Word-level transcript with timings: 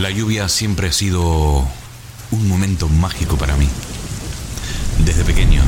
La 0.00 0.08
lluvia 0.08 0.48
siempre 0.48 0.88
ha 0.88 0.92
sido 0.92 1.68
un 2.30 2.48
momento 2.48 2.88
mágico 2.88 3.36
para 3.36 3.54
mí. 3.58 3.68
Desde 5.04 5.24
pequeño. 5.24 5.60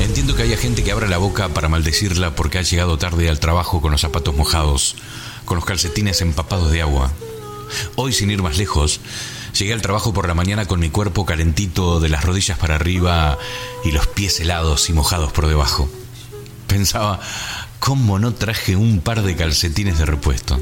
Entiendo 0.00 0.34
que 0.34 0.44
haya 0.44 0.56
gente 0.56 0.82
que 0.82 0.92
abra 0.92 1.08
la 1.08 1.18
boca 1.18 1.50
para 1.50 1.68
maldecirla 1.68 2.34
porque 2.34 2.56
ha 2.56 2.62
llegado 2.62 2.96
tarde 2.96 3.28
al 3.28 3.38
trabajo 3.38 3.82
con 3.82 3.92
los 3.92 4.00
zapatos 4.00 4.34
mojados, 4.34 4.96
con 5.44 5.56
los 5.56 5.66
calcetines 5.66 6.22
empapados 6.22 6.72
de 6.72 6.80
agua. 6.80 7.12
Hoy, 7.96 8.14
sin 8.14 8.30
ir 8.30 8.42
más 8.42 8.56
lejos, 8.56 9.00
llegué 9.52 9.74
al 9.74 9.82
trabajo 9.82 10.14
por 10.14 10.26
la 10.26 10.32
mañana 10.32 10.64
con 10.64 10.80
mi 10.80 10.88
cuerpo 10.88 11.26
calentito 11.26 12.00
de 12.00 12.08
las 12.08 12.24
rodillas 12.24 12.56
para 12.56 12.76
arriba 12.76 13.36
y 13.84 13.90
los 13.90 14.06
pies 14.06 14.40
helados 14.40 14.88
y 14.88 14.94
mojados 14.94 15.32
por 15.32 15.48
debajo. 15.48 15.86
Pensaba, 16.66 17.20
¿cómo 17.78 18.18
no 18.18 18.32
traje 18.32 18.74
un 18.74 19.02
par 19.02 19.20
de 19.20 19.36
calcetines 19.36 19.98
de 19.98 20.06
repuesto? 20.06 20.58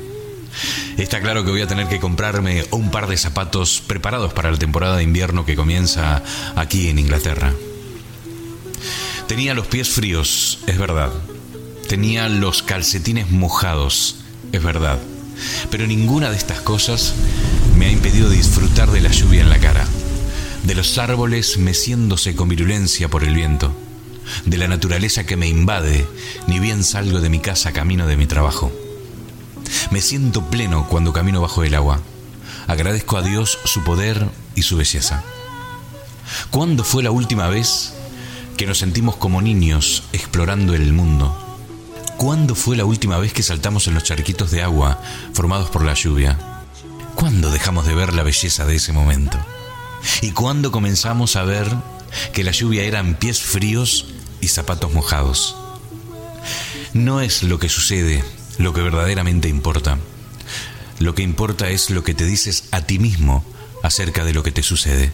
Está 1.00 1.18
claro 1.18 1.44
que 1.44 1.50
voy 1.50 1.62
a 1.62 1.66
tener 1.66 1.88
que 1.88 1.98
comprarme 1.98 2.66
un 2.72 2.90
par 2.90 3.06
de 3.08 3.16
zapatos 3.16 3.82
preparados 3.86 4.34
para 4.34 4.50
la 4.50 4.58
temporada 4.58 4.98
de 4.98 5.02
invierno 5.02 5.46
que 5.46 5.56
comienza 5.56 6.22
aquí 6.56 6.88
en 6.88 6.98
Inglaterra. 6.98 7.54
Tenía 9.26 9.54
los 9.54 9.66
pies 9.66 9.88
fríos, 9.88 10.58
es 10.66 10.78
verdad. 10.78 11.10
Tenía 11.88 12.28
los 12.28 12.62
calcetines 12.62 13.30
mojados, 13.30 14.16
es 14.52 14.62
verdad. 14.62 14.98
Pero 15.70 15.86
ninguna 15.86 16.28
de 16.30 16.36
estas 16.36 16.60
cosas 16.60 17.14
me 17.78 17.86
ha 17.86 17.90
impedido 17.90 18.28
disfrutar 18.28 18.90
de 18.90 19.00
la 19.00 19.10
lluvia 19.10 19.40
en 19.40 19.48
la 19.48 19.58
cara, 19.58 19.86
de 20.64 20.74
los 20.74 20.98
árboles 20.98 21.56
meciéndose 21.56 22.36
con 22.36 22.50
virulencia 22.50 23.08
por 23.08 23.24
el 23.24 23.34
viento, 23.34 23.74
de 24.44 24.58
la 24.58 24.68
naturaleza 24.68 25.24
que 25.24 25.38
me 25.38 25.48
invade, 25.48 26.06
ni 26.46 26.60
bien 26.60 26.84
salgo 26.84 27.20
de 27.20 27.30
mi 27.30 27.40
casa 27.40 27.72
camino 27.72 28.06
de 28.06 28.18
mi 28.18 28.26
trabajo. 28.26 28.70
Me 29.90 30.00
siento 30.00 30.50
pleno 30.50 30.86
cuando 30.88 31.12
camino 31.12 31.40
bajo 31.40 31.64
el 31.64 31.74
agua. 31.74 32.00
Agradezco 32.66 33.16
a 33.16 33.22
Dios 33.22 33.58
su 33.64 33.82
poder 33.82 34.28
y 34.54 34.62
su 34.62 34.76
belleza. 34.76 35.22
¿Cuándo 36.50 36.84
fue 36.84 37.02
la 37.02 37.10
última 37.10 37.48
vez 37.48 37.94
que 38.56 38.66
nos 38.66 38.78
sentimos 38.78 39.16
como 39.16 39.42
niños 39.42 40.04
explorando 40.12 40.74
el 40.74 40.92
mundo? 40.92 41.36
¿Cuándo 42.16 42.54
fue 42.54 42.76
la 42.76 42.84
última 42.84 43.18
vez 43.18 43.32
que 43.32 43.42
saltamos 43.42 43.88
en 43.88 43.94
los 43.94 44.04
charquitos 44.04 44.50
de 44.50 44.62
agua 44.62 45.00
formados 45.32 45.70
por 45.70 45.84
la 45.84 45.94
lluvia? 45.94 46.38
¿Cuándo 47.14 47.50
dejamos 47.50 47.86
de 47.86 47.94
ver 47.94 48.14
la 48.14 48.22
belleza 48.22 48.66
de 48.66 48.76
ese 48.76 48.92
momento? 48.92 49.38
¿Y 50.22 50.30
cuándo 50.32 50.70
comenzamos 50.70 51.36
a 51.36 51.44
ver 51.44 51.66
que 52.32 52.44
la 52.44 52.52
lluvia 52.52 52.84
eran 52.84 53.14
pies 53.14 53.40
fríos 53.40 54.06
y 54.40 54.48
zapatos 54.48 54.92
mojados? 54.92 55.56
No 56.92 57.20
es 57.20 57.42
lo 57.42 57.58
que 57.58 57.68
sucede 57.68 58.24
lo 58.60 58.74
que 58.74 58.82
verdaderamente 58.82 59.48
importa. 59.48 59.98
Lo 60.98 61.14
que 61.14 61.22
importa 61.22 61.70
es 61.70 61.88
lo 61.88 62.04
que 62.04 62.12
te 62.12 62.26
dices 62.26 62.64
a 62.72 62.82
ti 62.82 62.98
mismo 62.98 63.42
acerca 63.82 64.22
de 64.22 64.34
lo 64.34 64.42
que 64.42 64.52
te 64.52 64.62
sucede. 64.62 65.12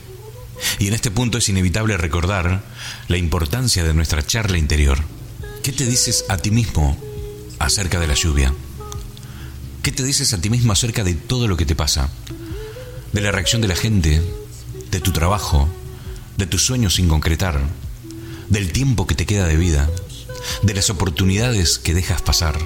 Y 0.81 0.89
en 0.89 0.95
este 0.95 1.13
punto 1.13 1.39
es 1.39 1.49
inevitable 1.49 1.97
recordar 1.97 2.65
la 3.07 3.17
importancia 3.17 3.85
de 3.85 3.95
nuestra 3.95 4.27
charla 4.27 4.59
interior. 4.59 4.99
¿Qué 5.63 5.71
te 5.71 5.87
dices 5.87 6.25
a 6.29 6.39
ti 6.39 6.51
mismo 6.51 6.99
acerca 7.61 8.01
de 8.01 8.09
la 8.09 8.15
lluvia? 8.15 8.53
¿Qué 9.83 9.93
te 9.93 10.03
dices 10.03 10.33
a 10.33 10.41
ti 10.41 10.51
mismo 10.51 10.73
acerca 10.73 11.05
de 11.05 11.15
todo 11.15 11.47
lo 11.47 11.57
que 11.57 11.67
te 11.67 11.77
pasa? 11.77 12.11
De 13.13 13.21
la 13.21 13.31
reacción 13.31 13.63
de 13.63 13.69
la 13.69 13.77
gente, 13.77 14.23
de 14.91 15.01
tu 15.01 15.13
trabajo, 15.13 15.69
de 16.37 16.47
tus 16.47 16.65
sueños 16.67 16.95
sin 16.95 17.09
concretar, 17.09 17.61
del 18.49 18.73
tiempo 18.73 19.07
que 19.07 19.15
te 19.15 19.27
queda 19.27 19.47
de 19.47 19.57
vida, 19.57 19.89
de 20.63 20.75
las 20.75 20.91
oportunidades 20.91 21.79
que 21.79 21.95
dejas 21.95 22.23
pasar 22.23 22.59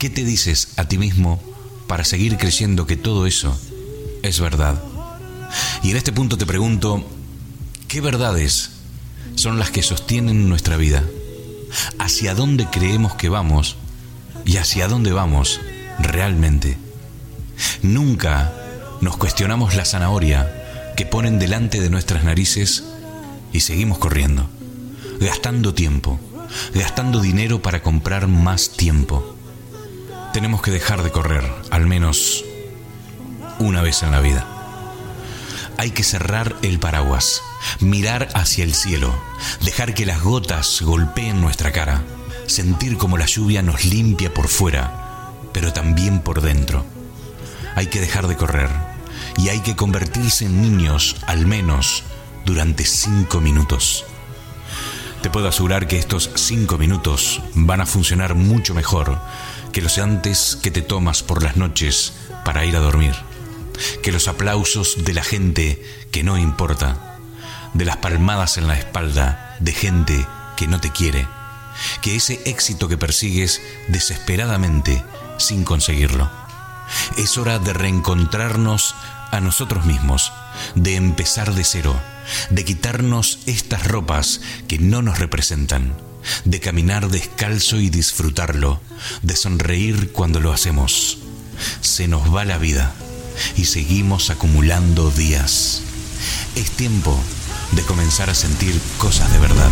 ¿Qué 0.00 0.08
te 0.08 0.24
dices 0.24 0.68
a 0.78 0.86
ti 0.86 0.96
mismo 0.96 1.38
para 1.86 2.04
seguir 2.04 2.38
creyendo 2.38 2.86
que 2.86 2.96
todo 2.96 3.26
eso 3.26 3.54
es 4.22 4.40
verdad? 4.40 4.82
Y 5.82 5.90
en 5.90 5.98
este 5.98 6.10
punto 6.10 6.38
te 6.38 6.46
pregunto, 6.46 7.06
¿qué 7.86 8.00
verdades 8.00 8.70
son 9.34 9.58
las 9.58 9.70
que 9.70 9.82
sostienen 9.82 10.48
nuestra 10.48 10.78
vida? 10.78 11.04
¿Hacia 11.98 12.34
dónde 12.34 12.66
creemos 12.72 13.12
que 13.16 13.28
vamos 13.28 13.76
y 14.46 14.56
hacia 14.56 14.88
dónde 14.88 15.12
vamos 15.12 15.60
realmente? 15.98 16.78
Nunca 17.82 18.54
nos 19.02 19.18
cuestionamos 19.18 19.74
la 19.74 19.84
zanahoria 19.84 20.94
que 20.96 21.04
ponen 21.04 21.38
delante 21.38 21.78
de 21.78 21.90
nuestras 21.90 22.24
narices 22.24 22.84
y 23.52 23.60
seguimos 23.60 23.98
corriendo, 23.98 24.48
gastando 25.20 25.74
tiempo, 25.74 26.18
gastando 26.72 27.20
dinero 27.20 27.60
para 27.60 27.82
comprar 27.82 28.28
más 28.28 28.70
tiempo 28.70 29.29
tenemos 30.32 30.62
que 30.62 30.70
dejar 30.70 31.02
de 31.02 31.10
correr, 31.10 31.44
al 31.70 31.86
menos 31.86 32.44
una 33.58 33.82
vez 33.82 34.02
en 34.02 34.12
la 34.12 34.20
vida. 34.20 34.46
Hay 35.76 35.90
que 35.90 36.04
cerrar 36.04 36.56
el 36.62 36.78
paraguas, 36.78 37.42
mirar 37.80 38.28
hacia 38.34 38.64
el 38.64 38.74
cielo, 38.74 39.14
dejar 39.64 39.94
que 39.94 40.06
las 40.06 40.22
gotas 40.22 40.82
golpeen 40.82 41.40
nuestra 41.40 41.72
cara, 41.72 42.02
sentir 42.46 42.96
como 42.96 43.18
la 43.18 43.26
lluvia 43.26 43.62
nos 43.62 43.84
limpia 43.84 44.32
por 44.32 44.48
fuera, 44.48 45.32
pero 45.52 45.72
también 45.72 46.20
por 46.20 46.42
dentro. 46.42 46.84
Hay 47.74 47.86
que 47.86 48.00
dejar 48.00 48.26
de 48.28 48.36
correr 48.36 48.68
y 49.36 49.48
hay 49.48 49.60
que 49.60 49.76
convertirse 49.76 50.46
en 50.46 50.60
niños 50.62 51.16
al 51.26 51.46
menos 51.46 52.04
durante 52.44 52.84
cinco 52.84 53.40
minutos. 53.40 54.04
Te 55.22 55.30
puedo 55.30 55.48
asegurar 55.48 55.86
que 55.86 55.98
estos 55.98 56.30
cinco 56.34 56.78
minutos 56.78 57.42
van 57.54 57.80
a 57.80 57.86
funcionar 57.86 58.34
mucho 58.34 58.74
mejor 58.74 59.18
que 59.72 59.82
los 59.82 59.98
antes 59.98 60.58
que 60.62 60.70
te 60.70 60.82
tomas 60.82 61.22
por 61.22 61.42
las 61.42 61.56
noches 61.56 62.12
para 62.44 62.64
ir 62.64 62.76
a 62.76 62.80
dormir, 62.80 63.14
que 64.02 64.12
los 64.12 64.28
aplausos 64.28 65.04
de 65.04 65.14
la 65.14 65.22
gente 65.22 65.82
que 66.10 66.22
no 66.22 66.38
importa, 66.38 67.18
de 67.74 67.84
las 67.84 67.98
palmadas 67.98 68.58
en 68.58 68.66
la 68.66 68.76
espalda 68.76 69.56
de 69.60 69.72
gente 69.72 70.26
que 70.56 70.66
no 70.66 70.80
te 70.80 70.90
quiere, 70.90 71.26
que 72.02 72.16
ese 72.16 72.40
éxito 72.44 72.88
que 72.88 72.98
persigues 72.98 73.62
desesperadamente 73.88 75.02
sin 75.38 75.64
conseguirlo. 75.64 76.30
Es 77.16 77.38
hora 77.38 77.58
de 77.58 77.72
reencontrarnos 77.72 78.94
a 79.30 79.40
nosotros 79.40 79.84
mismos, 79.84 80.32
de 80.74 80.96
empezar 80.96 81.54
de 81.54 81.64
cero, 81.64 81.94
de 82.50 82.64
quitarnos 82.64 83.38
estas 83.46 83.86
ropas 83.86 84.40
que 84.66 84.78
no 84.78 85.02
nos 85.02 85.18
representan 85.18 86.09
de 86.44 86.60
caminar 86.60 87.08
descalzo 87.08 87.76
y 87.76 87.90
disfrutarlo, 87.90 88.80
de 89.22 89.36
sonreír 89.36 90.12
cuando 90.12 90.40
lo 90.40 90.52
hacemos. 90.52 91.18
Se 91.80 92.08
nos 92.08 92.34
va 92.34 92.44
la 92.44 92.58
vida 92.58 92.94
y 93.56 93.64
seguimos 93.64 94.30
acumulando 94.30 95.10
días. 95.10 95.82
Es 96.56 96.70
tiempo 96.70 97.18
de 97.72 97.82
comenzar 97.82 98.30
a 98.30 98.34
sentir 98.34 98.78
cosas 98.98 99.32
de 99.32 99.38
verdad. 99.38 99.70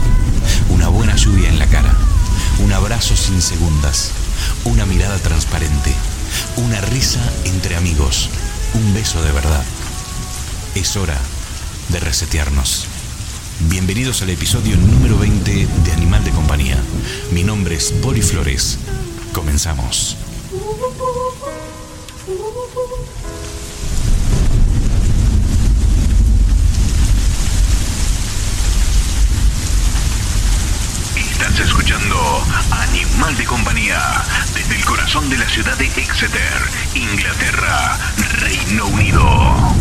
Una 0.70 0.88
buena 0.88 1.16
lluvia 1.16 1.48
en 1.48 1.58
la 1.58 1.66
cara, 1.66 1.94
un 2.60 2.72
abrazo 2.72 3.16
sin 3.16 3.40
segundas, 3.42 4.10
una 4.64 4.86
mirada 4.86 5.18
transparente, 5.18 5.92
una 6.56 6.80
risa 6.80 7.20
entre 7.44 7.76
amigos, 7.76 8.30
un 8.74 8.94
beso 8.94 9.22
de 9.22 9.32
verdad. 9.32 9.64
Es 10.74 10.96
hora 10.96 11.18
de 11.88 12.00
resetearnos. 12.00 12.87
Bienvenidos 13.62 14.22
al 14.22 14.30
episodio 14.30 14.76
número 14.76 15.18
20 15.18 15.66
de 15.84 15.92
Animal 15.92 16.22
de 16.22 16.30
Compañía. 16.30 16.76
Mi 17.32 17.42
nombre 17.42 17.74
es 17.74 17.90
Poli 17.90 18.22
Flores. 18.22 18.78
Comenzamos. 19.32 20.16
Estás 31.16 31.58
escuchando 31.58 32.44
Animal 32.70 33.36
de 33.36 33.44
Compañía 33.44 34.00
desde 34.54 34.76
el 34.76 34.84
corazón 34.84 35.28
de 35.28 35.36
la 35.36 35.48
ciudad 35.48 35.76
de 35.76 35.86
Exeter, 35.86 36.62
Inglaterra, 36.94 37.98
Reino 38.38 38.86
Unido. 38.86 39.77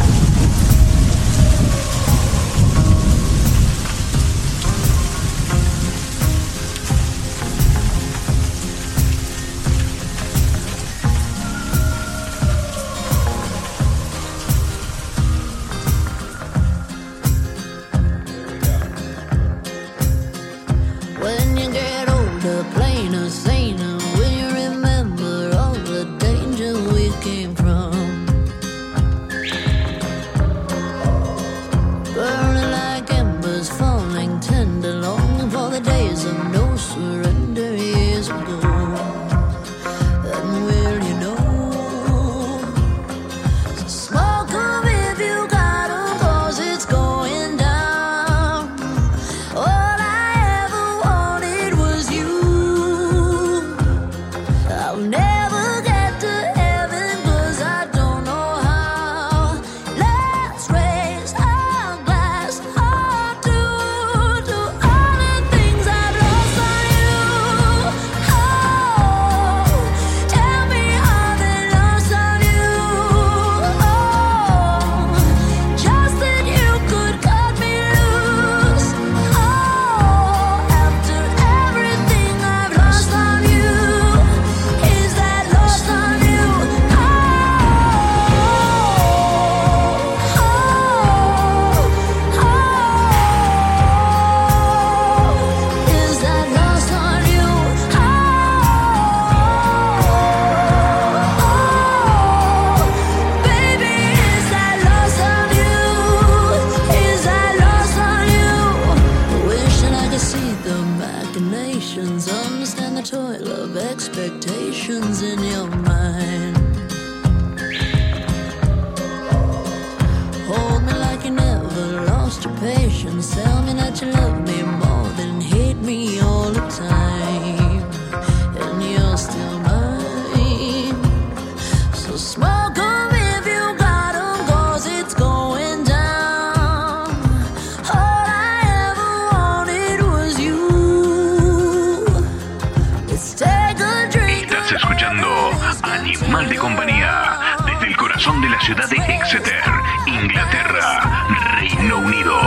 Ciudad 148.67 148.89
de 148.89 148.97
Exeter, 148.97 149.63
Inglaterra, 150.07 151.25
Reino 151.55 151.99
Unido. 151.99 152.37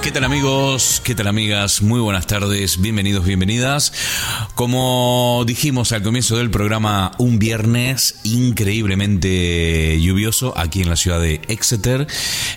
¿Qué 0.00 0.12
tal 0.12 0.24
amigos? 0.24 1.02
¿Qué 1.04 1.14
tal 1.14 1.26
amigas? 1.26 1.82
Muy 1.82 2.00
buenas 2.00 2.26
tardes, 2.26 2.80
bienvenidos, 2.80 3.26
bienvenidas. 3.26 4.45
Como 4.56 5.44
dijimos 5.46 5.92
al 5.92 6.02
comienzo 6.02 6.38
del 6.38 6.50
programa, 6.50 7.12
un 7.18 7.38
viernes 7.38 8.20
increíblemente 8.24 10.00
lluvioso 10.00 10.54
aquí 10.56 10.80
en 10.80 10.88
la 10.88 10.96
ciudad 10.96 11.20
de 11.20 11.42
Exeter, 11.48 12.06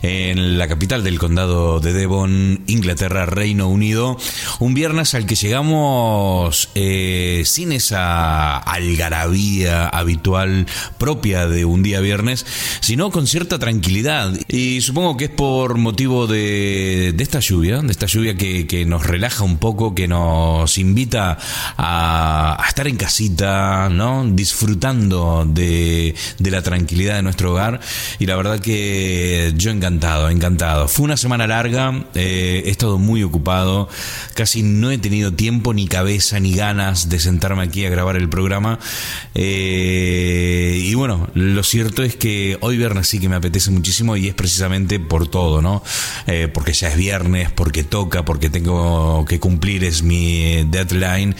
en 0.02 0.58
la 0.58 0.70
capital 0.70 1.04
del 1.04 1.20
condado 1.20 1.82
de 1.82 1.92
Devon, 1.92 2.64
Inglaterra, 2.68 3.26
Reino 3.26 3.68
Unido. 3.68 4.16
Un 4.60 4.76
viernes 4.76 5.14
al 5.14 5.26
que 5.26 5.36
llegamos 5.36 6.70
eh, 6.74 7.44
sin 7.44 7.74
esa 7.74 8.56
algarabía 8.60 9.90
habitual 9.90 10.68
propia 10.98 11.50
de 11.50 11.66
un 11.66 11.84
día 11.84 12.00
viernes, 12.00 12.46
sino 12.80 13.12
con 13.12 13.28
cierta 13.28 13.60
tranquilidad. 13.60 14.34
Y 14.48 14.80
supongo 14.80 15.18
que 15.18 15.26
es 15.26 15.32
por 15.32 15.78
motivo 15.78 16.28
de, 16.28 17.12
de 17.14 17.24
esta 17.24 17.42
lluvia, 17.42 17.82
de 17.82 17.92
esta 17.92 18.06
lluvia 18.06 18.38
que, 18.38 18.68
que 18.68 18.86
nos 18.86 19.06
relaja 19.06 19.44
un 19.44 19.58
poco, 19.58 19.94
que 19.94 20.08
nos 20.08 20.78
invita 20.78 21.38
a, 21.76 21.89
a 21.92 22.66
estar 22.68 22.88
en 22.88 22.98
casita, 22.98 23.90
¿no? 23.90 24.26
Disfrutando 24.30 25.46
de, 25.48 26.14
de 26.38 26.52
la 26.52 26.62
tranquilidad 26.62 27.16
de 27.16 27.22
nuestro 27.24 27.52
hogar. 27.52 27.80
Y 28.20 28.26
la 28.26 28.36
verdad 28.36 28.60
que 28.60 29.54
yo 29.56 29.72
encantado, 29.72 30.30
encantado. 30.30 30.88
Fue 30.88 31.06
una 31.06 31.18
semana 31.18 31.48
larga, 31.48 32.06
eh, 32.14 32.64
he 32.66 32.70
estado 32.70 32.98
muy 32.98 33.24
ocupado, 33.24 33.90
casi 34.36 34.62
no 34.62 34.92
he 34.92 34.98
tenido 34.98 35.34
tiempo, 35.34 35.74
ni 35.74 35.88
cabeza, 35.88 36.40
ni 36.40 36.54
ganas 36.54 37.10
de 37.10 37.20
sentarme 37.20 37.64
aquí 37.64 37.86
a 37.86 37.90
grabar 37.90 38.16
el 38.16 38.30
programa. 38.30 38.80
Eh, 39.34 40.82
y 40.86 40.94
bueno, 40.94 41.28
lo 41.34 41.64
cierto 41.64 42.04
es 42.04 42.16
que 42.16 42.58
hoy 42.62 42.78
viernes 42.78 43.08
sí 43.08 43.20
que 43.20 43.30
me 43.30 43.36
apetece 43.36 43.72
muchísimo 43.72 44.16
y 44.16 44.28
es 44.28 44.36
precisamente 44.36 45.00
por 45.00 45.28
todo, 45.28 45.62
¿no? 45.62 45.84
Eh, 46.28 46.50
porque 46.54 46.74
ya 46.74 46.90
es 46.90 46.98
viernes, 46.98 47.52
porque 47.52 47.84
toca, 47.84 48.26
porque 48.26 48.50
tengo 48.50 49.26
que 49.26 49.40
cumplir, 49.40 49.84
es 49.84 50.04
mi 50.04 50.66
deadline 50.66 51.36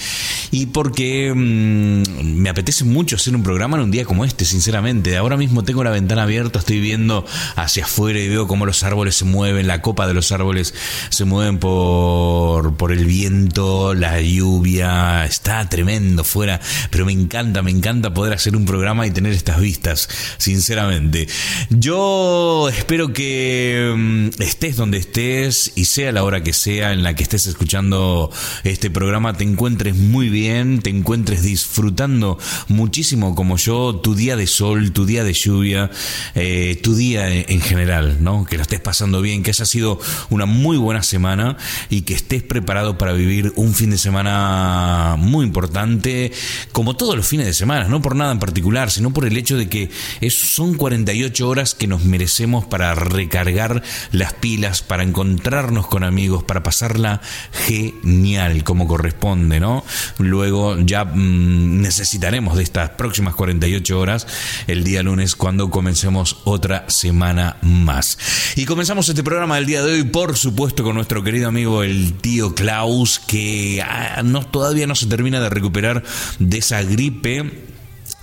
y 0.52 0.68
porque 0.68 1.34
mm, 1.34 2.40
me 2.42 2.50
apetece 2.50 2.86
mucho 2.86 3.16
hacer 3.16 3.36
un 3.36 3.44
programa 3.44 3.78
en 3.78 3.84
un 3.84 3.92
día 3.92 4.06
como 4.06 4.26
este, 4.26 4.46
sinceramente. 4.46 5.18
Ahora 5.18 5.38
mismo 5.38 5.64
tengo 5.64 5.84
la 5.84 5.92
ventana 5.92 6.24
abierta, 6.24 6.60
estoy 6.60 6.80
viendo 6.80 7.26
hacia 7.56 7.86
afuera 7.86 8.20
y 8.20 8.28
veo 8.28 8.48
cómo 8.48 8.66
los 8.66 8.84
árboles 8.84 9.16
se 9.16 9.26
mueven, 9.26 9.68
la 9.68 9.82
copa 9.82 10.08
de 10.08 10.14
los 10.14 10.32
árboles 10.32 10.74
se 11.10 11.26
mueven 11.26 11.60
por, 11.60 12.76
por 12.76 12.92
el 12.92 13.06
viento, 13.06 13.94
la 13.94 14.22
lluvia, 14.22 15.26
está 15.26 15.68
tremendo 15.70 16.24
fuera, 16.24 16.60
pero 16.90 17.06
me 17.06 17.12
encanta, 17.12 17.62
me 17.62 17.72
encanta 17.72 18.14
poder 18.14 18.34
hacer 18.34 18.56
un 18.56 18.66
programa 18.66 19.06
y 19.06 19.12
tener 19.12 19.34
estas 19.34 19.60
vistas, 19.60 20.10
sinceramente. 20.38 21.28
Yo 21.70 22.70
espero 22.70 23.14
que 23.14 23.94
mm, 23.96 24.42
estés 24.42 24.76
donde 24.76 24.98
estés 24.98 25.74
y 25.76 25.86
sea 25.86 26.12
la 26.12 26.24
hora 26.24 26.44
que 26.44 26.54
sea 26.54 26.94
en 26.94 27.04
la 27.04 27.16
que 27.16 27.24
estés 27.24 27.48
escuchando 27.48 28.32
este 28.64 28.90
programa, 28.90 29.36
te 29.36 29.44
encuentres 29.44 29.96
muy 29.96 30.29
bien, 30.30 30.80
te 30.82 30.90
encuentres 30.90 31.44
disfrutando 31.44 32.40
muchísimo 32.68 33.36
como 33.36 33.58
yo 33.58 33.96
tu 33.96 34.16
día 34.16 34.36
de 34.36 34.48
sol, 34.48 34.92
tu 34.92 35.06
día 35.06 35.24
de 35.24 35.34
lluvia, 35.34 35.92
eh, 36.36 36.80
tu 36.82 36.96
día 36.96 37.30
en 37.30 37.60
en 37.60 37.66
general, 37.66 38.18
¿no? 38.22 38.46
Que 38.46 38.56
lo 38.56 38.62
estés 38.62 38.80
pasando 38.80 39.22
bien, 39.22 39.44
que 39.44 39.52
haya 39.52 39.66
sido 39.66 40.00
una 40.30 40.46
muy 40.46 40.78
buena 40.78 41.04
semana 41.04 41.58
y 41.90 42.02
que 42.02 42.14
estés 42.14 42.42
preparado 42.42 42.98
para 42.98 43.12
vivir 43.12 43.52
un 43.56 43.74
fin 43.74 43.90
de 43.90 43.98
semana 43.98 45.16
muy 45.18 45.46
importante, 45.46 46.32
como 46.72 46.96
todos 46.96 47.16
los 47.16 47.28
fines 47.28 47.46
de 47.46 47.54
semana, 47.54 47.88
no 47.90 48.02
por 48.02 48.16
nada 48.16 48.32
en 48.32 48.40
particular, 48.40 48.92
sino 48.92 49.12
por 49.12 49.26
el 49.26 49.36
hecho 49.38 49.58
de 49.58 49.68
que 49.68 49.90
es, 50.22 50.36
son 50.36 50.76
48 50.76 51.48
horas 51.48 51.76
que 51.76 51.88
nos 51.88 52.06
merecemos 52.06 52.66
para 52.66 52.96
recargar 52.96 53.84
las 54.12 54.34
pilas, 54.34 54.82
para 54.82 55.04
encontrarnos 55.04 55.88
con 55.88 56.04
amigos, 56.04 56.44
para 56.44 56.64
pasarla 56.64 57.22
genial 57.52 58.64
como 58.64 58.88
corresponde, 58.88 59.60
¿no? 59.60 59.84
Luego 60.20 60.78
ya 60.80 61.06
mm, 61.06 61.82
necesitaremos 61.82 62.58
de 62.58 62.64
estas 62.64 62.92
próximas 62.92 63.36
48 63.36 64.00
horas 64.00 64.28
el 64.68 64.84
día 64.84 65.02
lunes 65.02 65.36
cuando 65.36 65.70
comencemos 65.70 66.38
otra 66.44 66.90
semana 66.90 67.58
más. 67.62 68.18
Y 68.56 68.66
comenzamos 68.66 69.10
este 69.10 69.24
programa 69.24 69.56
del 69.56 69.66
día 69.66 69.84
de 69.84 69.94
hoy, 69.94 70.04
por 70.04 70.38
supuesto, 70.38 70.84
con 70.84 70.96
nuestro 70.96 71.24
querido 71.24 71.48
amigo 71.48 71.84
el 71.84 72.14
tío 72.14 72.54
Klaus, 72.54 73.20
que 73.20 73.82
ah, 73.82 74.22
no, 74.24 74.46
todavía 74.46 74.88
no 74.88 74.96
se 74.96 75.08
termina 75.08 75.40
de 75.40 75.50
recuperar 75.50 76.04
de 76.40 76.58
esa 76.58 76.84
gripe 76.84 77.69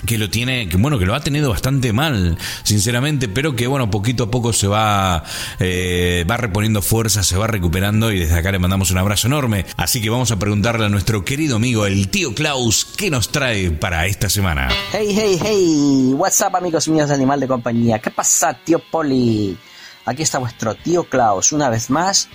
que 0.04 0.18
lo 0.18 0.28
tiene, 0.28 0.68
que 0.68 0.76
bueno, 0.76 0.98
que 0.98 1.06
lo 1.06 1.14
ha 1.14 1.20
tenido 1.20 1.50
bastante 1.50 1.92
mal, 1.92 2.36
sinceramente, 2.62 3.28
pero 3.28 3.56
que 3.56 3.66
bueno, 3.66 3.90
poquito 3.90 4.24
a 4.24 4.30
poco 4.30 4.52
se 4.52 4.66
va, 4.66 5.24
eh, 5.58 6.24
va 6.30 6.36
reponiendo 6.36 6.82
fuerza, 6.82 7.22
se 7.22 7.36
va 7.36 7.46
recuperando 7.46 8.12
y 8.12 8.20
desde 8.20 8.38
acá 8.38 8.52
le 8.52 8.58
mandamos 8.58 8.90
un 8.90 8.98
abrazo 8.98 9.28
enorme. 9.28 9.64
Así 9.76 10.02
que 10.02 10.10
vamos 10.10 10.30
a 10.30 10.38
preguntarle 10.38 10.86
a 10.86 10.88
nuestro 10.88 11.24
querido 11.24 11.56
amigo, 11.56 11.86
el 11.86 12.08
tío 12.08 12.34
Klaus, 12.34 12.84
¿qué 12.96 13.10
nos 13.10 13.30
trae 13.30 13.70
para 13.70 14.06
esta 14.06 14.28
semana? 14.28 14.68
Hey, 14.92 15.08
hey, 15.10 15.38
hey, 15.42 16.12
what's 16.14 16.40
up 16.40 16.56
amigos 16.56 16.88
míos 16.88 17.08
de 17.08 17.14
Animal 17.14 17.40
de 17.40 17.48
Compañía, 17.48 17.98
¿qué 17.98 18.10
pasa 18.10 18.54
tío 18.54 18.78
Poli? 18.78 19.56
Aquí 20.04 20.22
está 20.22 20.38
vuestro 20.38 20.74
tío 20.74 21.04
Klaus 21.04 21.52
una 21.52 21.70
vez 21.70 21.90
más 21.90 22.28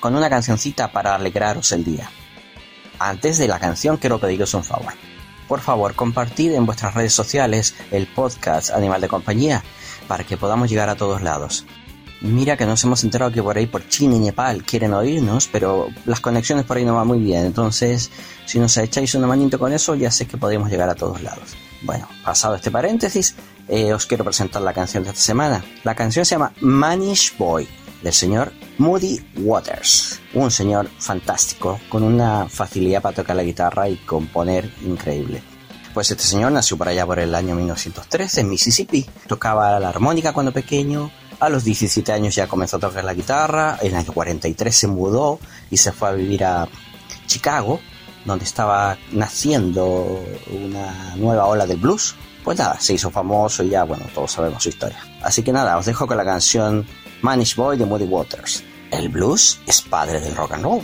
con 0.00 0.14
una 0.14 0.28
cancioncita 0.28 0.92
para 0.92 1.14
alegraros 1.14 1.72
el 1.72 1.84
día. 1.84 2.10
Antes 2.98 3.38
de 3.38 3.48
la 3.48 3.58
canción 3.58 3.96
quiero 3.96 4.18
pediros 4.18 4.54
un 4.54 4.62
favor. 4.64 4.92
Por 5.48 5.60
favor, 5.60 5.94
compartid 5.94 6.52
en 6.52 6.66
vuestras 6.66 6.94
redes 6.94 7.12
sociales 7.12 7.74
el 7.90 8.06
podcast 8.06 8.70
Animal 8.70 9.00
de 9.00 9.08
Compañía 9.08 9.62
para 10.08 10.24
que 10.24 10.36
podamos 10.36 10.68
llegar 10.68 10.88
a 10.88 10.96
todos 10.96 11.22
lados. 11.22 11.64
Mira 12.22 12.56
que 12.56 12.64
nos 12.64 12.82
hemos 12.82 13.04
enterado 13.04 13.30
que 13.30 13.42
por 13.42 13.58
ahí 13.58 13.66
por 13.66 13.86
China 13.88 14.16
y 14.16 14.18
Nepal 14.18 14.64
quieren 14.64 14.94
oírnos, 14.94 15.48
pero 15.48 15.88
las 16.06 16.20
conexiones 16.20 16.64
por 16.64 16.78
ahí 16.78 16.84
no 16.84 16.94
van 16.94 17.06
muy 17.06 17.20
bien. 17.20 17.44
Entonces, 17.44 18.10
si 18.46 18.58
nos 18.58 18.76
echáis 18.78 19.14
una 19.14 19.26
manito 19.26 19.58
con 19.58 19.72
eso, 19.72 19.94
ya 19.94 20.10
sé 20.10 20.26
que 20.26 20.38
podemos 20.38 20.70
llegar 20.70 20.88
a 20.88 20.94
todos 20.94 21.22
lados. 21.22 21.56
Bueno, 21.82 22.08
pasado 22.24 22.54
este 22.54 22.70
paréntesis, 22.70 23.34
eh, 23.68 23.92
os 23.92 24.06
quiero 24.06 24.24
presentar 24.24 24.62
la 24.62 24.72
canción 24.72 25.04
de 25.04 25.10
esta 25.10 25.20
semana. 25.20 25.62
La 25.84 25.94
canción 25.94 26.24
se 26.24 26.34
llama 26.34 26.52
Manish 26.60 27.36
Boy, 27.36 27.68
del 28.02 28.12
señor 28.12 28.52
Moody 28.78 29.20
Waters. 29.36 30.20
Un 30.34 30.50
señor 30.50 30.88
fantástico, 30.98 31.80
con 31.88 32.02
una 32.02 32.48
facilidad 32.48 33.02
para 33.02 33.16
tocar 33.16 33.36
la 33.36 33.42
guitarra 33.42 33.88
y 33.88 33.96
componer 33.96 34.70
increíble. 34.84 35.42
Pues 35.96 36.10
este 36.10 36.24
señor 36.24 36.52
nació 36.52 36.76
por 36.76 36.88
allá 36.88 37.06
por 37.06 37.18
el 37.18 37.34
año 37.34 37.54
1913 37.54 38.42
en 38.42 38.50
Mississippi. 38.50 39.06
Tocaba 39.26 39.80
la 39.80 39.88
armónica 39.88 40.34
cuando 40.34 40.52
pequeño. 40.52 41.10
A 41.40 41.48
los 41.48 41.64
17 41.64 42.12
años 42.12 42.34
ya 42.34 42.46
comenzó 42.46 42.76
a 42.76 42.80
tocar 42.80 43.02
la 43.02 43.14
guitarra. 43.14 43.78
En 43.80 43.88
el 43.88 43.94
año 43.96 44.12
43 44.12 44.76
se 44.76 44.88
mudó 44.88 45.38
y 45.70 45.78
se 45.78 45.92
fue 45.92 46.08
a 46.10 46.12
vivir 46.12 46.44
a 46.44 46.68
Chicago, 47.26 47.80
donde 48.26 48.44
estaba 48.44 48.98
naciendo 49.12 50.22
una 50.50 51.16
nueva 51.16 51.46
ola 51.46 51.66
del 51.66 51.78
blues. 51.78 52.14
Pues 52.44 52.58
nada, 52.58 52.78
se 52.78 52.92
hizo 52.92 53.10
famoso 53.10 53.62
y 53.62 53.70
ya, 53.70 53.84
bueno, 53.84 54.04
todos 54.14 54.32
sabemos 54.32 54.62
su 54.62 54.68
historia. 54.68 54.98
Así 55.22 55.42
que 55.42 55.50
nada, 55.50 55.78
os 55.78 55.86
dejo 55.86 56.06
con 56.06 56.18
la 56.18 56.26
canción 56.26 56.86
Manish 57.22 57.56
Boy 57.56 57.76
de 57.76 57.86
Moody 57.86 58.04
Waters. 58.04 58.62
El 58.90 59.08
blues 59.08 59.58
es 59.66 59.82
padre 59.82 60.20
del 60.20 60.34
rock 60.36 60.52
and 60.52 60.64
roll. 60.64 60.82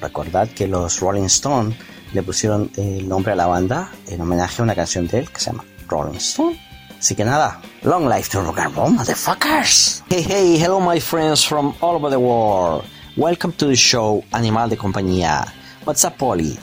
Recordad 0.00 0.48
que 0.48 0.66
los 0.66 1.00
Rolling 1.00 1.24
Stones 1.24 1.76
le 2.12 2.22
pusieron 2.22 2.70
el 2.76 3.08
nombre 3.08 3.32
a 3.32 3.36
la 3.36 3.46
banda 3.46 3.90
en 4.08 4.20
homenaje 4.20 4.60
a 4.60 4.64
una 4.64 4.74
canción 4.74 5.06
de 5.06 5.20
él 5.20 5.30
que 5.30 5.40
se 5.40 5.50
llama 5.50 5.64
Rolling 5.88 6.16
Stone. 6.16 6.60
Así 6.98 7.14
que 7.14 7.24
nada, 7.24 7.60
long 7.82 8.08
life 8.08 8.30
to 8.30 8.40
rock 8.40 8.58
and 8.58 8.74
roll, 8.74 8.90
motherfuckers. 8.90 10.02
Hey, 10.08 10.22
hey, 10.22 10.58
hello 10.58 10.80
my 10.80 10.98
friends 10.98 11.44
from 11.44 11.74
all 11.80 11.96
over 11.96 12.10
the 12.10 12.18
world. 12.18 12.84
Welcome 13.16 13.52
to 13.54 13.66
the 13.66 13.76
show 13.76 14.24
Animal 14.32 14.70
de 14.70 14.76
Compañía. 14.76 15.46
What's 15.84 16.04
up, 16.04 16.16
Polly? 16.18 16.58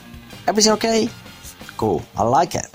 Everything 0.46 0.72
okay? 0.72 1.08
Cool, 1.76 2.02
I 2.16 2.24
like 2.24 2.54
it. 2.56 2.66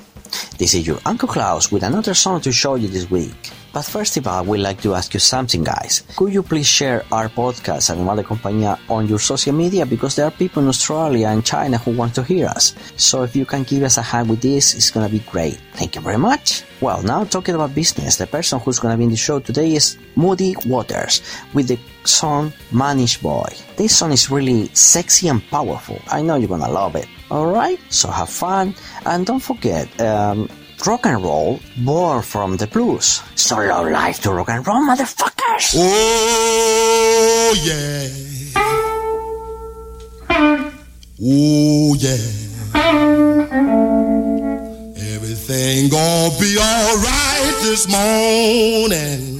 This 0.57 0.73
is 0.73 0.87
your 0.87 0.99
Uncle 1.05 1.27
Klaus 1.27 1.71
with 1.71 1.83
another 1.83 2.13
song 2.13 2.41
to 2.41 2.51
show 2.51 2.75
you 2.75 2.87
this 2.87 3.09
week. 3.11 3.51
But 3.77 3.85
first 3.85 4.17
of 4.17 4.25
all, 4.25 4.43
we'd 4.43 4.65
like 4.65 4.81
to 4.81 4.95
ask 4.95 5.13
you 5.13 5.19
something, 5.19 5.63
guys. 5.63 6.01
Could 6.15 6.33
you 6.33 6.41
please 6.41 6.65
share 6.65 7.05
our 7.11 7.29
podcast, 7.29 7.91
Animal 7.91 8.15
de 8.15 8.23
Compañía, 8.23 8.79
on 8.89 9.07
your 9.07 9.19
social 9.19 9.53
media? 9.53 9.85
Because 9.85 10.15
there 10.15 10.25
are 10.25 10.31
people 10.31 10.63
in 10.63 10.67
Australia 10.67 11.27
and 11.27 11.45
China 11.45 11.77
who 11.77 11.91
want 11.91 12.15
to 12.15 12.23
hear 12.23 12.47
us. 12.47 12.73
So 12.95 13.21
if 13.21 13.35
you 13.35 13.45
can 13.45 13.61
give 13.61 13.83
us 13.83 13.99
a 13.99 14.01
hand 14.01 14.29
with 14.31 14.41
this, 14.41 14.73
it's 14.73 14.89
gonna 14.89 15.09
be 15.09 15.19
great. 15.19 15.59
Thank 15.75 15.93
you 15.93 16.01
very 16.01 16.17
much. 16.17 16.63
Well, 16.81 17.03
now 17.03 17.23
talking 17.25 17.53
about 17.53 17.75
business, 17.75 18.15
the 18.15 18.25
person 18.25 18.59
who's 18.59 18.79
gonna 18.79 18.97
be 18.97 19.03
in 19.03 19.11
the 19.11 19.15
show 19.15 19.39
today 19.39 19.75
is 19.75 19.95
Moody 20.15 20.55
Waters 20.65 21.21
with 21.53 21.67
the 21.67 21.77
song 22.03 22.51
Manish 22.71 23.21
Boy. 23.21 23.53
This 23.75 23.95
song 23.95 24.11
is 24.11 24.31
really 24.31 24.71
sexy 24.73 25.27
and 25.27 25.47
powerful. 25.51 26.01
I 26.09 26.23
know 26.23 26.35
you're 26.35 26.49
gonna 26.49 26.67
love 26.67 26.95
it. 26.95 27.05
Alright? 27.29 27.79
So 27.93 28.09
have 28.09 28.29
fun 28.29 28.73
and 29.05 29.23
don't 29.23 29.43
forget, 29.43 29.85
um, 30.01 30.49
rock 30.85 31.05
and 31.05 31.23
roll 31.23 31.59
born 31.77 32.21
from 32.21 32.57
the 32.57 32.67
blues. 32.67 33.21
So 33.35 33.57
long 33.57 33.91
life 33.91 34.19
to 34.21 34.31
rock 34.31 34.49
and 34.49 34.65
roll, 34.65 34.81
motherfuckers! 34.81 35.73
Oh 35.75 37.53
yeah. 37.63 38.07
Oh 41.19 41.95
yeah. 41.97 42.17
Everything 45.15 45.89
gonna 45.89 46.39
be 46.39 46.57
alright 46.57 47.55
this 47.63 47.87
morning. 47.89 49.36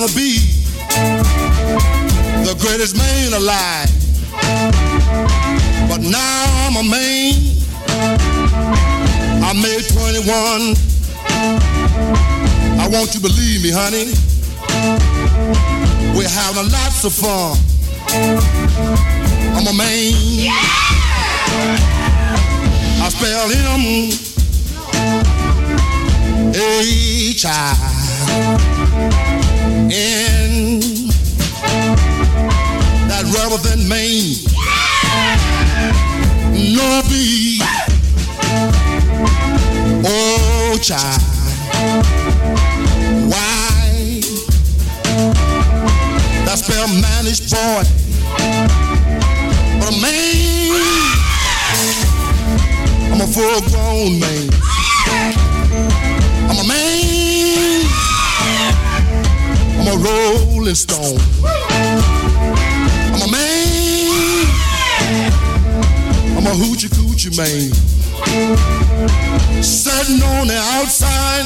I'd 0.00 0.14
be 0.16 0.38
the 2.48 2.56
greatest 2.58 2.96
man 2.96 3.34
alive. 3.34 3.90
But 5.86 6.00
now 6.00 6.44
I'm 6.64 6.76
a 6.76 6.82
man. 6.82 7.34
I 9.44 9.52
made 9.52 9.84
21. 9.92 10.76
I 12.80 12.88
want 12.88 13.14
you 13.14 13.20
to 13.20 13.28
believe 13.28 13.62
me, 13.62 13.70
honey. 13.70 14.14
We're 16.16 16.26
having 16.26 16.72
lots 16.72 17.04
of 17.04 17.12
fun. 17.12 17.58
I'm 19.54 19.66
a 19.66 19.74
man. 19.74 20.14
Yeah! 20.40 20.52
I 23.04 23.08
spell 23.10 23.48
him 23.50 24.32
H 26.54 27.44
I 29.92 29.94
N 29.94 30.80
that 33.08 33.24
rather 33.28 33.58
than 33.68 33.86
Maine. 33.86 34.36
No 36.74 37.02
B 37.10 37.60
Oh 40.06 40.78
child. 40.80 41.20
Why? 43.28 44.20
That 46.46 46.56
spell 46.56 46.88
managed 46.88 47.50
boy. 47.50 47.84
But 49.78 49.88
a 49.88 50.00
man. 50.00 50.80
I'm 53.12 53.20
a 53.20 53.26
full 53.26 53.60
grown 53.68 54.18
man. 54.18 54.48
I'm 56.48 56.58
a 56.58 56.66
man. 56.66 57.41
A 59.92 59.94
rolling 59.94 60.74
stone. 60.74 61.18
I'm 61.44 63.20
a 63.20 63.30
man. 63.30 64.46
I'm 66.34 66.46
a 66.46 66.50
hoochie 66.50 66.88
coochie 66.88 67.36
man. 67.36 67.74
Sitting 69.62 70.22
on 70.22 70.46
the 70.46 70.56
outside, 70.56 71.44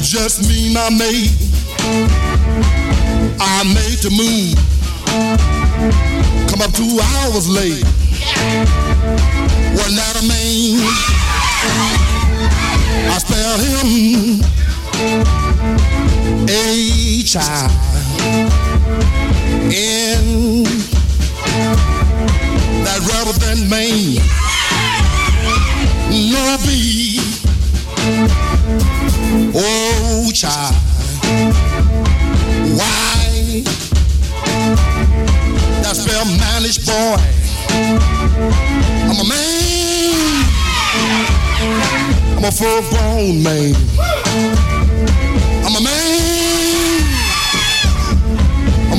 just 0.00 0.48
me, 0.48 0.72
my 0.72 0.88
mate. 0.90 1.32
I 3.40 3.64
made 3.64 3.98
the 3.98 4.10
move. 4.14 4.54
Come 6.48 6.62
up 6.62 6.72
two 6.72 7.00
hours 7.02 7.48
late. 7.48 7.84
Wasn't 9.74 9.96
that 9.96 10.16
a 10.22 10.26
man? 10.28 10.78
I 13.10 13.18
spell 13.18 13.58
him 13.58 15.45
child 17.36 17.70
in 19.70 20.64
that 22.82 23.00
rubber 23.12 23.38
band 23.40 23.68
man. 23.68 24.16
no 26.32 26.56
be 26.64 27.20
oh 29.54 30.30
child. 30.32 30.74
Why 32.72 33.62
that 35.82 35.94
spell 35.94 36.24
managed 36.24 36.86
boy? 36.86 37.20
I'm 39.10 39.20
a 39.20 39.28
man. 39.28 40.44
I'm 42.38 42.44
a 42.44 42.50
full-grown 42.50 43.42
man. 43.42 44.05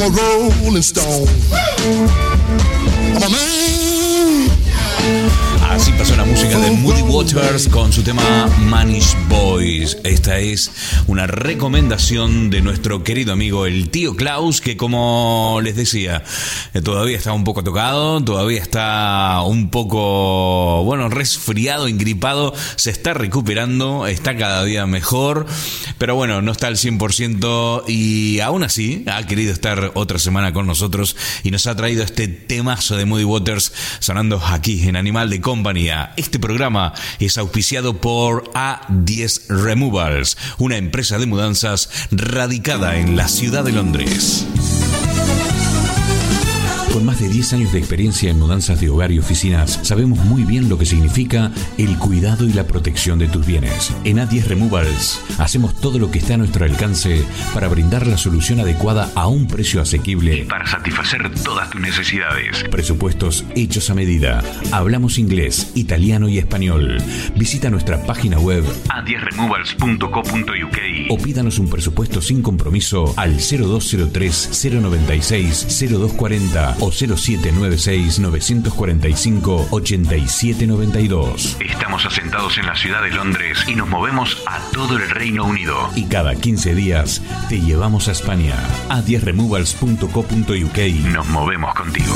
Rolling 0.09 0.81
stone. 0.81 2.26
Música 6.37 6.59
de 6.59 6.69
Moody 6.69 7.01
Waters 7.01 7.67
con 7.67 7.91
su 7.91 8.03
tema 8.03 8.45
Manish 8.59 9.17
Boys. 9.27 9.97
Esta 10.03 10.37
es 10.37 10.71
una 11.07 11.25
recomendación 11.25 12.51
de 12.51 12.61
nuestro 12.61 13.03
querido 13.03 13.33
amigo 13.33 13.65
el 13.65 13.89
tío 13.89 14.15
Klaus, 14.15 14.61
que 14.61 14.77
como 14.77 15.59
les 15.63 15.75
decía, 15.75 16.23
eh, 16.75 16.81
todavía 16.81 17.17
está 17.17 17.33
un 17.33 17.43
poco 17.43 17.63
tocado, 17.63 18.23
todavía 18.23 18.61
está 18.61 19.41
un 19.47 19.71
poco, 19.71 20.83
bueno, 20.83 21.09
resfriado, 21.09 21.87
ingripado, 21.87 22.53
se 22.75 22.91
está 22.91 23.15
recuperando, 23.15 24.05
está 24.05 24.37
cada 24.37 24.63
día 24.63 24.85
mejor, 24.85 25.47
pero 25.97 26.13
bueno, 26.13 26.43
no 26.43 26.51
está 26.51 26.67
al 26.67 26.75
100% 26.75 27.85
y 27.87 28.41
aún 28.41 28.61
así 28.61 29.03
ha 29.07 29.25
querido 29.25 29.51
estar 29.51 29.91
otra 29.95 30.19
semana 30.19 30.53
con 30.53 30.67
nosotros 30.67 31.15
y 31.41 31.49
nos 31.49 31.65
ha 31.65 31.75
traído 31.75 32.03
este 32.03 32.27
temazo 32.27 32.95
de 32.95 33.05
Moody 33.05 33.23
Waters 33.23 33.73
sonando 33.97 34.39
aquí 34.45 34.87
en 34.87 34.97
Animal 34.97 35.31
de 35.31 35.41
Compañía. 35.41 36.13
Este 36.27 36.39
programa 36.39 36.93
es 37.19 37.37
auspiciado 37.37 38.01
por 38.01 38.51
A10 38.51 39.47
Removals, 39.47 40.37
una 40.57 40.75
empresa 40.75 41.17
de 41.17 41.25
mudanzas 41.25 41.89
radicada 42.11 42.97
en 42.97 43.15
la 43.15 43.29
ciudad 43.29 43.63
de 43.63 43.71
Londres. 43.71 44.45
Con 46.97 47.05
más 47.05 47.19
de 47.19 47.29
10 47.29 47.53
años 47.53 47.71
de 47.73 47.77
experiencia 47.77 48.31
en 48.31 48.39
mudanzas 48.39 48.81
de 48.81 48.89
hogar 48.89 49.11
y 49.11 49.19
oficinas, 49.19 49.79
sabemos 49.83 50.17
muy 50.25 50.45
bien 50.45 50.67
lo 50.67 50.79
que 50.79 50.87
significa 50.87 51.51
el 51.77 51.95
cuidado 51.99 52.45
y 52.45 52.53
la 52.53 52.65
protección 52.65 53.19
de 53.19 53.27
tus 53.27 53.45
bienes. 53.45 53.93
En 54.03 54.17
A10 54.17 54.45
Removals 54.45 55.21
hacemos 55.37 55.79
todo 55.79 55.99
lo 55.99 56.09
que 56.09 56.17
está 56.17 56.33
a 56.33 56.37
nuestro 56.37 56.65
alcance 56.65 57.23
para 57.53 57.67
brindar 57.67 58.07
la 58.07 58.17
solución 58.17 58.61
adecuada 58.61 59.11
a 59.13 59.27
un 59.27 59.45
precio 59.45 59.79
asequible. 59.79 60.47
Para 60.49 60.65
satisfacer 60.65 61.31
todas 61.43 61.69
tus 61.69 61.81
necesidades. 61.81 62.63
Presupuestos 62.71 63.45
hechos 63.55 63.91
a 63.91 63.93
medida. 63.93 64.43
Hablamos 64.71 65.19
inglés, 65.19 65.73
italiano 65.75 66.27
y 66.29 66.39
español. 66.39 66.97
Visita 67.35 67.69
nuestra 67.69 68.01
página 68.07 68.39
web 68.39 68.63
a10removals.co.uk 68.89 71.11
o 71.11 71.17
pídanos 71.19 71.59
un 71.59 71.69
presupuesto 71.69 72.23
sin 72.23 72.41
compromiso 72.41 73.13
al 73.17 73.37
0203 73.37 74.49
096 74.81 75.67
0240 75.91 76.86
o 76.87 76.91
0796 76.91 78.19
945 78.19 79.67
8792. 79.71 81.57
Estamos 81.59 82.05
asentados 82.05 82.57
en 82.57 82.65
la 82.65 82.75
ciudad 82.75 83.03
de 83.03 83.11
Londres 83.11 83.59
y 83.67 83.75
nos 83.75 83.89
movemos 83.89 84.41
a 84.45 84.59
todo 84.71 84.97
el 84.97 85.09
Reino 85.09 85.45
Unido. 85.45 85.89
Y 85.95 86.05
cada 86.05 86.35
15 86.35 86.75
días 86.75 87.21
te 87.49 87.59
llevamos 87.59 88.07
a 88.07 88.13
España. 88.13 88.55
a 88.89 89.01
10removals.co.uk. 89.01 90.77
Nos 91.13 91.27
movemos 91.27 91.73
contigo. 91.75 92.13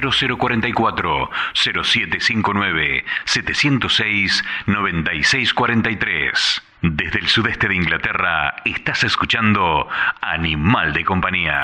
0044 0.00 1.30
0759 1.54 3.04
706 3.24 4.44
9643. 4.66 6.62
Desde 6.82 7.20
el 7.20 7.28
sudeste 7.28 7.68
de 7.68 7.76
Inglaterra 7.76 8.56
estás 8.64 9.04
escuchando 9.04 9.86
Animal 10.20 10.92
de 10.92 11.04
Compañía. 11.04 11.60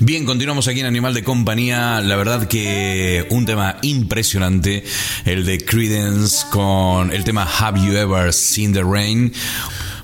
Bien, 0.00 0.24
continuamos 0.24 0.68
aquí 0.68 0.80
en 0.80 0.86
Animal 0.86 1.12
de 1.12 1.22
Compañía. 1.22 2.00
La 2.00 2.16
verdad 2.16 2.48
que 2.48 3.26
un 3.28 3.44
tema 3.44 3.76
impresionante, 3.82 4.84
el 5.26 5.44
de 5.44 5.62
Credence 5.62 6.46
con 6.50 7.12
el 7.12 7.24
tema 7.24 7.46
Have 7.46 7.78
You 7.78 7.92
Ever 7.94 8.32
Seen 8.32 8.72
the 8.72 8.82
Rain? 8.82 9.34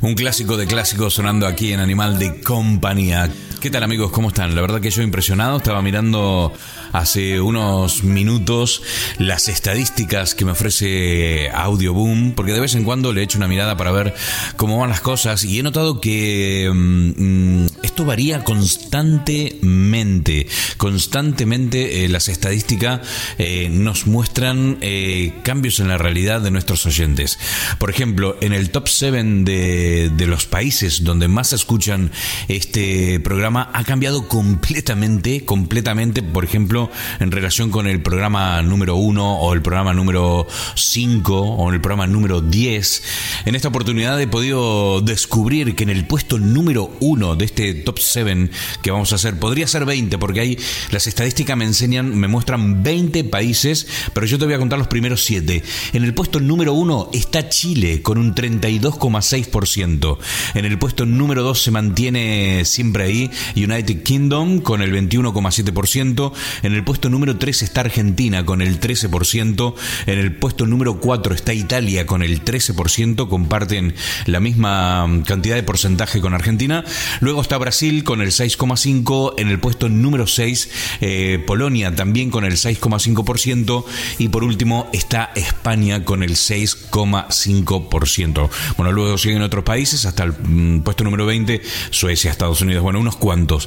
Un 0.02 0.14
clásico 0.14 0.58
de 0.58 0.66
clásicos 0.66 1.14
sonando 1.14 1.46
aquí 1.46 1.72
en 1.72 1.80
Animal 1.80 2.18
de 2.18 2.42
Compañía. 2.42 3.30
¿Qué 3.60 3.70
tal 3.70 3.82
amigos? 3.82 4.12
¿Cómo 4.12 4.28
están? 4.28 4.54
La 4.54 4.60
verdad 4.60 4.80
que 4.80 4.88
yo 4.88 5.02
impresionado, 5.02 5.56
estaba 5.56 5.82
mirando 5.82 6.52
hace 6.92 7.40
unos 7.40 8.04
minutos 8.04 8.82
las 9.18 9.48
estadísticas 9.48 10.34
que 10.34 10.44
me 10.44 10.52
ofrece 10.52 11.50
Audioboom, 11.50 12.32
porque 12.32 12.52
de 12.52 12.60
vez 12.60 12.74
en 12.74 12.84
cuando 12.84 13.12
le 13.12 13.22
echo 13.22 13.38
una 13.38 13.48
mirada 13.48 13.76
para 13.76 13.90
ver 13.90 14.14
cómo 14.56 14.78
van 14.78 14.90
las 14.90 15.00
cosas 15.00 15.44
y 15.44 15.58
he 15.58 15.62
notado 15.62 16.00
que 16.00 16.70
mm, 16.72 17.66
esto 17.82 18.04
varía 18.04 18.44
constantemente, 18.44 20.46
constantemente 20.76 22.04
eh, 22.04 22.08
las 22.08 22.28
estadísticas 22.28 23.00
eh, 23.38 23.68
nos 23.70 24.06
muestran 24.06 24.78
eh, 24.80 25.34
cambios 25.42 25.80
en 25.80 25.88
la 25.88 25.98
realidad 25.98 26.40
de 26.40 26.50
nuestros 26.50 26.86
oyentes. 26.86 27.38
Por 27.78 27.90
ejemplo, 27.90 28.36
en 28.40 28.52
el 28.52 28.70
top 28.70 28.88
7 28.88 29.08
de, 29.44 30.10
de 30.14 30.26
los 30.26 30.46
países 30.46 31.04
donde 31.04 31.28
más 31.28 31.52
escuchan 31.52 32.10
este 32.48 33.20
programa 33.20 33.70
ha 33.72 33.84
cambiado 33.84 34.28
completamente, 34.28 35.44
completamente, 35.44 36.22
por 36.22 36.44
ejemplo, 36.44 36.77
en 37.20 37.30
relación 37.30 37.70
con 37.70 37.86
el 37.86 38.02
programa 38.02 38.62
número 38.62 38.96
1 38.96 39.40
o 39.40 39.52
el 39.54 39.62
programa 39.62 39.92
número 39.92 40.46
5 40.74 41.40
o 41.40 41.72
el 41.72 41.80
programa 41.80 42.06
número 42.06 42.40
10. 42.40 43.02
En 43.46 43.54
esta 43.54 43.68
oportunidad 43.68 44.20
he 44.20 44.26
podido 44.26 45.00
descubrir 45.00 45.74
que 45.74 45.84
en 45.84 45.90
el 45.90 46.06
puesto 46.06 46.38
número 46.38 46.90
1 47.00 47.36
de 47.36 47.44
este 47.44 47.74
top 47.74 47.98
7 47.98 48.50
que 48.82 48.90
vamos 48.90 49.12
a 49.12 49.16
hacer, 49.16 49.38
podría 49.38 49.66
ser 49.66 49.84
20 49.84 50.18
porque 50.18 50.40
ahí 50.40 50.58
las 50.90 51.06
estadísticas 51.06 51.56
me 51.56 51.64
enseñan, 51.64 52.16
me 52.18 52.28
muestran 52.28 52.82
20 52.82 53.24
países, 53.24 53.86
pero 54.12 54.26
yo 54.26 54.38
te 54.38 54.44
voy 54.44 54.54
a 54.54 54.58
contar 54.58 54.78
los 54.78 54.88
primeros 54.88 55.24
7. 55.24 55.62
En 55.92 56.04
el 56.04 56.14
puesto 56.14 56.40
número 56.40 56.72
1 56.74 57.10
está 57.12 57.48
Chile 57.48 58.02
con 58.02 58.18
un 58.18 58.34
32,6%. 58.34 60.18
En 60.54 60.64
el 60.64 60.78
puesto 60.78 61.06
número 61.06 61.42
2 61.42 61.62
se 61.62 61.70
mantiene 61.70 62.64
siempre 62.64 63.04
ahí 63.04 63.30
United 63.56 64.02
Kingdom 64.02 64.60
con 64.60 64.82
el 64.82 64.92
21,7%. 64.92 66.32
En 66.68 66.74
el 66.74 66.84
puesto 66.84 67.08
número 67.08 67.38
3 67.38 67.62
está 67.62 67.80
Argentina 67.80 68.44
con 68.44 68.60
el 68.60 68.78
13%. 68.78 69.74
En 70.04 70.18
el 70.18 70.34
puesto 70.34 70.66
número 70.66 71.00
4 71.00 71.34
está 71.34 71.54
Italia 71.54 72.04
con 72.04 72.22
el 72.22 72.44
13%. 72.44 73.26
Comparten 73.26 73.94
la 74.26 74.38
misma 74.38 75.08
cantidad 75.24 75.56
de 75.56 75.62
porcentaje 75.62 76.20
con 76.20 76.34
Argentina. 76.34 76.84
Luego 77.20 77.40
está 77.40 77.56
Brasil 77.56 78.04
con 78.04 78.20
el 78.20 78.32
6,5%. 78.32 79.32
En 79.38 79.48
el 79.48 79.58
puesto 79.60 79.88
número 79.88 80.26
6 80.26 80.98
eh, 81.00 81.42
Polonia 81.46 81.94
también 81.94 82.28
con 82.28 82.44
el 82.44 82.52
6,5%. 82.52 83.84
Y 84.18 84.28
por 84.28 84.44
último 84.44 84.90
está 84.92 85.32
España 85.36 86.04
con 86.04 86.22
el 86.22 86.32
6,5%. 86.32 88.50
Bueno, 88.76 88.92
luego 88.92 89.16
siguen 89.16 89.40
otros 89.40 89.64
países 89.64 90.04
hasta 90.04 90.24
el 90.24 90.32
mm, 90.32 90.80
puesto 90.80 91.02
número 91.02 91.24
20 91.24 91.62
Suecia, 91.88 92.30
Estados 92.30 92.60
Unidos. 92.60 92.82
Bueno, 92.82 93.00
unos 93.00 93.16
cuantos. 93.16 93.66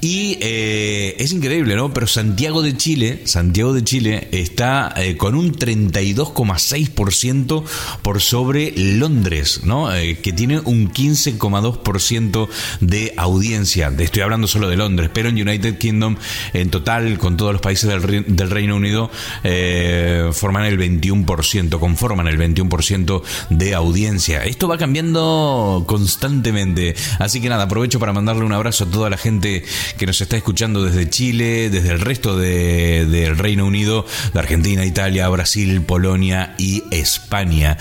Y 0.00 0.38
eh, 0.40 1.14
es 1.20 1.30
increíble, 1.30 1.76
¿no? 1.76 1.94
Pero 1.94 2.08
Santiago 2.08 2.31
de 2.36 2.76
Chile, 2.76 3.22
Santiago 3.24 3.72
de 3.72 3.84
Chile 3.84 4.28
está 4.32 4.92
eh, 4.96 5.16
con 5.16 5.34
un 5.34 5.52
32,6% 5.52 7.64
por 8.02 8.20
sobre 8.20 8.72
Londres. 8.76 9.60
Eh, 9.94 10.18
que 10.22 10.32
tiene 10.32 10.60
un 10.60 10.92
15,2% 10.92 12.48
de 12.80 13.14
audiencia. 13.16 13.92
Estoy 13.96 14.22
hablando 14.22 14.46
solo 14.46 14.68
de 14.68 14.76
Londres, 14.76 15.10
pero 15.12 15.28
en 15.28 15.36
United 15.36 15.78
Kingdom, 15.78 16.16
en 16.52 16.70
total, 16.70 17.18
con 17.18 17.36
todos 17.36 17.52
los 17.52 17.60
países 17.60 17.90
del 17.90 18.50
Reino 18.50 18.76
Unido, 18.76 19.10
eh, 19.44 20.30
forman 20.32 20.64
el 20.64 20.78
21%, 20.78 21.78
conforman 21.78 22.28
el 22.28 22.38
21% 22.38 23.22
de 23.50 23.74
audiencia. 23.74 24.44
Esto 24.44 24.68
va 24.68 24.78
cambiando 24.78 25.84
constantemente. 25.86 26.94
Así 27.18 27.40
que 27.40 27.48
nada, 27.48 27.64
aprovecho 27.64 27.98
para 27.98 28.12
mandarle 28.12 28.44
un 28.44 28.52
abrazo 28.52 28.84
a 28.84 28.90
toda 28.90 29.10
la 29.10 29.16
gente 29.16 29.64
que 29.96 30.06
nos 30.06 30.20
está 30.20 30.36
escuchando 30.36 30.84
desde 30.84 31.08
Chile, 31.08 31.70
desde 31.70 31.92
el 31.92 32.00
resto 32.00 32.21
de- 32.22 33.06
del 33.06 33.36
Reino 33.36 33.66
Unido, 33.66 34.06
de 34.32 34.38
Argentina, 34.38 34.84
Italia, 34.84 35.28
Brasil, 35.28 35.82
Polonia 35.82 36.54
y 36.58 36.82
España. 36.90 37.76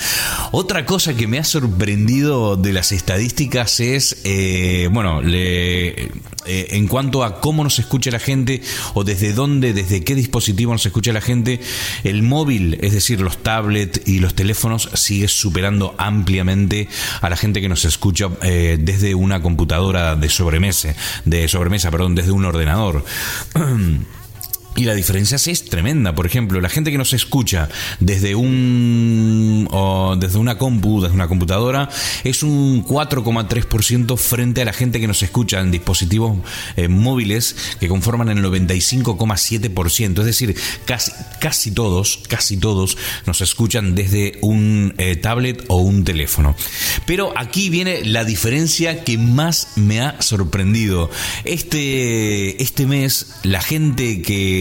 Otra 0.52 0.86
cosa 0.86 1.14
que 1.14 1.28
me 1.28 1.38
ha 1.40 1.44
sorprendido 1.44 2.56
de 2.58 2.74
las 2.74 2.92
estadísticas 2.92 3.80
es, 3.80 4.18
eh, 4.24 4.90
bueno, 4.92 5.22
le- 5.22 6.12
eh, 6.46 6.68
en 6.72 6.88
cuanto 6.88 7.24
a 7.24 7.40
cómo 7.40 7.64
nos 7.64 7.78
escucha 7.78 8.10
la 8.10 8.18
gente 8.20 8.62
o 8.96 9.04
desde 9.04 9.32
dónde, 9.34 9.74
desde 9.74 10.04
qué 10.04 10.16
dispositivo 10.16 10.72
nos 10.74 10.86
escucha 10.86 11.14
la 11.14 11.22
gente, 11.22 11.60
el 12.04 12.24
móvil, 12.24 12.80
es 12.82 12.94
decir, 12.94 13.22
los 13.22 13.38
tablets 13.44 14.02
y 14.08 14.20
los 14.20 14.34
teléfonos, 14.34 14.90
sigue 14.96 15.28
superando 15.28 15.94
ampliamente 16.00 16.88
a 17.22 17.30
la 17.30 17.38
gente 17.38 17.62
que 17.62 17.70
nos 17.70 17.86
escucha 17.86 18.30
eh, 18.42 18.78
desde 18.82 19.14
una 19.14 19.42
computadora 19.42 20.16
de 20.16 20.30
sobremesa, 20.30 20.96
de 21.26 21.48
sobremesa, 21.48 21.92
perdón, 21.92 22.16
desde 22.16 22.32
un 22.32 22.46
ordenador. 22.46 23.06
Y 24.76 24.86
la 24.86 24.96
diferencia 24.96 25.36
es 25.36 25.66
tremenda. 25.66 26.16
Por 26.16 26.26
ejemplo, 26.26 26.62
la 26.62 26.70
gente 26.70 26.92
que 26.92 26.98
nos 26.98 27.12
escucha 27.12 27.68
desde 28.00 28.36
un 28.36 29.68
o 29.70 30.16
desde 30.18 30.38
una 30.38 30.58
compu, 30.58 31.02
desde 31.02 31.14
una 31.14 31.28
computadora, 31.28 31.90
es 32.24 32.42
un 32.42 32.86
4,3% 32.86 34.18
frente 34.18 34.62
a 34.62 34.66
la 34.66 34.72
gente 34.72 35.02
que 35.02 35.08
nos 35.08 35.24
escucha 35.24 35.60
en 35.60 35.72
dispositivos 35.72 36.38
eh, 36.78 36.88
móviles 36.88 37.56
que 37.82 37.90
conforman 37.90 38.30
el 38.30 38.44
95,7%. 38.44 40.20
Es 40.20 40.26
decir, 40.26 40.56
casi, 40.86 41.12
casi 41.42 41.72
todos, 41.72 42.22
casi 42.30 42.56
todos 42.56 42.98
nos 43.26 43.42
escuchan 43.42 43.94
desde 43.94 44.40
un 44.42 44.94
eh, 44.98 45.18
tablet 45.18 45.66
o 45.68 45.78
un 45.78 46.06
teléfono. 46.06 46.56
Pero 47.06 47.34
aquí 47.38 47.70
viene 47.70 48.06
la 48.06 48.24
diferencia 48.24 49.04
que 49.04 49.18
más 49.18 49.74
me 49.76 50.00
ha 50.00 50.22
sorprendido. 50.22 51.10
Este, 51.44 52.62
este 52.64 52.88
mes, 52.88 53.36
la 53.44 53.62
gente 53.62 54.22
que 54.22 54.61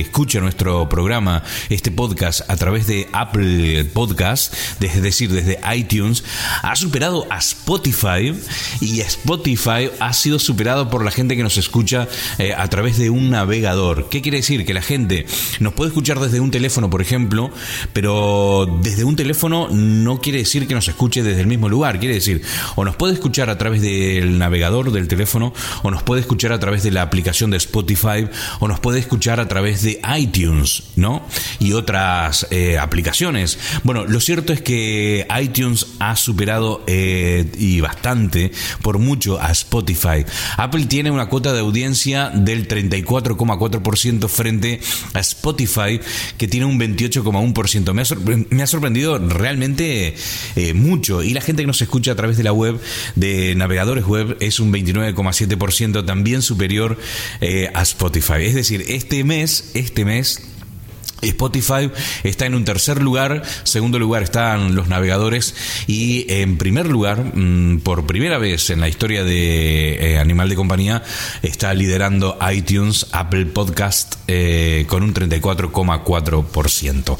escucha 0.00 0.40
nuestro 0.40 0.88
programa, 0.88 1.42
este 1.68 1.90
podcast, 1.90 2.42
a 2.50 2.56
través 2.56 2.86
de 2.86 3.08
Apple 3.12 3.84
Podcast, 3.86 4.54
es 4.80 5.02
decir, 5.02 5.30
desde 5.30 5.58
iTunes, 5.74 6.24
ha 6.62 6.74
superado 6.76 7.26
a 7.30 7.38
Spotify 7.38 8.34
y 8.80 9.00
Spotify 9.00 9.90
ha 10.00 10.12
sido 10.12 10.38
superado 10.38 10.90
por 10.90 11.04
la 11.04 11.10
gente 11.10 11.36
que 11.36 11.42
nos 11.42 11.56
escucha 11.58 12.08
eh, 12.38 12.54
a 12.56 12.68
través 12.68 12.98
de 12.98 13.10
un 13.10 13.30
navegador. 13.30 14.08
¿Qué 14.08 14.22
quiere 14.22 14.38
decir? 14.38 14.64
Que 14.64 14.74
la 14.74 14.82
gente 14.82 15.26
nos 15.60 15.74
puede 15.74 15.88
escuchar 15.88 16.18
desde 16.18 16.40
un 16.40 16.50
teléfono, 16.50 16.90
por 16.90 17.02
ejemplo, 17.02 17.50
pero 17.92 18.80
desde 18.82 19.04
un 19.04 19.14
teléfono 19.14 19.68
no 19.70 20.20
quiere 20.20 20.38
decir 20.38 20.66
que 20.66 20.74
nos 20.74 20.88
escuche 20.88 21.22
desde 21.22 21.40
el 21.40 21.46
mismo 21.46 21.68
lugar. 21.68 22.00
Quiere 22.00 22.14
decir, 22.14 22.42
o 22.74 22.84
nos 22.84 22.96
puede 22.96 23.14
escuchar 23.14 23.50
a 23.50 23.58
través 23.58 23.82
del 23.82 24.38
navegador 24.38 24.90
del 24.90 25.06
teléfono, 25.06 25.52
o 25.82 25.90
nos 25.90 26.02
puede 26.02 26.22
escuchar 26.22 26.52
a 26.52 26.58
través 26.58 26.82
de 26.82 26.90
la 26.90 27.02
aplicación 27.02 27.50
de 27.50 27.58
Spotify, 27.58 28.28
o 28.58 28.66
nos 28.66 28.80
puede 28.80 28.98
escuchar 28.98 29.29
a 29.38 29.46
través 29.46 29.82
de 29.82 30.00
iTunes, 30.18 30.84
¿no? 30.96 31.22
Y 31.58 31.72
otras 31.74 32.46
eh, 32.50 32.78
aplicaciones. 32.78 33.58
Bueno, 33.84 34.04
lo 34.06 34.20
cierto 34.20 34.52
es 34.52 34.62
que 34.62 35.26
iTunes 35.40 35.86
ha 35.98 36.16
superado 36.16 36.82
eh, 36.86 37.50
y 37.58 37.80
bastante, 37.80 38.50
por 38.82 38.98
mucho, 38.98 39.40
a 39.40 39.52
Spotify. 39.52 40.24
Apple 40.56 40.86
tiene 40.86 41.10
una 41.10 41.26
cuota 41.26 41.52
de 41.52 41.60
audiencia 41.60 42.30
del 42.30 42.66
34,4% 42.66 44.28
frente 44.28 44.80
a 45.14 45.20
Spotify, 45.20 46.00
que 46.38 46.48
tiene 46.48 46.66
un 46.66 46.80
28,1%. 46.80 48.48
Me, 48.50 48.62
ha 48.62 48.66
sorprendido 48.66 49.18
realmente 49.18 50.14
eh, 50.56 50.74
mucho. 50.74 51.22
Y 51.22 51.34
la 51.34 51.40
gente 51.40 51.62
que 51.62 51.66
nos 51.66 51.82
escucha 51.82 52.12
a 52.12 52.16
través 52.16 52.36
de 52.36 52.42
la 52.42 52.52
web, 52.52 52.80
de 53.14 53.54
navegadores 53.54 54.04
web, 54.04 54.36
es 54.40 54.58
un 54.58 54.72
29,7%, 54.72 56.04
también 56.04 56.42
superior 56.42 56.98
a 57.74 57.82
Spotify. 57.82 58.44
Es 58.44 58.54
decir, 58.54 58.84
este 58.88 59.19
mes, 59.24 59.70
este 59.74 60.04
mes 60.04 60.40
Spotify 61.22 61.90
está 62.24 62.46
en 62.46 62.54
un 62.54 62.64
tercer 62.64 63.02
lugar, 63.02 63.42
segundo 63.64 63.98
lugar 63.98 64.22
están 64.22 64.74
los 64.74 64.88
navegadores 64.88 65.54
y 65.86 66.30
en 66.32 66.58
primer 66.58 66.86
lugar, 66.86 67.34
mm, 67.34 67.80
por 67.80 68.06
primera 68.06 68.38
vez 68.38 68.70
en 68.70 68.80
la 68.80 68.88
historia 68.88 69.24
de 69.24 70.14
eh, 70.14 70.18
Animal 70.18 70.48
de 70.48 70.56
Compañía, 70.56 71.02
está 71.42 71.74
liderando 71.74 72.38
iTunes, 72.52 73.06
Apple 73.12 73.46
Podcast 73.46 74.16
eh, 74.28 74.84
con 74.88 75.02
un 75.02 75.14
34,4%. 75.14 77.16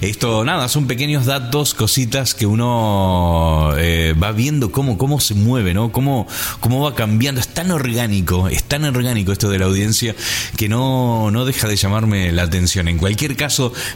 Esto, 0.00 0.44
nada, 0.44 0.68
son 0.68 0.86
pequeños 0.86 1.26
datos, 1.26 1.74
cositas 1.74 2.34
que 2.34 2.46
uno 2.46 3.72
eh, 3.76 4.14
va 4.20 4.32
viendo 4.32 4.72
cómo, 4.72 4.98
cómo 4.98 5.20
se 5.20 5.34
mueve, 5.34 5.74
¿no? 5.74 5.92
Cómo, 5.92 6.26
cómo 6.60 6.82
va 6.82 6.94
cambiando. 6.94 7.40
Es 7.40 7.48
tan 7.48 7.70
orgánico, 7.70 8.48
es 8.48 8.64
tan 8.64 8.84
orgánico 8.84 9.32
esto 9.32 9.50
de 9.50 9.58
la 9.58 9.66
audiencia 9.66 10.14
que 10.56 10.68
no, 10.68 11.30
no 11.30 11.44
deja 11.44 11.68
de 11.68 11.76
llamarme 11.76 12.32
la 12.32 12.42
atención. 12.42 12.88
En 12.88 12.98
cualquier 12.98 13.36
caso, 13.36 13.43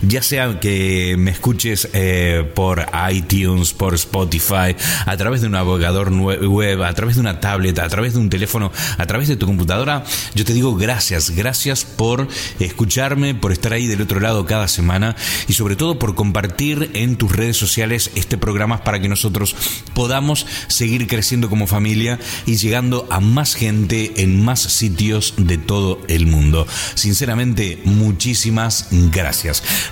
ya 0.03 0.23
sea 0.23 0.61
que 0.61 1.17
me 1.19 1.31
escuches 1.31 1.89
eh, 1.93 2.51
por 2.55 2.87
iTunes, 3.13 3.73
por 3.73 3.95
Spotify, 3.95 4.75
a 5.07 5.17
través 5.17 5.41
de 5.41 5.47
un 5.47 5.53
navegador 5.53 6.11
nue- 6.11 6.47
web, 6.49 6.83
a 6.83 6.93
través 6.95 7.17
de 7.17 7.21
una 7.21 7.41
tablet, 7.41 7.79
a 7.79 7.89
través 7.89 8.15
de 8.15 8.21
un 8.21 8.31
teléfono, 8.31 8.71
a 8.97 9.07
través 9.07 9.29
de 9.29 9.37
tu 9.37 9.47
computadora, 9.47 10.05
yo 10.35 10.45
te 10.45 10.53
digo 10.55 10.75
gracias, 10.77 11.31
gracias 11.31 11.85
por 11.85 12.29
escucharme, 12.61 13.35
por 13.35 13.53
estar 13.53 13.73
ahí 13.73 13.87
del 13.87 14.03
otro 14.03 14.21
lado 14.21 14.47
cada 14.47 14.69
semana 14.69 15.17
y 15.49 15.53
sobre 15.55 15.77
todo 15.77 15.99
por 15.99 16.15
compartir 16.15 16.91
en 16.95 17.17
tus 17.17 17.35
redes 17.35 17.57
sociales 17.57 18.11
este 18.15 18.37
programa 18.39 18.85
para 18.85 19.01
que 19.01 19.09
nosotros 19.09 19.55
podamos 19.95 20.47
seguir 20.69 21.07
creciendo 21.07 21.49
como 21.49 21.67
familia 21.67 22.19
y 22.47 22.57
llegando 22.57 23.07
a 23.11 23.21
más 23.21 23.55
gente 23.55 24.23
en 24.23 24.45
más 24.45 24.61
sitios 24.61 25.35
de 25.37 25.59
todo 25.59 26.01
el 26.09 26.27
mundo. 26.27 26.67
Sinceramente, 26.95 27.81
muchísimas 27.85 28.89
gracias. 28.91 29.38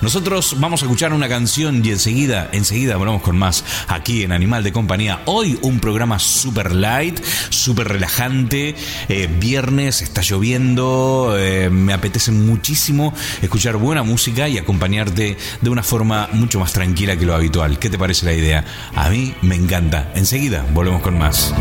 Nosotros 0.01 0.57
vamos 0.59 0.83
a 0.83 0.87
escuchar 0.87 1.13
una 1.13 1.29
canción 1.29 1.85
y 1.85 1.91
enseguida, 1.91 2.49
enseguida 2.53 2.97
volvemos 2.97 3.23
con 3.23 3.39
más 3.39 3.65
aquí 3.87 4.25
en 4.25 4.33
Animal 4.33 4.65
de 4.65 4.73
Compañía. 4.73 5.23
Hoy 5.27 5.59
un 5.63 5.79
programa 5.79 6.19
super 6.19 6.75
light, 6.75 7.21
súper 7.51 7.89
relajante. 7.89 8.75
Eh, 9.09 9.29
viernes, 9.39 10.03
está 10.03 10.23
lloviendo, 10.23 11.37
eh, 11.39 11.71
me 11.71 11.93
apetece 11.93 12.33
muchísimo 12.33 13.15
escuchar 13.41 13.77
buena 13.77 14.03
música 14.03 14.49
y 14.49 14.59
acompañarte 14.59 15.37
de 15.61 15.71
una 15.71 15.83
forma 15.83 16.29
mucho 16.33 16.59
más 16.59 16.73
tranquila 16.73 17.17
que 17.17 17.25
lo 17.25 17.35
habitual. 17.35 17.79
¿Qué 17.79 17.89
te 17.89 17.99
parece 17.99 18.27
la 18.27 18.33
idea? 18.33 18.65
A 18.95 19.09
mí 19.11 19.35
me 19.43 19.55
encanta. 19.55 20.11
Enseguida 20.15 20.67
volvemos 20.73 21.03
con 21.03 21.19
más. 21.19 21.55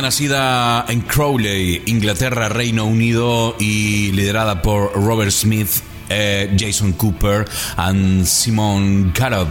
Nacida 0.00 0.86
en 0.88 1.00
Crowley, 1.02 1.82
Inglaterra, 1.86 2.48
Reino 2.48 2.86
Unido 2.86 3.56
y 3.58 4.12
liderada 4.12 4.62
por 4.62 4.94
Robert 4.94 5.32
Smith. 5.32 5.68
eh, 6.12 6.54
Jason 6.58 6.92
Cooper 6.92 7.46
y 7.76 8.26
Simon 8.26 9.12
Gallup, 9.14 9.48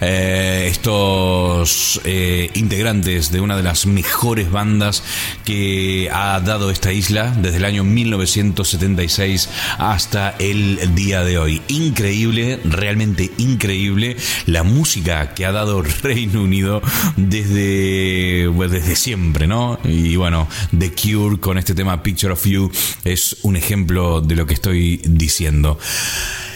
eh, 0.00 0.68
estos 0.70 2.00
eh, 2.04 2.50
integrantes 2.54 3.32
de 3.32 3.40
una 3.40 3.56
de 3.56 3.62
las 3.64 3.86
mejores 3.86 4.50
bandas 4.50 5.02
que 5.46 6.10
ha 6.12 6.40
dado 6.40 6.70
esta 6.70 6.92
isla 6.92 7.32
desde 7.40 7.58
el 7.58 7.64
año 7.64 7.84
1976 7.84 9.48
hasta 9.78 10.34
el 10.40 10.94
día 10.96 11.22
de 11.22 11.38
hoy. 11.38 11.62
Increíble, 11.68 12.60
realmente 12.64 13.30
increíble 13.38 14.16
la 14.46 14.64
música 14.64 15.34
que 15.34 15.46
ha 15.46 15.52
dado 15.52 15.82
Reino 16.02 16.42
Unido 16.42 16.82
desde, 17.16 18.50
pues, 18.56 18.72
desde 18.72 18.96
siempre, 18.96 19.46
¿no? 19.46 19.78
Y 19.84 20.16
bueno, 20.16 20.48
The 20.76 20.92
Cure 20.92 21.38
con 21.38 21.58
este 21.58 21.76
tema 21.76 22.02
Picture 22.02 22.32
of 22.32 22.44
You 22.44 22.70
es 23.04 23.36
un 23.42 23.54
ejemplo 23.56 24.20
de 24.20 24.34
lo 24.34 24.46
que 24.46 24.54
estoy 24.54 25.00
diciendo. 25.04 25.78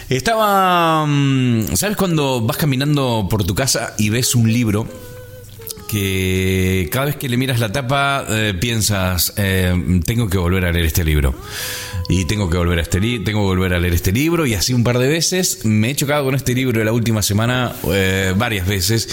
Estaba, 0.08 1.06
mm, 1.06 1.76
¿sabes 1.76 1.96
cuando 1.96 2.40
vas 2.40 2.56
caminando 2.56 3.28
por 3.30 3.44
tu 3.44 3.54
casa 3.54 3.94
y 3.98 4.10
ves 4.10 4.34
un 4.34 4.52
libro? 4.52 4.88
Que 5.90 6.88
cada 6.92 7.06
vez 7.06 7.16
que 7.16 7.28
le 7.28 7.36
miras 7.36 7.58
la 7.60 7.72
tapa 7.72 8.24
eh, 8.28 8.54
piensas, 8.58 9.32
eh, 9.36 10.00
tengo 10.06 10.28
que 10.28 10.38
volver 10.38 10.64
a 10.64 10.72
leer 10.72 10.86
este 10.86 11.04
libro. 11.04 11.34
Y 12.08 12.24
tengo 12.24 12.50
que 12.50 12.56
volver 12.56 12.80
a 12.80 12.82
este 12.82 12.98
tengo 13.20 13.42
volver 13.44 13.72
a 13.72 13.78
leer 13.78 13.94
este 13.94 14.10
libro 14.10 14.44
y 14.44 14.54
así 14.54 14.72
un 14.74 14.82
par 14.82 14.98
de 14.98 15.06
veces 15.06 15.64
me 15.64 15.90
he 15.90 15.94
chocado 15.94 16.24
con 16.24 16.34
este 16.34 16.54
libro 16.54 16.82
la 16.82 16.92
última 16.92 17.22
semana 17.22 17.72
eh, 17.92 18.34
varias 18.36 18.66
veces 18.66 19.08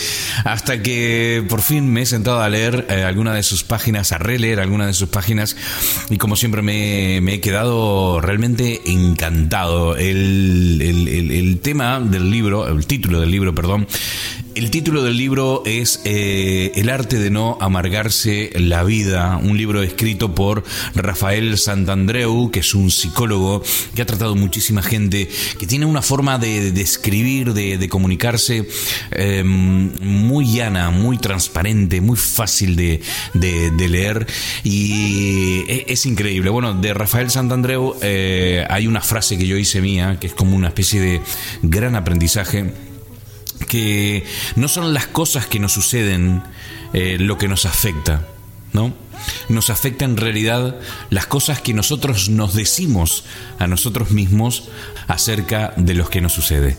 hasta 0.45 0.81
que 0.81 1.43
por 1.47 1.61
fin 1.61 1.93
me 1.93 2.01
he 2.01 2.05
sentado 2.07 2.41
a 2.41 2.49
leer 2.49 2.87
alguna 3.05 3.35
de 3.35 3.43
sus 3.43 3.63
páginas, 3.63 4.13
a 4.13 4.17
releer 4.17 4.59
alguna 4.59 4.87
de 4.87 4.93
sus 4.93 5.09
páginas 5.09 5.55
y 6.09 6.17
como 6.17 6.35
siempre 6.35 6.63
me, 6.63 7.17
he 7.17 7.39
quedado 7.39 8.19
realmente 8.19 8.81
encantado. 8.87 9.95
El- 9.95 10.81
el 10.81 11.59
tema 11.59 11.99
del 11.99 12.31
libro, 12.31 12.67
el 12.67 12.87
título 12.87 13.19
del 13.21 13.29
libro, 13.29 13.53
perdón, 13.53 13.87
el 14.57 14.71
título 14.71 15.03
del 15.03 15.15
libro 15.15 15.61
es 15.65 16.01
eh, 16.03 16.71
El 16.73 16.89
arte 16.89 17.19
de 17.19 17.29
no 17.29 17.59
amargarse 17.61 18.49
la 18.55 18.83
vida, 18.83 19.37
un 19.37 19.55
libro 19.55 19.83
escrito 19.83 20.33
por 20.33 20.63
Rafael 20.95 21.59
Santandreu, 21.59 22.49
que 22.49 22.61
es 22.61 22.73
un 22.73 22.89
psicólogo 22.89 23.61
que 23.93 24.01
ha 24.01 24.05
tratado 24.07 24.35
muchísima 24.35 24.81
gente, 24.81 25.29
que 25.59 25.67
tiene 25.67 25.85
una 25.85 26.01
forma 26.01 26.39
de, 26.39 26.69
escribir, 26.81 27.53
de, 27.53 27.87
comunicarse 27.87 28.67
eh, 29.11 29.43
muy 29.43 30.51
llana, 30.51 30.89
muy 30.89 31.19
transparente, 31.19 32.01
muy 32.01 32.17
fácil 32.17 32.75
de 32.75 33.01
leer 33.77 34.25
y 34.63 35.63
e- 35.67 35.85
es, 35.87 36.05
increíble. 36.07 36.49
Bueno, 36.49 36.73
de 36.73 36.95
Rafael 36.95 37.29
Santandreu 37.29 37.95
eh, 38.01 38.65
hay 38.69 38.87
una 38.87 39.01
frase 39.01 39.37
que 39.37 39.45
yo 39.45 39.55
hice 39.55 39.81
mía, 39.81 40.17
que 40.19 40.27
es 40.27 40.33
como 40.33 40.55
una 40.55 40.69
especie 40.69 40.99
de 40.99 41.21
gran 41.61 41.95
aprendizaje 41.95 42.86
que 43.67 44.25
no 44.55 44.67
son 44.67 44.93
las 44.93 45.07
cosas 45.07 45.45
que 45.45 45.59
nos 45.59 45.73
suceden 45.73 46.41
eh, 46.93 47.17
lo 47.19 47.37
que 47.37 47.47
nos 47.47 47.65
afecta, 47.65 48.25
¿no? 48.73 48.93
Nos 49.49 49.69
afecta 49.69 50.05
en 50.05 50.17
realidad 50.17 50.79
las 51.09 51.27
cosas 51.27 51.61
que 51.61 51.73
nosotros 51.73 52.29
nos 52.29 52.53
decimos 52.53 53.25
a 53.59 53.67
nosotros 53.67 54.11
mismos 54.11 54.69
acerca 55.07 55.73
de 55.77 55.93
los 55.93 56.09
que 56.09 56.21
nos 56.21 56.33
sucede. 56.33 56.77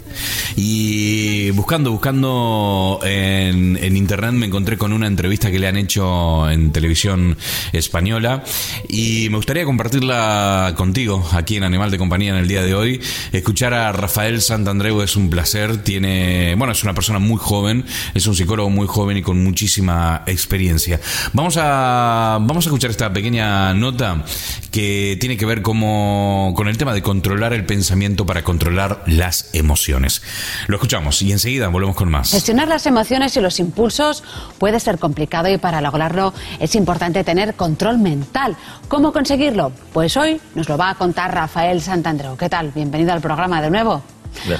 Y 0.56 1.50
buscando, 1.50 1.90
buscando 1.90 3.00
en, 3.02 3.96
internet 3.96 4.32
me 4.32 4.46
encontré 4.46 4.76
con 4.76 4.92
una 4.92 5.06
entrevista 5.06 5.50
que 5.50 5.58
le 5.58 5.66
han 5.66 5.76
hecho 5.76 6.48
en 6.50 6.70
televisión 6.72 7.36
española 7.72 8.44
y 8.88 9.28
me 9.30 9.36
gustaría 9.36 9.64
compartirla 9.64 10.74
contigo 10.76 11.26
aquí 11.32 11.56
en 11.56 11.64
Animal 11.64 11.90
de 11.90 11.98
Compañía 11.98 12.30
en 12.30 12.36
el 12.36 12.48
día 12.48 12.62
de 12.62 12.74
hoy. 12.74 13.00
Escuchar 13.32 13.74
a 13.74 13.92
Rafael 13.92 14.40
Santandreu 14.40 15.02
es 15.02 15.16
un 15.16 15.30
placer. 15.30 15.82
Tiene, 15.82 16.54
bueno, 16.56 16.72
es 16.72 16.84
una 16.84 16.94
persona 16.94 17.18
muy 17.18 17.38
joven, 17.38 17.84
es 18.14 18.26
un 18.26 18.34
psicólogo 18.34 18.70
muy 18.70 18.86
joven 18.86 19.16
y 19.16 19.22
con 19.22 19.42
muchísima 19.42 20.22
experiencia. 20.26 21.00
Vamos 21.32 21.56
a, 21.58 22.38
vamos 22.40 22.66
a 22.66 22.68
escuchar 22.68 22.90
esta 22.90 23.12
pequeña 23.12 23.74
nota 23.74 24.24
que 24.70 25.16
tiene 25.20 25.36
que 25.36 25.46
ver 25.46 25.62
como, 25.62 26.52
con 26.56 26.68
el 26.68 26.76
tema 26.76 26.94
de 26.94 27.02
controlar 27.02 27.52
el 27.52 27.64
pensamiento 27.64 28.17
para 28.26 28.42
controlar 28.42 29.02
las 29.07 29.50
emociones. 29.54 30.22
Lo 30.66 30.76
escuchamos 30.76 31.22
y 31.22 31.33
enseguida 31.33 31.68
volvemos 31.68 31.96
con 31.96 32.11
más. 32.11 32.31
Gestionar 32.31 32.68
las 32.68 32.87
emociones 32.87 33.37
y 33.37 33.40
los 33.40 33.59
impulsos 33.61 34.22
puede 34.59 34.81
ser 34.81 34.98
complicado 34.98 35.48
y 35.48 35.59
para 35.59 35.81
lograrlo 35.81 36.33
es 36.59 36.74
importante 36.74 37.24
tener 37.24 37.54
control 37.54 37.98
mental. 37.98 38.57
¿Cómo 38.88 39.12
conseguirlo? 39.12 39.72
Pues 39.92 40.16
hoy 40.16 40.40
nos 40.54 40.68
lo 40.68 40.76
va 40.76 40.90
a 40.90 40.94
contar 40.94 41.35
Rafael 41.35 41.81
Santandreu. 41.81 42.37
¿Qué 42.37 42.48
tal? 42.48 42.70
Bienvenido 42.72 43.12
al 43.12 43.20
programa 43.20 43.62
de 43.62 43.70
nuevo. 43.70 44.02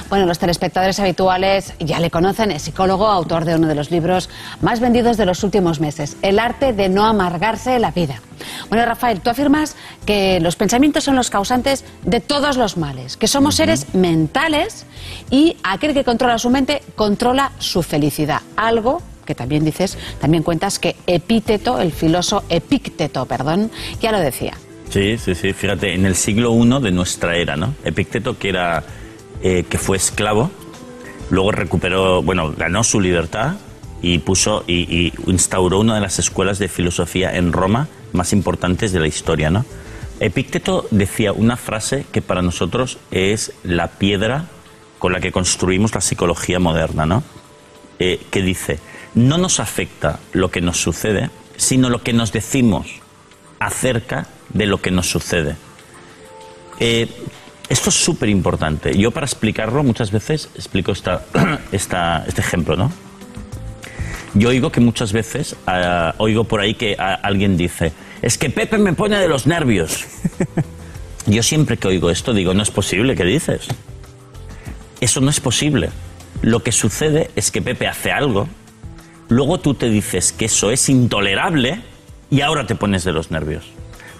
Bueno, 0.09 0.25
los 0.25 0.39
telespectadores 0.39 0.99
habituales 0.99 1.73
ya 1.79 1.99
le 1.99 2.11
conocen, 2.11 2.51
es 2.51 2.63
psicólogo, 2.63 3.07
autor 3.07 3.45
de 3.45 3.55
uno 3.55 3.67
de 3.67 3.75
los 3.75 3.91
libros 3.91 4.29
más 4.61 4.79
vendidos 4.79 5.17
de 5.17 5.25
los 5.25 5.43
últimos 5.43 5.79
meses, 5.79 6.17
El 6.21 6.39
arte 6.39 6.73
de 6.73 6.89
no 6.89 7.05
amargarse 7.05 7.79
la 7.79 7.91
vida. 7.91 8.21
Bueno, 8.69 8.85
Rafael, 8.85 9.21
tú 9.21 9.29
afirmas 9.29 9.75
que 10.05 10.39
los 10.39 10.55
pensamientos 10.55 11.03
son 11.03 11.15
los 11.15 11.29
causantes 11.29 11.83
de 12.03 12.19
todos 12.19 12.57
los 12.57 12.77
males, 12.77 13.17
que 13.17 13.27
somos 13.27 13.55
seres 13.55 13.93
mentales 13.93 14.85
y 15.29 15.57
aquel 15.63 15.93
que 15.93 16.03
controla 16.03 16.37
su 16.37 16.49
mente 16.49 16.81
controla 16.95 17.51
su 17.59 17.83
felicidad, 17.83 18.41
algo 18.55 19.01
que 19.25 19.35
también 19.35 19.63
dices, 19.63 19.97
también 20.19 20.41
cuentas 20.41 20.79
que 20.79 20.95
Epíteto, 21.05 21.79
el 21.79 21.91
filósofo 21.91 22.43
Epícteto, 22.49 23.25
perdón, 23.27 23.69
ya 24.01 24.11
lo 24.11 24.19
decía. 24.19 24.53
Sí, 24.89 25.19
sí, 25.19 25.35
sí. 25.35 25.53
Fíjate, 25.53 25.93
en 25.93 26.05
el 26.05 26.15
siglo 26.15 26.51
I 26.51 26.81
de 26.81 26.91
nuestra 26.91 27.35
era, 27.35 27.55
¿no? 27.55 27.75
Epicteto, 27.83 28.39
que 28.39 28.49
era 28.49 28.83
eh, 29.43 29.63
que 29.69 29.77
fue 29.77 29.97
esclavo, 29.97 30.51
luego 31.29 31.51
recuperó, 31.51 32.21
bueno, 32.21 32.53
ganó 32.57 32.83
su 32.83 32.99
libertad 32.99 33.55
y 34.01 34.19
puso 34.19 34.63
y, 34.67 34.73
y 34.73 35.13
instauró 35.27 35.79
una 35.79 35.95
de 35.95 36.01
las 36.01 36.19
escuelas 36.19 36.59
de 36.59 36.67
filosofía 36.67 37.35
en 37.35 37.51
Roma 37.51 37.87
más 38.13 38.33
importantes 38.33 38.91
de 38.91 38.99
la 38.99 39.07
historia, 39.07 39.49
¿no? 39.49 39.65
Epicteto 40.19 40.85
decía 40.91 41.31
una 41.31 41.55
frase 41.55 42.05
que 42.11 42.21
para 42.21 42.41
nosotros 42.41 42.97
es 43.09 43.53
la 43.63 43.87
piedra 43.87 44.47
con 44.97 45.13
la 45.13 45.21
que 45.21 45.31
construimos 45.31 45.95
la 45.95 46.01
psicología 46.01 46.59
moderna, 46.59 47.05
¿no? 47.05 47.23
Eh, 47.99 48.21
que 48.29 48.41
dice, 48.41 48.79
no 49.15 49.37
nos 49.37 49.59
afecta 49.59 50.19
lo 50.33 50.51
que 50.51 50.61
nos 50.61 50.77
sucede, 50.77 51.29
sino 51.55 51.89
lo 51.89 52.03
que 52.03 52.13
nos 52.13 52.31
decimos 52.31 52.87
acerca 53.59 54.27
de 54.49 54.65
lo 54.65 54.81
que 54.81 54.91
nos 54.91 55.07
sucede. 55.09 55.55
Eh, 56.79 57.09
esto 57.69 57.89
es 57.89 57.95
súper 57.95 58.29
importante. 58.29 58.97
Yo 58.97 59.11
para 59.11 59.25
explicarlo 59.25 59.83
muchas 59.83 60.11
veces 60.11 60.49
explico 60.55 60.91
esta, 61.71 62.25
este 62.27 62.41
ejemplo, 62.41 62.75
¿no? 62.75 62.91
Yo 64.33 64.49
oigo 64.49 64.71
que 64.71 64.79
muchas 64.79 65.13
veces, 65.13 65.55
ah, 65.67 66.13
oigo 66.17 66.43
por 66.43 66.61
ahí 66.61 66.73
que 66.73 66.95
alguien 66.95 67.57
dice, 67.57 67.93
es 68.21 68.37
que 68.37 68.49
Pepe 68.49 68.77
me 68.77 68.93
pone 68.93 69.17
de 69.17 69.27
los 69.27 69.47
nervios. 69.47 70.05
Yo 71.25 71.43
siempre 71.43 71.77
que 71.77 71.87
oigo 71.87 72.09
esto 72.09 72.33
digo, 72.33 72.53
no 72.53 72.63
es 72.63 72.71
posible, 72.71 73.15
¿qué 73.15 73.23
dices? 73.23 73.67
Eso 74.99 75.21
no 75.21 75.29
es 75.29 75.39
posible. 75.39 75.89
Lo 76.41 76.63
que 76.63 76.71
sucede 76.71 77.31
es 77.35 77.51
que 77.51 77.61
Pepe 77.61 77.87
hace 77.87 78.11
algo, 78.11 78.47
luego 79.29 79.59
tú 79.59 79.73
te 79.73 79.89
dices 79.89 80.31
que 80.31 80.45
eso 80.45 80.71
es 80.71 80.89
intolerable 80.89 81.81
y 82.31 82.41
ahora 82.41 82.65
te 82.65 82.75
pones 82.75 83.03
de 83.03 83.11
los 83.11 83.31
nervios. 83.31 83.65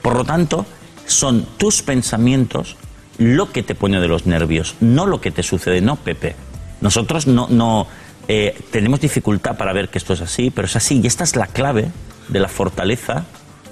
Por 0.01 0.15
lo 0.15 0.23
tanto, 0.23 0.65
son 1.05 1.45
tus 1.57 1.81
pensamientos 1.81 2.75
lo 3.19 3.51
que 3.51 3.61
te 3.63 3.75
pone 3.75 3.99
de 3.99 4.07
los 4.07 4.25
nervios, 4.25 4.75
no 4.81 5.05
lo 5.05 5.21
que 5.21 5.29
te 5.31 5.43
sucede, 5.43 5.81
no 5.81 5.95
Pepe. 5.97 6.35
Nosotros 6.81 7.27
no, 7.27 7.47
no 7.49 7.85
eh, 8.27 8.57
tenemos 8.71 8.99
dificultad 9.01 9.57
para 9.57 9.73
ver 9.73 9.89
que 9.89 9.97
esto 9.97 10.13
es 10.13 10.21
así, 10.21 10.49
pero 10.49 10.65
es 10.65 10.75
así 10.75 10.99
y 11.03 11.07
esta 11.07 11.23
es 11.23 11.35
la 11.35 11.45
clave 11.47 11.89
de 12.29 12.39
la 12.39 12.47
fortaleza 12.47 13.25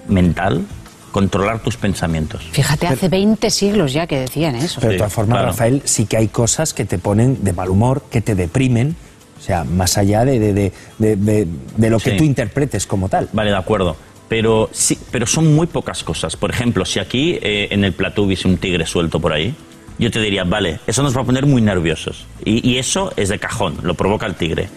mental, 0.08 0.66
controlar 1.12 1.60
tus 1.64 1.78
pensamientos. 1.78 2.44
Fíjate, 2.52 2.88
hace 2.88 3.08
20 3.10 3.50
siglos 3.50 3.94
ya 3.94 4.06
que 4.08 4.20
decían 4.20 4.56
eso. 4.56 4.80
Pero 4.82 4.92
de 4.94 4.98
todas 5.00 5.14
formas, 5.14 5.36
claro. 5.38 5.48
Rafael, 5.48 5.82
sí 5.86 6.06
que 6.06 6.18
hay 6.18 6.28
cosas 6.28 6.74
que 6.74 6.86
te 6.86 6.98
ponen 7.00 7.44
de 7.44 7.54
mal 7.54 7.70
humor, 7.70 8.04
que 8.12 8.22
te 8.22 8.36
deprimen, 8.36 8.96
o 9.40 9.42
sea, 9.42 9.64
más 9.64 9.98
allá 9.98 10.26
de, 10.26 10.40
de, 10.40 10.54
de- 10.54 10.74
de- 11.00 11.16
de- 11.16 11.48
de 11.78 11.90
lo 11.90 12.00
que 12.00 12.12
tú 12.14 12.24
interpretes 12.24 12.86
como 12.88 13.08
tal. 13.10 13.30
Vale, 13.34 13.52
de 13.52 13.58
acuerdo. 13.58 13.96
Pero 14.30 14.70
sí, 14.74 14.98
pero 15.12 15.26
son 15.26 15.56
muy 15.56 15.68
pocas 15.68 16.04
cosas. 16.04 16.36
Por 16.36 16.52
ejemplo, 16.52 16.86
si 16.86 17.00
aquí 17.00 17.40
eh, 17.42 17.70
en 17.72 17.84
el 17.84 17.94
plató 17.94 18.24
hubiese 18.24 18.48
un 18.48 18.58
tigre 18.58 18.86
suelto 18.86 19.20
por 19.20 19.34
ahí, 19.34 19.56
yo 20.00 20.12
te 20.12 20.20
diría, 20.20 20.44
vale, 20.44 20.80
eso 20.86 21.02
nos 21.02 21.16
va 21.16 21.22
a 21.22 21.24
poner 21.24 21.46
muy 21.46 21.62
nerviosos. 21.62 22.26
Y, 22.44 22.78
eso 22.78 23.12
es 23.16 23.30
de 23.30 23.40
cajón, 23.40 23.78
lo 23.84 23.96
provoca 23.96 24.26
el 24.26 24.36
tigre. 24.36 24.70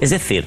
Es 0.00 0.10
decir, 0.10 0.46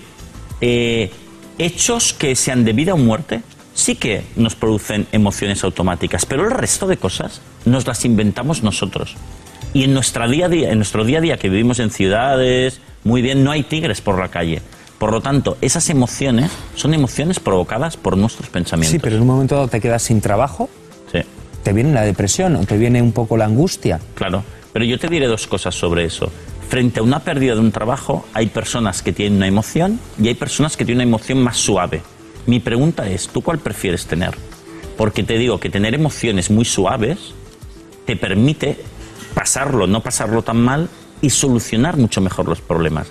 eh, 0.61 1.11
hechos 1.57 2.13
que 2.13 2.35
sean 2.35 2.65
de 2.65 2.73
vida 2.73 2.93
o 2.93 2.97
muerte 2.97 3.41
sí 3.75 3.95
que 3.95 4.23
nos 4.35 4.55
producen 4.55 5.05
emociones 5.11 5.63
automáticas, 5.63 6.25
pero 6.25 6.45
el 6.45 6.51
resto 6.51 6.87
de 6.87 6.97
cosas 6.97 7.41
nos 7.65 7.85
las 7.85 8.05
inventamos 8.05 8.63
nosotros. 8.63 9.15
Y 9.73 9.83
en 9.83 9.93
nuestro 9.93 10.27
día 10.29 10.45
a 10.45 10.49
día, 11.21 11.37
que 11.37 11.49
vivimos 11.49 11.79
en 11.79 11.91
ciudades, 11.91 12.79
muy 13.03 13.21
bien, 13.21 13.43
no 13.43 13.51
hay 13.51 13.63
tigres 13.63 13.99
por 13.99 14.17
la 14.17 14.29
calle. 14.29 14.61
Por 14.97 15.11
lo 15.11 15.21
tanto, 15.21 15.57
esas 15.61 15.89
emociones 15.89 16.51
son 16.75 16.93
emociones 16.93 17.39
provocadas 17.39 17.97
por 17.97 18.17
nuestros 18.17 18.49
pensamientos. 18.49 18.91
Sí, 18.91 18.99
pero 18.99 19.15
en 19.17 19.21
un 19.23 19.27
momento 19.27 19.55
dado 19.55 19.67
te 19.67 19.81
quedas 19.81 20.03
sin 20.03 20.21
trabajo, 20.21 20.69
Sí, 21.11 21.19
te 21.63 21.73
viene 21.73 21.93
la 21.93 22.01
depresión 22.03 22.55
o 22.55 22.65
te 22.65 22.77
viene 22.77 23.01
un 23.01 23.11
poco 23.11 23.37
la 23.37 23.45
angustia. 23.45 23.99
claro. 24.15 24.43
Pero 24.73 24.83
yo 24.83 24.99
te 24.99 25.07
diré 25.07 25.27
dos 25.27 25.47
cosas 25.47 25.73
sobre 25.73 26.03
eso. 26.03 26.29
Frente 26.67 26.99
a 26.99 27.03
una 27.03 27.19
pérdida 27.19 27.53
de 27.53 27.61
un 27.61 27.71
trabajo, 27.71 28.25
hay 28.33 28.47
personas 28.47 29.01
que 29.01 29.13
tienen 29.13 29.37
una 29.37 29.47
emoción 29.47 30.01
y 30.21 30.27
hay 30.27 30.33
personas 30.33 30.75
que 30.75 30.83
tienen 30.83 31.07
una 31.07 31.15
emoción 31.15 31.41
más 31.41 31.55
suave. 31.55 32.01
Mi 32.45 32.59
pregunta 32.59 33.07
es, 33.09 33.29
¿tú 33.29 33.39
cuál 33.41 33.59
prefieres 33.59 34.05
tener? 34.05 34.35
Porque 34.97 35.23
te 35.23 35.37
digo 35.37 35.61
que 35.61 35.69
tener 35.69 35.93
emociones 35.93 36.51
muy 36.51 36.65
suaves 36.65 37.19
te 38.05 38.17
permite 38.17 38.77
pasarlo, 39.33 39.87
no 39.87 40.01
pasarlo 40.01 40.41
tan 40.41 40.57
mal 40.57 40.89
y 41.21 41.29
solucionar 41.29 41.95
mucho 41.95 42.19
mejor 42.19 42.49
los 42.49 42.59
problemas. 42.59 43.07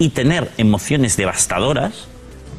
Y 0.00 0.08
tener 0.08 0.50
emociones 0.58 1.16
devastadoras 1.16 2.08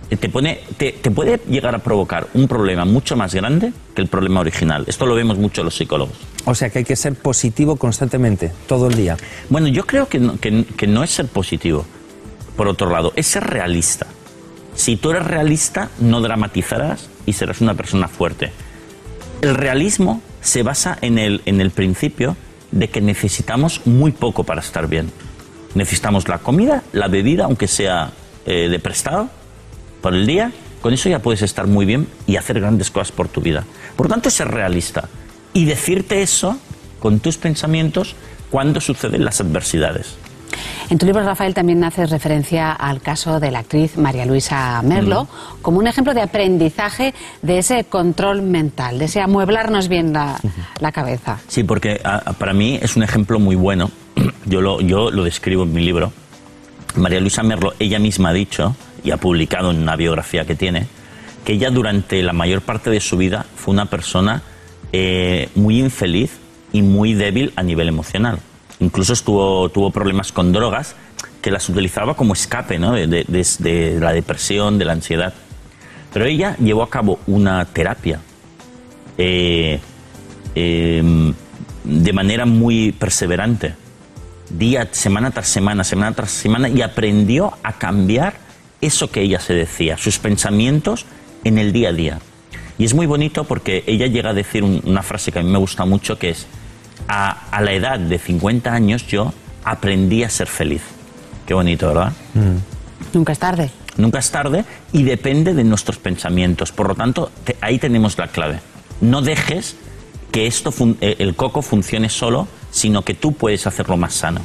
eh, 0.09 0.15
te, 0.15 0.29
pone, 0.29 0.61
te, 0.77 0.91
te 0.93 1.11
puede 1.11 1.41
llegar 1.49 1.75
a 1.75 1.79
provocar 1.79 2.27
un 2.33 2.47
problema 2.47 2.85
mucho 2.85 3.17
más 3.17 3.33
grande 3.33 3.73
que 3.95 4.01
el 4.01 4.07
problema 4.07 4.39
original. 4.41 4.85
Esto 4.87 5.05
lo 5.05 5.15
vemos 5.15 5.37
mucho 5.37 5.63
los 5.63 5.75
psicólogos. 5.75 6.15
O 6.45 6.55
sea 6.55 6.69
que 6.69 6.79
hay 6.79 6.85
que 6.85 6.95
ser 6.95 7.15
positivo 7.15 7.75
constantemente, 7.75 8.51
todo 8.67 8.87
el 8.87 8.95
día. 8.95 9.17
Bueno, 9.49 9.67
yo 9.67 9.85
creo 9.85 10.07
que 10.07 10.19
no, 10.19 10.39
que- 10.39 10.65
que 10.77 10.87
no 10.87 11.03
es 11.03 11.09
ser 11.11 11.27
positivo, 11.27 11.85
por 12.55 12.67
otro 12.67 12.89
lado, 12.89 13.11
es 13.15 13.27
ser 13.27 13.43
realista. 13.43 14.05
Si 14.75 14.95
tú 14.95 15.11
eres 15.11 15.25
realista, 15.25 15.89
no 15.99 16.21
dramatizarás 16.21 17.09
y 17.25 17.33
serás 17.33 17.59
una 17.61 17.73
persona 17.73 18.07
fuerte. 18.07 18.51
El 19.41 19.55
realismo 19.55 20.21
se 20.41 20.61
basa 20.63 20.97
en 21.01 21.17
el, 21.17 21.41
en 21.45 21.59
el 21.59 21.71
principio 21.71 22.37
de 22.71 22.87
que 22.89 23.01
necesitamos 23.01 23.81
muy 23.85 24.11
poco 24.11 24.43
para 24.43 24.61
estar 24.61 24.87
bien. 24.87 25.11
Necesitamos 25.75 26.27
la 26.27 26.39
comida, 26.39 26.83
la 26.93 27.07
bebida, 27.07 27.45
aunque 27.45 27.67
sea 27.67 28.11
eh, 28.45 28.67
de 28.69 28.79
prestado, 28.79 29.29
por 30.01 30.13
el 30.13 30.25
día. 30.27 30.51
Con 30.81 30.93
eso 30.93 31.09
ya 31.09 31.19
puedes 31.19 31.41
estar 31.43 31.67
muy 31.67 31.85
bien 31.85 32.07
y 32.25 32.37
hacer 32.37 32.59
grandes 32.59 32.89
cosas 32.89 33.11
por 33.11 33.27
tu 33.27 33.39
vida. 33.41 33.63
Por 33.95 34.07
lo 34.07 34.09
tanto, 34.13 34.29
ser 34.29 34.47
realista 34.49 35.07
y 35.53 35.65
decirte 35.65 36.21
eso 36.23 36.57
con 36.99 37.19
tus 37.19 37.37
pensamientos 37.37 38.15
cuando 38.49 38.81
suceden 38.81 39.23
las 39.23 39.39
adversidades. 39.41 40.15
En 40.89 40.97
tu 40.97 41.05
libro, 41.05 41.23
Rafael, 41.23 41.53
también 41.53 41.81
haces 41.85 42.09
referencia 42.09 42.73
al 42.73 42.99
caso 43.01 43.39
de 43.39 43.51
la 43.51 43.59
actriz 43.59 43.95
María 43.95 44.25
Luisa 44.25 44.81
Merlo 44.83 45.27
como 45.61 45.77
un 45.79 45.87
ejemplo 45.87 46.13
de 46.13 46.21
aprendizaje 46.21 47.13
de 47.41 47.59
ese 47.59 47.85
control 47.85 48.41
mental, 48.41 48.99
de 48.99 49.05
ese 49.05 49.21
amueblarnos 49.21 49.87
bien 49.87 50.11
la, 50.11 50.37
la 50.81 50.91
cabeza. 50.91 51.39
Sí, 51.47 51.63
porque 51.63 52.01
a- 52.03 52.33
para 52.33 52.51
mí 52.53 52.77
es 52.81 52.97
un 52.97 53.03
ejemplo 53.03 53.39
muy 53.39 53.55
bueno. 53.55 53.89
Yo 54.45 54.61
lo, 54.61 54.81
yo 54.81 55.11
lo 55.11 55.23
describo 55.23 55.63
en 55.63 55.73
mi 55.73 55.83
libro. 55.83 56.11
María 56.95 57.19
Luisa 57.19 57.43
Merlo, 57.43 57.73
ella 57.79 57.99
misma 57.99 58.29
ha 58.29 58.33
dicho, 58.33 58.75
y 59.03 59.11
ha 59.11 59.17
publicado 59.17 59.71
en 59.71 59.81
una 59.81 59.95
biografía 59.95 60.45
que 60.45 60.55
tiene, 60.55 60.87
que 61.45 61.53
ella 61.53 61.69
durante 61.71 62.21
la 62.21 62.33
mayor 62.33 62.61
parte 62.61 62.89
de 62.89 62.99
su 62.99 63.17
vida 63.17 63.45
fue 63.55 63.73
una 63.73 63.85
persona 63.85 64.41
eh, 64.91 65.49
muy 65.55 65.79
infeliz 65.79 66.31
y 66.73 66.81
muy 66.81 67.13
débil 67.13 67.53
a 67.55 67.63
nivel 67.63 67.87
emocional. 67.87 68.39
Incluso 68.79 69.13
estuvo, 69.13 69.69
tuvo 69.69 69.91
problemas 69.91 70.31
con 70.31 70.51
drogas 70.51 70.95
que 71.41 71.49
las 71.51 71.67
utilizaba 71.69 72.15
como 72.15 72.33
escape 72.33 72.77
¿no? 72.77 72.91
de, 72.93 73.07
de- 73.07 73.25
de- 73.27 73.93
de 73.93 73.99
la 73.99 74.11
depresión, 74.13 74.77
de 74.77 74.85
la 74.85 74.93
ansiedad. 74.93 75.33
Pero 76.13 76.25
ella 76.25 76.55
llevó 76.57 76.83
a 76.83 76.89
cabo 76.89 77.19
una 77.25 77.63
terapia 77.65 78.19
eh, 79.17 79.79
eh, 80.55 81.33
de 81.83 82.13
manera 82.13 82.45
muy 82.45 82.91
perseverante, 82.91 83.73
día, 84.57 84.87
semana 84.91 85.31
tras 85.31 85.47
semana, 85.47 85.83
semana 85.83 86.13
tras 86.13 86.31
semana, 86.31 86.69
y 86.69 86.81
aprendió 86.81 87.53
a 87.63 87.73
cambiar 87.73 88.33
eso 88.81 89.09
que 89.11 89.21
ella 89.21 89.39
se 89.39 89.53
decía, 89.53 89.97
sus 89.97 90.17
pensamientos 90.19 91.05
en 91.43 91.57
el 91.57 91.71
día 91.71 91.89
a 91.89 91.93
día. 91.93 92.19
Y 92.77 92.85
es 92.85 92.93
muy 92.93 93.05
bonito 93.05 93.43
porque 93.43 93.83
ella 93.87 94.07
llega 94.07 94.31
a 94.31 94.33
decir 94.33 94.63
un- 94.63 94.81
una 94.85 95.03
frase 95.03 95.31
que 95.31 95.39
a 95.39 95.43
mí 95.43 95.49
me 95.51 95.57
gusta 95.59 95.85
mucho, 95.85 96.17
que 96.17 96.29
es, 96.31 96.47
a, 97.07 97.29
a 97.51 97.61
la 97.61 97.73
edad 97.73 97.99
de 97.99 98.17
50 98.17 98.73
años 98.73 99.05
yo 99.07 99.33
aprendí 99.63 100.23
a 100.23 100.29
ser 100.29 100.47
feliz. 100.47 100.81
Qué 101.45 101.53
bonito, 101.53 101.87
¿verdad? 101.87 102.13
Nunca 103.13 103.31
es 103.33 103.39
tarde. 103.39 103.69
Nunca 103.97 104.19
es 104.19 104.31
tarde 104.31 104.63
y 104.93 105.03
depende 105.03 105.53
de 105.53 105.63
nuestros 105.63 105.97
pensamientos. 105.97 106.71
Por 106.71 106.87
lo 106.87 106.95
tanto, 106.95 107.31
te- 107.43 107.57
ahí 107.61 107.77
tenemos 107.77 108.17
la 108.17 108.27
clave. 108.29 108.59
No 109.01 109.21
dejes 109.21 109.75
que 110.31 110.47
esto 110.47 110.71
fun- 110.71 110.97
eh, 111.01 111.17
el 111.19 111.35
coco 111.35 111.61
funcione 111.61 112.07
solo, 112.09 112.47
sino 112.71 113.03
que 113.03 113.13
tú 113.13 113.33
puedes 113.33 113.67
hacerlo 113.67 113.97
más 113.97 114.13
sano. 114.13 114.41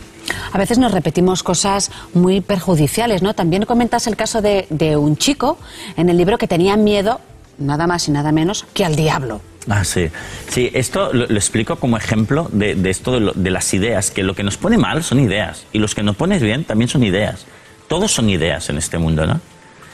A 0.52 0.58
veces 0.58 0.78
nos 0.78 0.92
repetimos 0.92 1.42
cosas 1.42 1.90
muy 2.12 2.40
perjudiciales, 2.40 3.22
¿no? 3.22 3.34
También 3.34 3.64
comentas 3.64 4.06
el 4.06 4.16
caso 4.16 4.42
de, 4.42 4.66
de 4.70 4.96
un 4.96 5.16
chico 5.16 5.58
en 5.96 6.08
el 6.08 6.16
libro 6.16 6.36
que 6.36 6.48
tenía 6.48 6.76
miedo, 6.76 7.20
nada 7.58 7.86
más 7.86 8.08
y 8.08 8.10
nada 8.10 8.32
menos, 8.32 8.66
que 8.74 8.84
al 8.84 8.96
diablo. 8.96 9.40
Ah, 9.68 9.84
sí. 9.84 10.08
Sí, 10.48 10.70
esto 10.74 11.12
lo, 11.12 11.26
lo 11.26 11.34
explico 11.36 11.76
como 11.76 11.96
ejemplo 11.96 12.48
de, 12.52 12.74
de 12.74 12.90
esto 12.90 13.12
de, 13.12 13.20
lo- 13.20 13.32
de 13.32 13.50
las 13.50 13.72
ideas, 13.74 14.10
que 14.10 14.22
lo 14.22 14.34
que 14.34 14.42
nos 14.42 14.56
pone 14.56 14.78
mal 14.78 15.02
son 15.04 15.20
ideas 15.20 15.64
y 15.72 15.78
los 15.78 15.94
que 15.94 16.02
nos 16.02 16.16
pones 16.16 16.42
bien 16.42 16.64
también 16.64 16.88
son 16.88 17.02
ideas. 17.04 17.46
Todos 17.88 18.12
son 18.12 18.28
ideas 18.30 18.68
en 18.68 18.78
este 18.78 18.98
mundo, 18.98 19.26
¿no? 19.26 19.40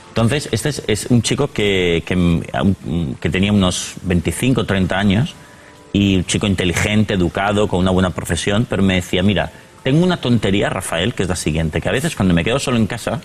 Entonces, 0.09 0.49
este 0.53 0.69
es, 0.71 0.83
es 0.87 1.07
un 1.07 1.23
chico 1.23 1.49
que, 1.53 2.03
que, 2.07 2.17
mm, 2.17 3.15
que 3.21 3.31
tenía 3.31 3.51
unos 3.53 3.95
25 4.03 4.61
o 4.63 4.65
30 4.67 4.99
años 4.99 5.35
y 5.93 6.17
un 6.17 6.25
chico 6.25 6.47
inteligente, 6.47 7.15
educado, 7.15 7.69
con 7.69 7.81
una 7.81 7.91
buena 7.91 8.11
profesión, 8.11 8.67
pero 8.69 8.83
me 8.83 8.95
decía, 8.95 9.23
mira, 9.23 9.53
tengo 9.83 10.05
una 10.05 10.19
tontería, 10.19 10.71
Rafael, 10.71 11.15
que 11.15 11.25
es 11.25 11.29
la 11.29 11.37
siguiente, 11.37 11.81
que 11.81 11.89
a 11.89 11.93
veces 11.93 12.15
cuando 12.17 12.35
me 12.35 12.45
quedo 12.45 12.59
solo 12.59 12.77
en 12.77 12.87
casa, 12.87 13.21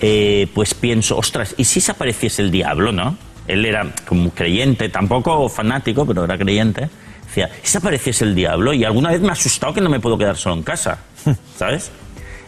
eh, 0.00 0.48
pues 0.54 0.74
pienso, 0.74 1.16
ostras, 1.16 1.54
¿y 1.56 1.64
si 1.64 1.80
se 1.80 1.92
apareciese 1.92 2.42
el 2.42 2.50
diablo, 2.50 2.90
no? 2.90 3.16
Él 3.46 3.64
era 3.64 3.92
como 4.06 4.30
creyente, 4.30 4.88
tampoco 4.88 5.48
fanático, 5.48 6.06
pero 6.06 6.24
era 6.24 6.38
creyente. 6.38 6.88
Decía, 7.26 7.50
¿y 7.62 7.66
si 7.66 7.78
apareciese 7.78 8.24
el 8.24 8.34
diablo? 8.34 8.72
Y 8.72 8.84
alguna 8.84 9.10
vez 9.10 9.20
me 9.20 9.28
ha 9.28 9.32
asustado 9.32 9.72
que 9.72 9.80
no 9.80 9.88
me 9.88 10.00
puedo 10.00 10.18
quedar 10.18 10.36
solo 10.36 10.56
en 10.56 10.62
casa, 10.62 10.98
¿sabes? 11.56 11.90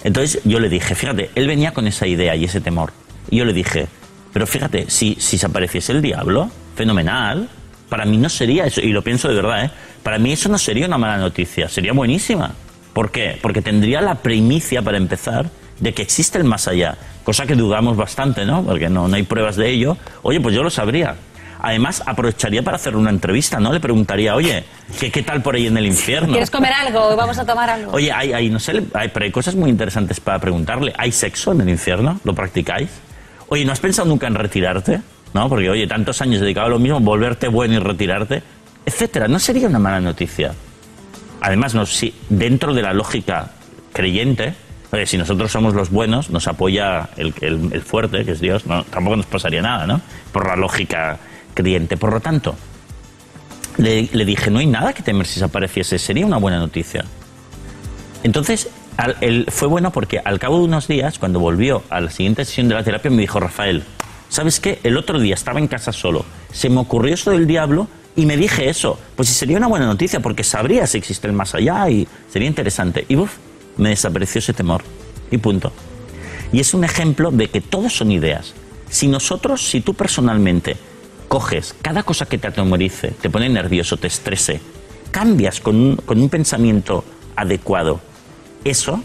Entonces 0.03 0.41
yo 0.45 0.61
le 0.61 0.69
dije, 0.69 0.95
fíjate, 0.95 1.31
él 1.35 1.47
venía 1.47 1.73
con 1.73 1.87
esa 1.87 2.07
idea 2.07 2.37
y 2.37 2.45
ese 2.45 2.61
temor. 2.61 2.93
Y 3.31 3.39
yo 3.39 3.45
le 3.45 3.53
dije, 3.53 3.87
pero 4.33 4.47
fíjate, 4.47 4.91
si, 4.91 5.17
si 5.19 5.39
se 5.39 5.47
apareciese 5.47 5.93
el 5.93 6.03
diablo, 6.03 6.51
fenomenal, 6.77 7.49
para 7.89 8.05
mí 8.05 8.17
no 8.17 8.29
sería 8.29 8.67
eso, 8.67 8.81
y 8.81 8.93
lo 8.93 9.03
pienso 9.03 9.29
de 9.29 9.35
verdad, 9.35 9.65
¿eh? 9.65 9.71
Para 10.03 10.19
mí 10.19 10.33
eso 10.33 10.49
no 10.49 10.59
sería 10.59 10.87
una 10.87 10.99
mala 10.99 11.19
noticia, 11.19 11.69
sería 11.69 11.93
buenísima. 11.93 12.53
¿Por 12.93 13.11
qué? 13.11 13.39
Porque 13.41 13.63
tendría 13.63 14.01
la 14.01 14.17
primicia, 14.17 14.83
para 14.83 14.97
empezar, 14.97 15.47
de 15.81 15.93
que 15.93 16.03
existe 16.03 16.39
el 16.39 16.45
más 16.45 16.69
allá, 16.69 16.97
cosa 17.25 17.47
que 17.47 17.55
dudamos 17.55 17.97
bastante, 17.97 18.45
¿no? 18.45 18.63
Porque 18.63 18.89
no, 18.89 19.09
no 19.09 19.17
hay 19.17 19.25
pruebas 19.25 19.57
de 19.57 19.71
ello. 19.71 19.97
Oye, 20.23 20.41
pues 20.41 20.55
yo 20.55 20.63
lo 20.63 20.71
sabría. 20.71 21.17
Además, 21.61 22.03
aprovecharía 22.05 22.63
para 22.63 22.77
hacer 22.77 22.95
una 22.95 23.09
entrevista, 23.09 23.59
¿no? 23.59 23.73
Le 23.73 23.81
preguntaría, 23.81 24.35
oye, 24.35 24.65
¿qué, 25.01 25.11
qué 25.11 25.23
tal 25.23 25.43
por 25.43 25.55
ahí 25.55 25.67
en 25.67 25.77
el 25.79 25.87
infierno? 25.87 26.33
¿Quieres 26.33 26.51
comer 26.51 26.73
algo? 26.75 27.17
¿Vamos 27.17 27.39
a 27.39 27.47
tomar 27.47 27.71
algo? 27.71 27.93
Oye, 27.93 28.13
hay, 28.13 28.35
hay, 28.35 28.51
no 28.51 28.61
sé, 28.61 28.85
hay, 28.93 29.09
pero 29.09 29.25
hay 29.25 29.31
cosas 29.33 29.55
muy 29.55 29.71
interesantes 29.71 30.21
para 30.21 30.39
preguntarle. 30.39 30.93
¿Hay 30.99 31.11
sexo 31.11 31.53
en 31.53 31.63
el 31.63 31.71
infierno? 31.71 32.21
¿Lo 32.23 32.35
practicáis? 32.35 32.91
Oye, 33.49 33.65
¿no 33.65 33.73
has 33.73 33.81
pensado 33.81 34.07
nunca 34.07 34.27
en 34.27 34.35
retirarte? 34.35 35.01
¿No? 35.35 35.49
Porque, 35.49 35.69
oye, 35.69 35.87
tantos 35.87 36.23
años 36.23 36.41
dedicado 36.41 36.69
a 36.69 36.71
lo 36.71 36.79
mismo, 36.79 37.01
volverte 37.01 37.49
bueno 37.49 37.75
y 37.75 37.79
retirarte, 37.79 38.43
etcétera. 38.87 39.29
No 39.29 39.39
sería 39.39 39.69
una 39.69 39.79
mala 39.79 40.01
noticia. 40.01 40.55
Además, 41.41 41.75
no, 41.75 41.85
si 41.85 42.15
dentro 42.31 42.73
de 42.73 42.81
la 42.81 42.95
lógica 42.95 43.51
creyente, 43.93 44.55
si 45.05 45.19
nosotros 45.19 45.51
somos 45.51 45.75
los 45.75 45.91
buenos, 45.91 46.31
nos 46.31 46.47
apoya 46.47 47.09
el, 47.17 47.33
fuerte, 47.83 48.25
que 48.25 48.33
es 48.33 48.41
Dios, 48.41 48.65
tampoco 48.91 49.17
nos 49.17 49.27
pasaría 49.27 49.61
nada, 49.61 49.87
¿no? 49.87 50.01
Por 50.33 50.47
la 50.47 50.57
lógica 50.57 51.19
creyente. 51.53 51.97
Por 51.97 52.13
lo 52.13 52.21
tanto, 52.21 52.55
le, 53.77 54.07
dije, 54.25 54.51
no 54.51 54.61
hay 54.61 54.67
nada 54.67 54.93
que 54.93 55.03
temer 55.03 55.27
si 55.27 55.39
se 55.39 55.45
apareciese, 55.45 55.99
sería 55.99 56.25
una 56.25 56.37
buena 56.37 56.59
noticia. 56.59 57.05
Entonces, 58.23 58.69
fue 59.49 59.69
bueno 59.69 59.91
porque 59.91 60.21
al 60.25 60.39
cabo 60.39 60.59
de 60.59 60.65
unos 60.65 60.87
días, 60.87 61.19
cuando 61.19 61.41
volvió 61.41 61.83
a 61.91 62.01
la 62.01 62.11
siguiente 62.11 62.45
sesión 62.45 62.69
de 62.69 62.75
la 62.75 62.85
terapia, 62.85 63.11
me 63.11 63.21
dijo, 63.21 63.41
Rafael, 63.41 63.83
¿sabes 64.35 64.59
qué? 64.59 64.81
El 64.83 64.97
otro 64.97 65.21
día 65.21 65.35
estaba 65.35 65.61
en 65.61 65.69
casa 65.69 65.93
solo, 65.93 66.25
se 66.53 66.69
me 66.69 66.81
ocurrió 66.81 67.15
esto 67.15 67.31
del 67.31 67.47
diablo 67.47 67.87
y 68.17 68.27
me 68.27 68.37
dije 68.37 68.69
eso. 68.69 68.99
Pues 69.15 69.29
sería 69.29 69.57
una 69.57 69.69
buena 69.69 69.87
noticia 69.87 70.19
porque 70.19 70.43
sabría 70.43 70.89
si 70.89 70.99
existe 70.99 71.29
el 71.29 71.33
más 71.35 71.55
allá 71.55 71.89
y 71.89 72.09
sería 72.33 72.49
interesante. 72.49 73.05
Y 73.09 73.15
uf, 73.15 73.31
me 73.77 73.91
desapareció 73.91 74.41
ese 74.41 74.53
temor. 74.53 74.83
Y 75.31 75.39
punto. 75.39 75.73
Y 76.53 76.59
es 76.59 76.75
un 76.75 76.83
ejemplo 76.83 77.31
de 77.31 77.49
que 77.49 77.61
todos 77.61 77.93
son 77.93 78.11
ideas. 78.11 78.55
Si 78.91 79.07
nosotros, 79.07 79.69
si 79.69 79.81
tú 79.81 79.95
personalmente 79.95 80.77
coges 81.29 81.77
cada 81.81 82.03
cosa 82.03 82.27
que 82.27 82.39
te 82.39 82.49
atemorice, 82.49 83.13
te 83.13 83.31
pone 83.31 83.49
nervioso, 83.49 83.99
te 83.99 84.09
estrese, 84.09 84.61
cambias 85.13 85.61
con 85.61 85.99
un 86.09 86.29
pensamiento 86.29 87.05
adecuado, 87.37 88.01
eso, 88.65 89.01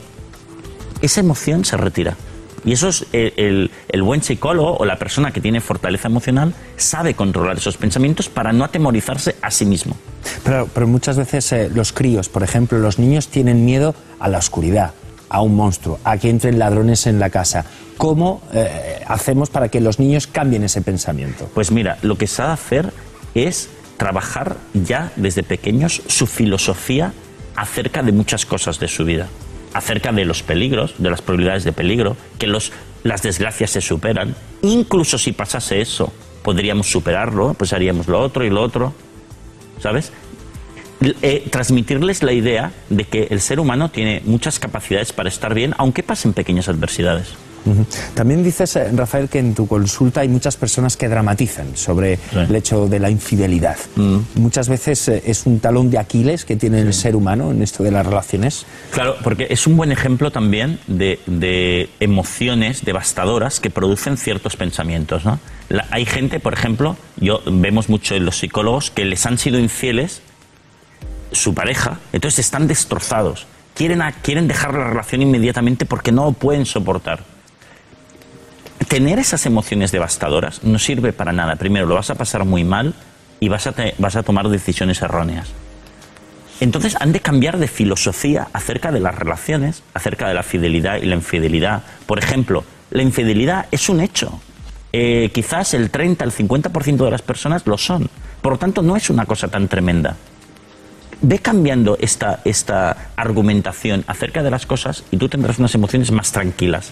esa 1.03 1.19
emoción 1.19 1.65
se 1.65 1.77
retira. 1.77 2.17
Y 2.66 2.74
eso 2.74 2.89
es 2.89 3.05
el, 3.14 3.34
el- 3.38 3.72
el 3.89 4.03
buen 4.03 4.22
psicólogo 4.24 4.78
o 4.78 4.86
la 4.86 4.97
persona 4.97 5.32
que 5.32 5.41
tiene 5.41 5.62
fortaleza 5.62 6.07
emocional 6.07 6.53
sabe 6.78 7.14
controlar 7.14 7.57
esos 7.57 7.78
pensamientos 7.78 8.30
para 8.30 8.51
no 8.53 8.64
atemorizarse 8.64 9.36
a 9.41 9.51
sí 9.51 9.66
mismo. 9.66 9.95
Pero, 10.43 10.68
pero 10.74 10.88
muchas 10.88 11.18
veces 11.18 11.51
eh, 11.51 11.70
los 11.74 11.91
críos, 11.93 12.30
por 12.30 12.43
ejemplo, 12.43 12.78
los 12.80 12.99
niños 12.99 13.28
tienen 13.30 13.66
miedo 13.66 13.95
a 14.20 14.28
la 14.28 14.38
oscuridad. 14.38 14.93
a 15.32 15.41
un 15.43 15.55
monstruo, 15.55 15.99
a 16.03 16.18
que 16.18 16.28
entren 16.28 16.57
ladrones 16.57 17.05
en 17.05 17.20
la 17.20 17.30
casa. 17.30 17.64
¿Cómo 17.97 18.41
eh, 18.51 19.03
hacemos 19.07 19.51
para 19.51 19.70
que 19.70 19.80
los 19.80 19.99
niños 19.99 20.26
cambien 20.26 20.64
ese 20.64 20.82
pensamiento? 20.82 21.47
Pues 21.53 21.72
mira, 21.72 21.99
lo 22.01 22.18
que 22.18 22.26
se 22.26 22.41
ha 22.41 22.47
de 22.47 22.53
hacer 22.53 22.91
es 23.36 23.70
trabajar 23.97 24.55
ya 24.74 25.12
desde 25.18 25.43
pequeños 25.43 26.01
su 26.07 26.26
filosofía 26.26 27.14
acerca 27.55 28.01
de 28.01 28.12
muchas 28.12 28.43
cosas 28.47 28.80
de 28.80 28.88
su 28.88 29.05
vida. 29.05 29.28
Acerca 29.74 30.11
de 30.11 30.26
los 30.26 30.41
peligros, 30.43 30.95
de 30.97 31.09
las 31.09 31.22
probabilidades 31.22 31.63
de 31.63 31.72
peligro, 31.72 32.17
que 32.38 32.47
los, 32.47 32.72
las 33.03 33.22
desgracias 33.22 33.72
se 33.72 33.82
superan. 33.82 34.36
Incluso 34.61 35.17
si 35.17 35.32
pasase 35.32 35.82
eso, 35.82 36.11
podríamos 36.43 36.89
superarlo, 36.89 37.53
pues 37.53 37.74
haríamos 37.74 38.07
lo 38.07 38.20
otro 38.20 38.43
y 38.43 38.49
lo 38.49 38.61
otro. 38.61 38.93
¿Sabes? 39.80 40.11
Eh, 41.01 41.47
transmitirles 41.49 42.24
la 42.24 42.34
idea 42.34 42.74
de 42.89 43.05
que 43.05 43.28
el 43.30 43.39
ser 43.39 43.59
humano 43.59 43.89
tiene 43.89 44.22
muchas 44.26 44.59
capacidades 44.59 45.13
para 45.13 45.30
estar 45.30 45.53
bien, 45.53 45.74
aunque 45.78 46.03
pasen 46.03 46.34
pequeñas 46.34 46.67
adversidades. 46.67 47.36
También 48.14 48.43
dices, 48.43 48.76
eh, 48.76 48.89
Rafael, 48.93 49.30
que 49.30 49.39
en 49.39 49.53
tu 49.53 49.68
consulta 49.68 50.22
hay 50.22 50.28
muchas 50.30 50.57
personas 50.57 50.97
que 50.97 51.07
dramatizan 51.07 51.76
sobre 51.76 52.20
el 52.34 52.55
hecho 52.55 52.88
de 52.88 52.99
la 52.99 53.10
infidelidad. 53.10 53.78
Muchas 54.36 54.70
veces 54.70 55.07
eh, 55.07 55.24
es 55.26 55.45
un 55.45 55.60
talón 55.60 55.89
de 55.89 55.97
Aquiles 55.97 56.45
que 56.45 56.55
tiene 56.55 56.82
el 56.82 56.93
ser 56.93 57.16
humano 57.16 57.51
en 57.51 57.62
esto 57.62 57.84
de 57.84 57.91
las 57.91 58.05
relaciones. 58.05 58.66
Claro, 58.91 59.16
porque 59.24 59.47
es 59.49 59.68
un 59.68 59.78
buen 59.78 59.91
ejemplo 59.91 60.32
también 60.32 60.80
de, 60.88 61.20
de 61.28 61.89
emociones 61.99 62.84
devastadoras 62.84 63.60
que 63.60 63.70
producen 63.70 64.18
ciertos 64.18 64.55
pensamientos. 64.55 65.26
¿no? 65.26 65.39
La- 65.70 65.86
hay 65.91 66.05
gente, 66.05 66.39
por 66.39 66.53
ejemplo, 66.53 66.97
yo 67.18 67.41
vemos 67.45 67.89
mucho 67.89 68.16
en 68.16 68.26
los 68.26 68.38
psicólogos 68.38 68.89
que 68.91 69.05
les 69.05 69.26
han 69.26 69.38
sido 69.38 69.60
infieles 69.60 70.22
su 71.32 71.53
pareja, 71.53 71.99
entonces 72.14 72.39
están 72.39 72.68
destrozados. 72.68 73.45
Quieren, 73.76 74.01
a- 74.01 74.12
quieren 74.12 74.47
dejar 74.47 74.74
la 74.74 74.89
relación 74.89 75.22
inmediatamente 75.22 75.86
porque 75.86 76.12
no 76.12 76.26
lo 76.26 76.32
pueden 76.34 76.66
soportar. 76.66 77.24
Tener 78.89 79.19
esas 79.19 79.45
emociones 79.45 79.91
devastadoras 79.91 80.63
no 80.63 80.79
sirve 80.79 81.13
para 81.13 81.31
nada. 81.31 81.57
Primero, 81.57 81.85
lo 81.85 81.93
vas 81.93 82.09
a 82.09 82.15
pasar 82.15 82.43
muy 82.43 82.63
mal 82.63 82.95
y 83.39 83.47
vas 83.47 83.67
a, 83.67 83.75
vas 83.99 84.15
a 84.15 84.23
tomar 84.23 84.49
decisiones 84.49 85.03
erróneas. 85.03 85.47
Entonces 86.59 86.97
han 86.99 87.11
de 87.11 87.19
cambiar 87.19 87.59
de 87.59 87.67
filosofía 87.67 88.47
acerca 88.51 88.91
de 88.91 88.99
las 88.99 89.13
relaciones, 89.13 89.83
acerca 89.93 90.27
de 90.27 90.33
la 90.33 90.41
fidelidad 90.41 90.97
y 90.97 91.05
la 91.05 91.13
infidelidad. 91.13 91.83
Por 92.07 92.17
ejemplo, 92.17 92.63
la 92.89 93.03
infidelidad 93.03 93.67
es 93.69 93.89
un 93.89 94.01
hecho. 94.01 94.41
Eh, 94.91 95.29
quizás 95.35 95.75
el 95.75 95.91
30, 95.91 96.25
el 96.25 96.31
50% 96.31 97.05
de 97.05 97.11
las 97.11 97.21
personas 97.21 97.67
lo 97.67 97.77
son. 97.77 98.09
Por 98.41 98.53
lo 98.53 98.57
tanto, 98.57 98.81
no 98.81 98.95
es 98.95 99.11
una 99.11 99.27
cosa 99.27 99.49
tan 99.49 99.67
tremenda. 99.67 100.17
Ve 101.21 101.37
cambiando 101.37 101.95
esta, 102.01 102.39
esta 102.43 103.11
argumentación 103.15 104.03
acerca 104.07 104.41
de 104.41 104.49
las 104.49 104.65
cosas 104.65 105.03
y 105.11 105.17
tú 105.17 105.29
tendrás 105.29 105.59
unas 105.59 105.75
emociones 105.75 106.11
más 106.11 106.31
tranquilas, 106.31 106.91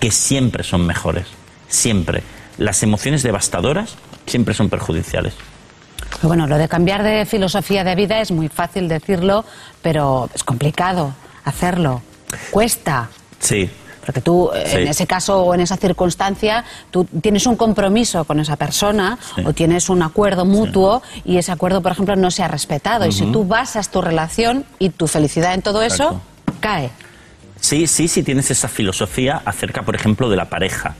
que 0.00 0.10
siempre 0.10 0.64
son 0.64 0.86
mejores. 0.86 1.26
Siempre. 1.68 2.22
Las 2.58 2.82
emociones 2.82 3.22
devastadoras 3.22 3.94
siempre 4.26 4.54
son 4.54 4.68
perjudiciales. 4.68 5.34
Pero 6.16 6.28
bueno, 6.28 6.46
lo 6.46 6.58
de 6.58 6.68
cambiar 6.68 7.02
de 7.02 7.24
filosofía 7.26 7.84
de 7.84 7.94
vida 7.94 8.20
es 8.20 8.32
muy 8.32 8.48
fácil 8.48 8.88
decirlo, 8.88 9.44
pero 9.82 10.28
es 10.34 10.42
complicado 10.42 11.14
hacerlo. 11.44 12.02
Cuesta. 12.50 13.08
Sí. 13.38 13.70
Porque 14.04 14.20
tú, 14.22 14.50
eh, 14.54 14.64
Sí. 14.66 14.76
en 14.78 14.88
ese 14.88 15.06
caso 15.06 15.42
o 15.42 15.54
en 15.54 15.60
esa 15.60 15.76
circunstancia, 15.76 16.64
tú 16.90 17.04
tienes 17.04 17.46
un 17.46 17.54
compromiso 17.56 18.24
con 18.24 18.40
esa 18.40 18.56
persona 18.56 19.18
Sí. 19.36 19.42
o 19.46 19.52
tienes 19.52 19.88
un 19.88 20.02
acuerdo 20.02 20.44
mutuo 20.44 21.02
y 21.24 21.36
ese 21.36 21.52
acuerdo, 21.52 21.80
por 21.82 21.92
ejemplo, 21.92 22.16
no 22.16 22.30
se 22.30 22.42
ha 22.42 22.48
respetado. 22.48 23.06
Y 23.06 23.12
si 23.12 23.26
tú 23.26 23.44
basas 23.44 23.90
tu 23.90 24.00
relación 24.00 24.64
y 24.78 24.90
tu 24.90 25.06
felicidad 25.06 25.54
en 25.54 25.62
todo 25.62 25.82
eso, 25.82 26.20
cae. 26.60 26.90
Sí, 27.60 27.86
sí, 27.86 28.08
si 28.08 28.22
tienes 28.22 28.50
esa 28.50 28.68
filosofía 28.68 29.42
acerca, 29.44 29.82
por 29.82 29.94
ejemplo, 29.94 30.28
de 30.30 30.36
la 30.36 30.48
pareja. 30.48 30.96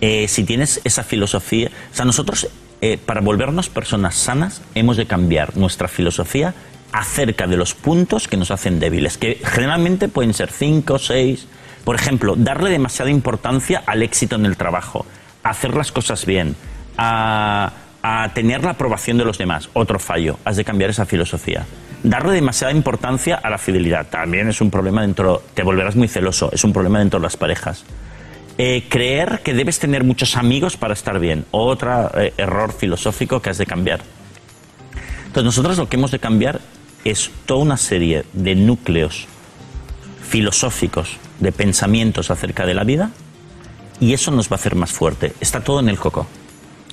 Eh, 0.00 0.28
si 0.28 0.44
tienes 0.44 0.80
esa 0.84 1.02
filosofía, 1.02 1.70
o 1.92 1.94
sea, 1.94 2.04
nosotros 2.04 2.48
eh, 2.82 2.98
para 2.98 3.22
volvernos 3.22 3.70
personas 3.70 4.14
sanas 4.14 4.60
hemos 4.74 4.98
de 4.98 5.06
cambiar 5.06 5.56
nuestra 5.56 5.88
filosofía 5.88 6.54
acerca 6.92 7.46
de 7.46 7.56
los 7.56 7.74
puntos 7.74 8.28
que 8.28 8.36
nos 8.36 8.50
hacen 8.50 8.78
débiles, 8.78 9.16
que 9.16 9.40
generalmente 9.42 10.08
pueden 10.08 10.34
ser 10.34 10.52
cinco, 10.52 10.98
seis. 10.98 11.46
Por 11.84 11.96
ejemplo, 11.96 12.34
darle 12.36 12.70
demasiada 12.70 13.10
importancia 13.10 13.82
al 13.86 14.02
éxito 14.02 14.36
en 14.36 14.44
el 14.44 14.56
trabajo, 14.56 15.06
a 15.42 15.50
hacer 15.50 15.74
las 15.74 15.92
cosas 15.92 16.26
bien, 16.26 16.56
a, 16.98 17.72
a 18.02 18.34
tener 18.34 18.64
la 18.64 18.70
aprobación 18.72 19.16
de 19.18 19.24
los 19.24 19.38
demás. 19.38 19.70
Otro 19.72 19.98
fallo, 19.98 20.38
has 20.44 20.56
de 20.56 20.64
cambiar 20.64 20.90
esa 20.90 21.06
filosofía. 21.06 21.64
Darle 22.02 22.32
demasiada 22.32 22.72
importancia 22.72 23.36
a 23.36 23.50
la 23.50 23.58
fidelidad 23.58 24.06
también 24.06 24.48
es 24.48 24.60
un 24.60 24.70
problema 24.70 25.02
dentro, 25.02 25.42
te 25.54 25.62
volverás 25.62 25.96
muy 25.96 26.08
celoso, 26.08 26.50
es 26.52 26.62
un 26.62 26.72
problema 26.72 26.98
dentro 26.98 27.18
de 27.18 27.24
las 27.24 27.36
parejas. 27.36 27.84
Eh, 28.58 28.86
creer 28.88 29.40
que 29.44 29.54
debes 29.54 29.78
tener 29.78 30.04
muchos 30.04 30.36
amigos 30.36 30.76
para 30.76 30.94
estar 30.94 31.18
bien, 31.18 31.44
otro 31.50 32.10
eh, 32.18 32.32
error 32.36 32.72
filosófico 32.72 33.42
que 33.42 33.50
has 33.50 33.58
de 33.58 33.66
cambiar. 33.66 34.00
Entonces 35.26 35.44
nosotros 35.44 35.78
lo 35.78 35.88
que 35.88 35.96
hemos 35.96 36.10
de 36.10 36.18
cambiar 36.18 36.60
es 37.04 37.30
toda 37.44 37.60
una 37.60 37.76
serie 37.76 38.24
de 38.32 38.54
núcleos 38.54 39.26
filosóficos, 40.26 41.18
de 41.40 41.52
pensamientos 41.52 42.30
acerca 42.30 42.64
de 42.66 42.74
la 42.74 42.84
vida, 42.84 43.10
y 44.00 44.12
eso 44.12 44.30
nos 44.30 44.48
va 44.48 44.52
a 44.52 44.54
hacer 44.56 44.74
más 44.74 44.90
fuerte. 44.92 45.34
Está 45.40 45.62
todo 45.62 45.80
en 45.80 45.88
el 45.88 45.98
coco. 45.98 46.26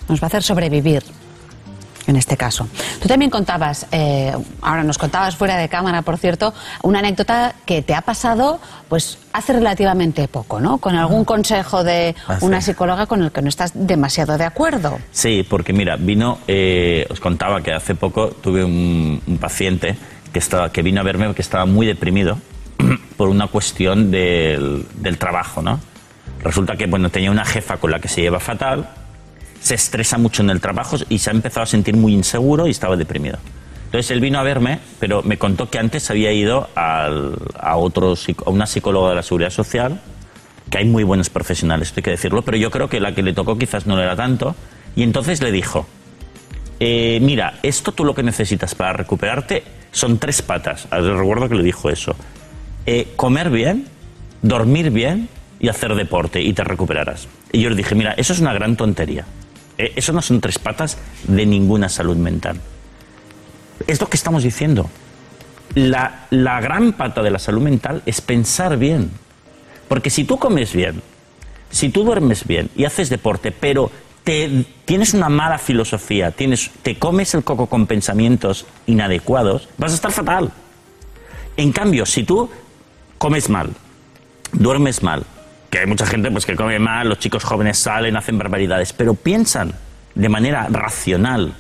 Nos 0.08 0.22
va 0.22 0.26
a 0.26 0.28
hacer 0.28 0.44
sobrevivir. 0.44 1.04
En 2.06 2.18
este 2.18 2.36
caso. 2.36 2.68
Tú 3.02 3.08
también 3.08 3.32
contabas, 3.32 3.88
eh, 3.92 4.34
ahora 4.62 4.84
nos 4.84 4.98
contabas 4.98 5.38
fuera 5.38 5.58
de 5.58 5.70
cámara, 5.70 6.02
por 6.02 6.18
cierto, 6.18 6.54
una 6.82 7.00
anécdota 7.00 7.56
que 7.66 7.82
te 7.82 7.96
ha 7.96 8.02
pasado 8.02 8.60
pues 8.90 9.18
hace 9.32 9.54
relativamente 9.54 10.28
poco, 10.28 10.60
¿no? 10.60 10.80
Con 10.80 10.96
algún 10.96 11.24
consejo 11.24 11.84
de 11.84 12.16
Hace. 12.28 12.46
una 12.46 12.62
psicóloga 12.62 13.06
con 13.06 13.24
el 13.24 13.32
que 13.32 13.42
no 13.42 13.50
estás 13.50 13.72
demasiado 13.74 14.38
de 14.38 14.44
acuerdo. 14.44 15.00
Sí, 15.12 15.46
porque 15.50 15.72
mira, 15.74 15.96
vino, 15.96 16.40
eh, 16.48 17.08
os 17.10 17.20
contaba 17.20 17.62
que 17.62 17.74
hace 17.74 17.96
poco 17.96 18.30
tuve 18.30 18.64
un, 18.64 19.22
un 19.26 19.38
paciente 19.38 19.96
que, 20.34 20.40
estaba, 20.40 20.72
que 20.72 20.82
vino 20.82 21.00
a 21.00 21.04
verme 21.04 21.34
que 21.34 21.42
estaba 21.42 21.66
muy 21.66 21.88
deprimido 21.88 22.38
por 23.18 23.30
una 23.30 23.48
cuestión 23.48 24.12
del, 24.12 24.86
del 24.96 25.18
trabajo, 25.18 25.62
¿no? 25.62 25.80
Resulta 26.44 26.76
que, 26.76 26.86
bueno, 26.88 27.10
tenía 27.10 27.32
una 27.32 27.46
jefa 27.46 27.78
con 27.78 27.92
la 27.92 28.00
que 28.00 28.10
se 28.10 28.22
lleva 28.22 28.40
fatal, 28.40 28.90
se 29.64 29.76
estresa 29.76 30.18
mucho 30.18 30.44
en 30.44 30.50
el 30.50 30.60
trabajo 30.60 30.98
y 31.08 31.20
se 31.20 31.30
ha 31.30 31.34
empezado 31.34 31.64
a 31.64 31.66
sentir 31.66 31.96
muy 31.96 32.14
inseguro 32.14 32.68
y 32.68 32.72
estaba 32.72 32.98
deprimido. 32.98 33.38
Entonces 33.86 34.12
él 34.12 34.20
vino 34.20 34.38
a 34.40 34.44
verme, 34.44 34.80
pero 35.00 35.24
me 35.24 35.38
contó 35.38 35.70
que 35.70 35.80
antes 35.80 36.10
había 36.10 36.34
ido 36.34 36.68
al- 36.76 37.38
a, 37.58 37.78
otro, 37.78 38.14
a 38.46 38.50
una 38.50 38.66
psicóloga 38.66 39.10
de 39.10 39.16
la 39.16 39.24
Seguridad 39.24 39.52
Social, 39.52 40.02
que 40.70 40.80
hay 40.80 40.86
muy 40.86 41.04
buenos 41.04 41.30
profesionales, 41.30 41.88
esto 41.90 42.00
hay 42.00 42.04
que 42.04 42.12
decirlo, 42.12 42.42
pero 42.42 42.58
yo 42.58 42.72
creo 42.72 42.90
que 42.90 43.00
la 43.00 43.16
que 43.16 43.24
le 43.24 43.32
tocó 43.34 43.58
quizás 43.58 43.86
no 43.88 43.96
lo 43.96 44.02
era 44.02 44.16
tanto. 44.18 44.56
Y 44.96 45.04
entonces 45.04 45.42
le 45.42 45.52
dijo, 45.52 45.86
eh, 46.80 47.20
mira, 47.22 47.60
esto 47.64 47.92
tú 47.94 48.04
lo 48.04 48.14
que 48.14 48.24
necesitas 48.24 48.76
para 48.76 48.94
recuperarte 48.94 49.64
son 49.92 50.18
tres 50.18 50.42
patas. 50.42 50.88
Recuerdo 50.92 51.48
que 51.48 51.56
le 51.56 51.64
dijo 51.64 51.90
eso. 51.90 52.16
Eh, 52.86 53.14
comer 53.16 53.50
bien, 53.50 53.86
dormir 54.42 54.90
bien 54.90 55.30
y 55.60 55.70
hacer 55.70 55.96
deporte 55.96 56.42
y 56.42 56.52
te 56.54 56.64
recuperarás. 56.64 57.28
Y 57.52 57.62
yo 57.62 57.70
le 57.70 57.76
dije, 57.76 57.96
mira, 57.96 58.14
eso 58.18 58.34
es 58.34 58.40
una 58.40 58.54
gran 58.54 58.76
tontería. 58.76 59.26
Eh, 59.78 59.94
eso 59.96 60.14
no 60.14 60.22
son 60.22 60.42
tres 60.42 60.60
patas 60.60 60.98
de 61.28 61.46
ninguna 61.46 61.90
salud 61.90 62.18
mental. 62.18 62.60
Es 63.88 64.00
lo 64.00 64.08
que 64.08 64.18
estamos 64.18 64.44
diciendo. 64.44 64.90
La, 65.76 66.28
la 66.30 66.62
gran 66.62 66.94
pata 66.94 67.22
de 67.24 67.32
la 67.32 67.40
salud 67.40 67.62
mental 67.62 68.04
es 68.06 68.22
pensar 68.22 68.78
bien. 68.78 69.12
Porque 69.88 70.10
si 70.10 70.24
tú 70.24 70.38
comes 70.38 70.74
bien, 70.74 71.02
si 71.70 71.90
tú 71.90 72.04
duermes 72.04 72.46
bien 72.46 72.70
y 72.76 72.86
haces 72.86 73.10
deporte, 73.10 73.52
pero 73.52 73.92
te, 74.24 74.66
tienes 74.86 75.14
una 75.14 75.30
mala 75.30 75.58
filosofía, 75.58 76.32
tienes, 76.32 76.72
te 76.82 76.98
comes 76.98 77.34
el 77.34 77.44
coco 77.44 77.68
con 77.68 77.88
pensamientos 77.88 78.66
inadecuados, 78.86 79.68
vas 79.78 79.92
a 79.92 79.96
estar 79.96 80.12
fatal. 80.12 80.52
En 81.58 81.72
cambio, 81.72 82.06
si 82.06 82.24
tú 82.24 82.50
comes 83.18 83.50
mal, 83.50 83.72
duermes 84.54 85.04
mal, 85.04 85.24
que 85.74 85.80
hay 85.80 85.88
mucha 85.88 86.06
gente 86.06 86.30
pues, 86.30 86.46
que 86.46 86.56
come 86.56 86.78
mal, 86.78 87.10
los 87.10 87.18
chicos 87.18 87.44
jóvenes 87.44 87.80
salen, 87.80 88.16
hacen 88.16 88.38
barbaridades, 88.38 88.94
pero 88.94 89.16
piensan 89.16 89.74
de 90.14 90.30
manera 90.30 90.68
racional 90.70 91.56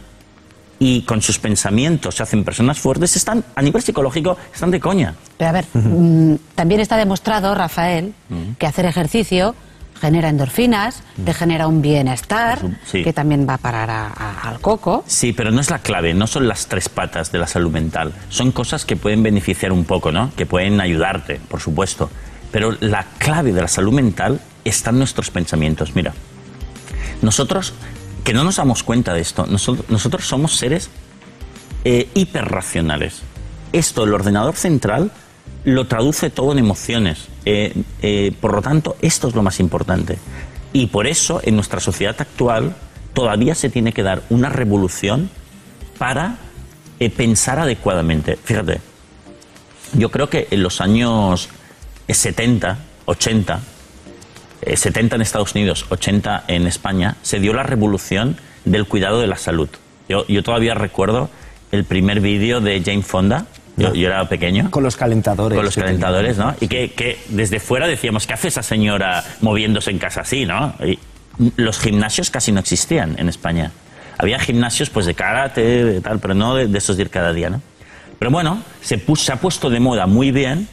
y 0.77 1.01
con 1.01 1.19
sus 1.23 1.39
pensamientos 1.39 2.13
se 2.13 2.21
hacen 2.21 2.43
personas 2.43 2.77
fuertes, 2.77 3.15
están 3.15 3.43
a 3.55 3.61
nivel 3.63 3.81
psicológico, 3.81 4.37
están 4.53 4.69
de 4.69 4.79
coña. 4.79 5.15
Pero 5.37 5.49
a 5.49 5.51
ver, 5.53 5.65
mm, 5.73 6.35
también 6.53 6.79
está 6.79 6.95
demostrado, 6.95 7.55
Rafael, 7.55 8.13
que 8.59 8.67
hacer 8.67 8.85
ejercicio 8.85 9.55
genera 9.99 10.29
endorfinas, 10.29 11.01
te 11.25 11.33
genera 11.33 11.65
un 11.65 11.81
bienestar, 11.81 12.59
Sí. 12.85 13.03
que 13.03 13.13
también 13.13 13.47
va 13.49 13.55
a 13.55 13.57
parar 13.57 13.89
a- 13.89 14.07
a- 14.09 14.41
al 14.49 14.59
coco. 14.59 15.03
Sí, 15.07 15.33
pero 15.33 15.49
no 15.49 15.59
es 15.59 15.71
la 15.71 15.79
clave, 15.79 16.13
no 16.13 16.27
son 16.27 16.47
las 16.47 16.67
tres 16.67 16.87
patas 16.87 17.31
de 17.31 17.39
la 17.39 17.47
salud 17.47 17.71
mental. 17.71 18.13
Son 18.29 18.51
cosas 18.51 18.85
que 18.85 18.95
pueden 18.95 19.23
beneficiar 19.23 19.71
un 19.71 19.85
poco, 19.85 20.11
¿no? 20.11 20.29
Que 20.35 20.45
pueden 20.45 20.79
ayudarte, 20.81 21.39
por 21.49 21.61
supuesto. 21.61 22.11
Pero 22.53 22.77
la 22.79 23.03
clave 23.17 23.51
de 23.51 23.61
la 23.61 23.67
salud 23.67 23.91
mental 23.91 24.39
está 24.63 24.91
en 24.91 24.99
nuestros 24.99 25.29
pensamientos. 25.31 25.95
Mira, 25.95 26.13
nosotros, 27.21 27.73
que 28.23 28.33
no 28.33 28.45
nos 28.45 28.55
damos 28.55 28.83
cuenta 28.83 29.13
de 29.13 29.19
esto, 29.19 29.45
nosotros, 29.45 30.25
somos 30.25 30.55
seres 30.55 30.89
eh, 31.83 32.07
hiperracionales. 32.13 33.23
Esto, 33.73 34.05
el 34.05 34.13
ordenador 34.13 34.55
central, 34.55 35.11
lo 35.65 35.87
traduce 35.87 36.29
todo 36.29 36.51
en 36.51 36.59
emociones. 36.59 37.27
Eh, 37.43 37.73
eh, 38.01 38.31
por 38.39 38.53
lo 38.53 38.61
tanto, 38.61 38.95
esto 39.01 39.27
es 39.27 39.35
lo 39.35 39.41
más 39.41 39.59
importante. 39.59 40.19
Y 40.73 40.87
por 40.87 41.07
eso, 41.07 41.41
en 41.43 41.55
nuestra 41.55 41.79
sociedad 41.79 42.15
actual, 42.19 42.75
todavía 43.13 43.55
se 43.55 43.69
tiene 43.69 43.93
que 43.93 44.03
dar 44.03 44.21
una 44.29 44.49
revolución 44.49 45.29
para 45.97 46.37
eh, 46.99 47.09
pensar 47.09 47.59
adecuadamente. 47.59 48.37
Fíjate, 48.43 48.79
yo 49.93 50.11
creo 50.11 50.29
que 50.29 50.47
en 50.51 50.61
los 50.61 50.81
años 50.81 51.49
eh, 52.07 52.13
70, 52.13 52.77
80, 53.05 53.59
eh, 54.61 54.77
70 54.77 55.15
en 55.15 55.21
Estados 55.21 55.53
Unidos, 55.55 55.85
80 55.89 56.45
en 56.47 56.67
España, 56.67 57.17
se 57.21 57.39
dio 57.39 57.53
la 57.53 57.63
revolución 57.63 58.37
del 58.65 58.85
cuidado 58.85 59.19
de 59.19 59.27
la 59.27 59.35
salud. 59.37 59.69
Yo, 60.09 60.25
yo 60.27 60.43
todavía 60.43 60.73
recuerdo 60.73 61.29
el 61.71 61.83
primer 61.85 62.19
vídeo 62.19 62.61
de 62.61 62.81
Jane 62.83 63.01
Fonda, 63.03 63.45
yo, 63.75 63.93
yo 63.93 64.07
era 64.07 64.29
pequeño. 64.29 64.69
Con 64.69 64.83
los 64.83 64.95
calentadores. 64.95 65.55
Con 65.55 65.65
los 65.65 65.75
calentadores. 65.75 66.37
¿no? 66.37 66.55
Y 66.59 66.67
que, 66.67 66.91
que 66.91 67.17
desde 67.29 67.59
fuera 67.59 67.87
decíamos, 67.87 68.27
¿qué 68.27 68.33
hace 68.33 68.47
esa 68.49 68.61
señora 68.61 69.23
moviéndose 69.41 69.89
en 69.89 69.97
casa 69.97 70.21
así, 70.21 70.45
no? 70.45 70.75
Y 70.85 70.99
los 71.57 71.79
gimnasios 71.79 72.29
casi 72.29 72.51
no 72.51 72.59
existían 72.59 73.15
en 73.17 73.29
España. 73.29 73.71
Había 74.19 74.37
gimnasios 74.37 74.91
pues 74.91 75.07
de 75.07 75.15
karate, 75.15 75.83
de 75.85 76.01
tal, 76.01 76.19
pero 76.19 76.35
no 76.35 76.53
de, 76.53 76.67
de 76.67 76.77
esos 76.77 76.97
de 76.97 77.03
ir 77.03 77.09
cada 77.09 77.33
día, 77.33 77.49
¿no? 77.49 77.61
Pero 78.19 78.29
bueno, 78.29 78.61
se, 78.81 78.99
pus- 78.99 79.21
se 79.23 79.33
ha 79.33 79.37
puesto 79.37 79.71
de 79.71 79.79
moda 79.79 80.05
muy 80.05 80.29
bien 80.31 80.67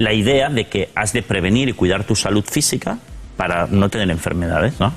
la 0.00 0.14
idea 0.14 0.48
de 0.48 0.66
que 0.66 0.88
has 0.94 1.12
de 1.12 1.22
prevenir 1.22 1.68
y 1.68 1.74
cuidar 1.74 2.04
tu 2.04 2.16
salud 2.16 2.42
física 2.42 2.98
para 3.36 3.66
no 3.66 3.90
tener 3.90 4.10
enfermedades, 4.10 4.80
¿no? 4.80 4.94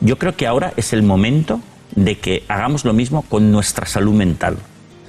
Yo 0.00 0.18
creo 0.18 0.34
que 0.34 0.46
ahora 0.46 0.72
es 0.78 0.94
el 0.94 1.02
momento 1.02 1.60
de 1.94 2.16
que 2.16 2.42
hagamos 2.48 2.86
lo 2.86 2.94
mismo 2.94 3.20
con 3.28 3.52
nuestra 3.52 3.84
salud 3.84 4.14
mental. 4.14 4.56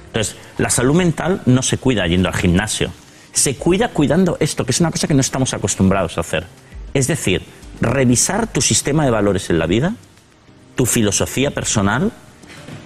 Entonces, 0.08 0.36
la 0.58 0.68
salud 0.68 0.94
mental 0.94 1.40
no 1.46 1.62
se 1.62 1.78
cuida 1.78 2.06
yendo 2.06 2.28
al 2.28 2.34
gimnasio, 2.34 2.90
se 3.32 3.56
cuida 3.56 3.88
cuidando 3.88 4.36
esto, 4.40 4.66
que 4.66 4.72
es 4.72 4.80
una 4.80 4.90
cosa 4.90 5.08
que 5.08 5.14
no 5.14 5.22
estamos 5.22 5.54
acostumbrados 5.54 6.18
a 6.18 6.20
hacer. 6.20 6.44
Es 6.92 7.06
decir, 7.06 7.40
revisar 7.80 8.46
tu 8.46 8.60
sistema 8.60 9.06
de 9.06 9.10
valores 9.10 9.48
en 9.48 9.58
la 9.58 9.66
vida, 9.66 9.94
tu 10.76 10.84
filosofía 10.84 11.50
personal 11.50 12.12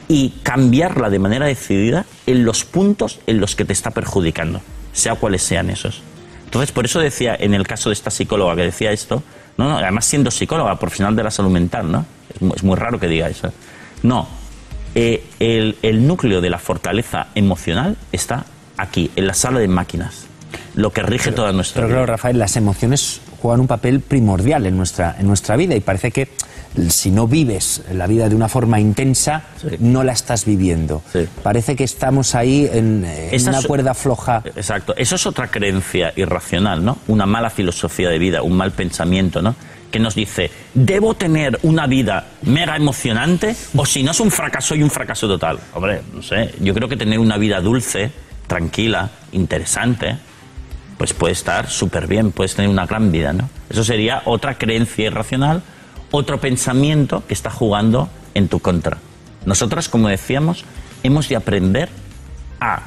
y 0.06 0.34
cambiarla 0.44 1.10
de 1.10 1.18
manera 1.18 1.46
decidida 1.46 2.06
en 2.26 2.44
los 2.44 2.64
puntos 2.64 3.18
en 3.26 3.40
los 3.40 3.56
que 3.56 3.64
te 3.64 3.72
está 3.72 3.90
perjudicando, 3.90 4.60
sea 4.92 5.16
cuales 5.16 5.42
sean 5.42 5.68
esos. 5.68 6.04
Entonces, 6.48 6.72
por 6.72 6.86
eso 6.86 6.98
decía, 6.98 7.36
en 7.38 7.52
el 7.52 7.66
caso 7.66 7.90
de 7.90 7.92
esta 7.92 8.10
psicóloga 8.10 8.56
que 8.56 8.62
decía 8.62 8.90
esto, 8.90 9.22
no, 9.58 9.68
no, 9.68 9.76
además 9.76 10.06
siendo 10.06 10.30
psicóloga, 10.30 10.78
profesional 10.78 11.14
de 11.14 11.22
la 11.22 11.30
salud 11.30 11.50
mental, 11.50 11.92
¿no? 11.92 12.06
Es 12.34 12.40
muy, 12.40 12.56
es 12.56 12.64
muy 12.64 12.74
raro 12.74 12.98
que 12.98 13.06
diga 13.06 13.28
eso. 13.28 13.52
No, 14.02 14.26
eh, 14.94 15.24
el, 15.40 15.76
el 15.82 16.06
núcleo 16.06 16.40
de 16.40 16.48
la 16.48 16.58
fortaleza 16.58 17.26
emocional 17.34 17.98
está 18.12 18.46
aquí, 18.78 19.10
en 19.14 19.26
la 19.26 19.34
sala 19.34 19.58
de 19.58 19.68
máquinas, 19.68 20.24
lo 20.74 20.90
que 20.90 21.02
rige 21.02 21.32
toda 21.32 21.52
nuestra 21.52 21.82
Pero 21.82 21.88
vida. 21.88 21.96
claro, 21.96 22.12
Rafael, 22.12 22.38
las 22.38 22.56
emociones 22.56 23.20
juegan 23.42 23.60
un 23.60 23.66
papel 23.66 24.00
primordial 24.00 24.64
en 24.64 24.74
nuestra, 24.74 25.16
en 25.18 25.26
nuestra 25.26 25.54
vida 25.56 25.74
y 25.76 25.80
parece 25.80 26.12
que 26.12 26.28
si 26.90 27.10
no 27.10 27.26
vives 27.26 27.82
la 27.92 28.06
vida 28.06 28.28
de 28.28 28.34
una 28.36 28.48
forma 28.48 28.78
intensa, 28.80 29.44
no 29.80 30.04
la 30.04 30.12
estás 30.12 30.44
viviendo. 30.44 31.02
Parece 31.42 31.74
que 31.76 31.84
estamos 31.84 32.34
ahí 32.34 32.68
en, 32.72 33.04
en 33.04 33.34
Esa 33.34 33.50
una 33.50 33.58
es- 33.60 33.66
cuerda 33.66 33.94
floja. 33.94 34.42
Exacto. 34.44 34.94
Eso 34.96 35.16
es 35.16 35.26
otra 35.26 35.48
creencia 35.48 36.12
irracional, 36.16 36.84
¿no? 36.84 36.98
Una 37.08 37.26
mala 37.26 37.50
filosofía 37.50 38.08
de 38.10 38.18
vida, 38.18 38.42
un 38.42 38.56
mal 38.56 38.72
pensamiento, 38.72 39.42
¿no? 39.42 39.54
Que 39.90 39.98
nos 39.98 40.14
dice, 40.14 40.50
debo 40.74 41.14
tener 41.14 41.58
una 41.62 41.86
vida 41.86 42.26
mega 42.42 42.76
emocionante 42.76 43.56
o 43.74 43.86
si 43.86 44.02
no 44.02 44.10
es 44.10 44.20
un 44.20 44.30
fracaso 44.30 44.74
y 44.74 44.82
un 44.82 44.90
fracaso 44.90 45.26
total. 45.26 45.58
Hombre, 45.74 46.02
no 46.12 46.22
sé. 46.22 46.54
Yo 46.60 46.74
creo 46.74 46.88
que 46.88 46.96
tener 46.96 47.18
una 47.18 47.38
vida 47.38 47.60
dulce, 47.62 48.10
tranquila, 48.46 49.10
interesante, 49.32 50.18
pues 50.98 51.14
puede 51.14 51.32
estar 51.32 51.70
súper 51.70 52.06
bien, 52.06 52.32
puedes 52.32 52.54
tener 52.54 52.70
una 52.70 52.84
gran 52.86 53.10
vida, 53.10 53.32
¿no? 53.32 53.48
Eso 53.70 53.82
sería 53.82 54.22
otra 54.26 54.58
creencia 54.58 55.06
irracional, 55.06 55.62
otro 56.10 56.40
pensamiento 56.40 57.22
que 57.26 57.34
está 57.34 57.50
jugando 57.50 58.08
en 58.34 58.48
tu 58.48 58.60
contra. 58.60 58.98
Nosotros, 59.44 59.88
como 59.88 60.08
decíamos, 60.08 60.64
hemos 61.02 61.28
de 61.28 61.36
aprender 61.36 61.88
a 62.60 62.82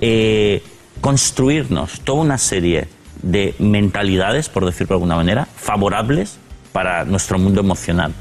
eh, 0.00 0.62
construirnos 1.00 2.00
toda 2.00 2.22
una 2.22 2.38
serie 2.38 2.88
de 3.22 3.54
mentalidades, 3.58 4.48
por 4.48 4.64
decirlo 4.64 4.88
de 4.88 4.94
alguna 4.94 5.16
manera, 5.16 5.46
favorables 5.56 6.38
para 6.72 7.04
nuestro 7.04 7.38
mundo 7.38 7.60
emocional. 7.60 8.12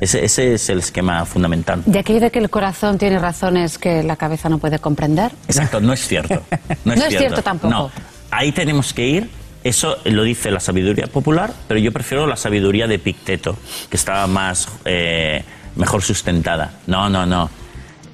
Ese, 0.00 0.24
ese 0.24 0.54
es 0.54 0.68
el 0.70 0.78
esquema 0.78 1.26
fundamental. 1.26 1.82
De 1.84 1.98
aquello 1.98 2.20
de 2.20 2.30
que 2.30 2.38
el 2.38 2.48
corazón 2.48 2.96
tiene 2.96 3.18
razones 3.18 3.76
que 3.76 4.02
la 4.02 4.16
cabeza 4.16 4.48
no 4.48 4.58
puede 4.58 4.78
comprender. 4.78 5.30
Exacto, 5.46 5.80
no 5.80 5.92
es 5.92 6.06
cierto. 6.06 6.42
No 6.84 6.94
es, 6.94 6.98
No 7.00 7.04
es 7.04 7.16
cierto 7.16 7.42
tampoco. 7.42 7.72
No, 7.72 7.90
ahí 8.30 8.50
tenemos 8.50 8.94
que 8.94 9.06
ir. 9.06 9.30
Eso 9.62 9.98
lo 10.04 10.22
dice 10.22 10.50
la 10.50 10.60
sabiduría 10.60 11.06
popular, 11.06 11.52
pero 11.68 11.78
yo 11.78 11.92
prefiero 11.92 12.26
la 12.26 12.36
sabiduría 12.36 12.86
de 12.86 12.98
Picteto, 12.98 13.56
que 13.90 13.96
estaba 13.96 14.26
más 14.26 14.68
eh, 14.84 15.44
mejor 15.76 16.02
sustentada. 16.02 16.80
No, 16.86 17.10
no, 17.10 17.26
no. 17.26 17.50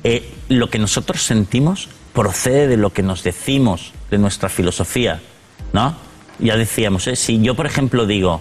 Eh, 0.03 0.33
lo 0.49 0.71
que 0.71 0.79
nosotros 0.79 1.23
sentimos 1.23 1.89
procede 2.13 2.67
de 2.67 2.77
lo 2.77 2.93
que 2.93 3.03
nos 3.03 3.23
decimos, 3.23 3.93
de 4.11 4.19
nuestra 4.19 4.49
filosofía, 4.49 5.21
¿no? 5.73 5.95
Ya 6.39 6.57
decíamos, 6.57 7.07
¿eh? 7.07 7.17
si 7.17 7.41
yo, 7.41 7.55
por 7.55 7.67
ejemplo, 7.67 8.07
digo, 8.07 8.41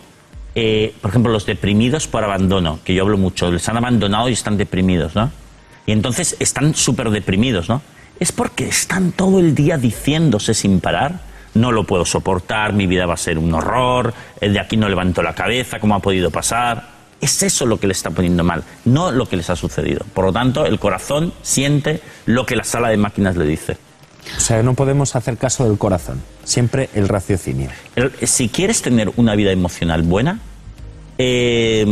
eh, 0.56 0.94
por 1.02 1.10
ejemplo, 1.10 1.32
los 1.32 1.46
deprimidos 1.46 2.08
por 2.08 2.24
abandono, 2.24 2.80
que 2.84 2.94
yo 2.94 3.04
hablo 3.04 3.18
mucho, 3.18 3.52
les 3.52 3.68
han 3.68 3.78
abandonado 3.78 4.30
y 4.30 4.34
están 4.34 4.58
deprimidos, 4.58 5.16
¿no? 5.16 5.32
Y 5.86 5.92
entonces 5.92 6.36
están 6.40 6.74
súper 6.76 7.10
deprimidos, 7.10 7.70
¿no? 7.70 7.82
Es 8.20 8.32
porque 8.32 8.68
están 8.68 9.12
todo 9.12 9.40
el 9.40 9.54
día 9.54 9.78
diciéndose 9.78 10.54
sin 10.54 10.80
parar, 10.80 11.20
no 11.56 11.72
lo 11.72 11.84
puedo 11.86 12.06
soportar, 12.06 12.72
mi 12.74 12.86
vida 12.88 13.06
va 13.06 13.16
a 13.16 13.18
ser 13.18 13.38
un 13.38 13.54
horror, 13.54 14.14
el 14.40 14.54
de 14.54 14.60
aquí 14.60 14.78
no 14.78 14.88
levanto 14.88 15.22
la 15.24 15.34
cabeza, 15.34 15.80
¿cómo 15.80 15.96
ha 15.96 16.00
podido 16.00 16.30
pasar? 16.32 16.94
Es 17.20 17.42
eso 17.44 17.66
lo 17.66 17.80
que 17.80 17.88
le 17.88 17.94
está 17.94 18.12
poniendo 18.12 18.44
mal, 18.44 18.64
no 18.86 19.12
lo 19.12 19.28
que 19.28 19.38
les 19.38 19.50
ha 19.50 19.56
sucedido. 19.56 20.06
Por 20.14 20.26
lo 20.26 20.34
tanto, 20.34 20.66
el 20.66 20.78
corazón 20.80 21.34
siente 21.42 22.02
lo 22.26 22.46
que 22.46 22.56
la 22.56 22.64
sala 22.64 22.90
de 22.90 22.98
máquinas 22.98 23.36
le 23.36 23.46
dice. 23.46 23.78
O 24.38 24.40
sea, 24.40 24.62
no 24.64 24.74
podemos 24.74 25.16
hacer 25.16 25.38
caso 25.38 25.68
del 25.68 25.78
corazón, 25.78 26.22
siempre 26.44 26.90
el 26.94 27.08
raciocinio. 27.08 27.70
El- 27.96 28.12
si 28.28 28.50
quieres 28.50 28.82
tener 28.82 29.12
una 29.16 29.36
vida 29.36 29.52
emocional 29.52 30.02
buena, 30.04 30.40
eh, 31.18 31.86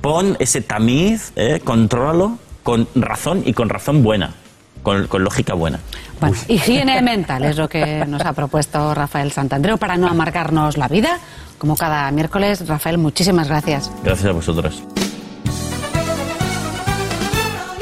pon 0.00 0.36
ese 0.38 0.60
tamiz, 0.60 1.32
eh, 1.36 1.60
contrólalo 1.64 2.38
con 2.62 2.86
razón 2.94 3.42
y 3.44 3.52
con 3.52 3.68
razón 3.68 4.02
buena, 4.02 4.34
con, 4.82 5.06
con 5.08 5.24
lógica 5.24 5.54
buena. 5.54 5.80
Bueno, 6.22 6.36
higiene 6.46 7.02
mental 7.02 7.44
es 7.44 7.56
lo 7.56 7.68
que 7.68 8.04
nos 8.06 8.22
ha 8.22 8.32
propuesto 8.32 8.94
Rafael 8.94 9.32
Santandreu 9.32 9.76
para 9.76 9.96
no 9.96 10.06
amargarnos 10.06 10.76
la 10.76 10.86
vida. 10.86 11.18
Como 11.58 11.76
cada 11.76 12.08
miércoles, 12.12 12.66
Rafael, 12.68 12.96
muchísimas 12.96 13.48
gracias. 13.48 13.90
Gracias 14.04 14.30
a 14.30 14.32
vosotros. 14.32 14.84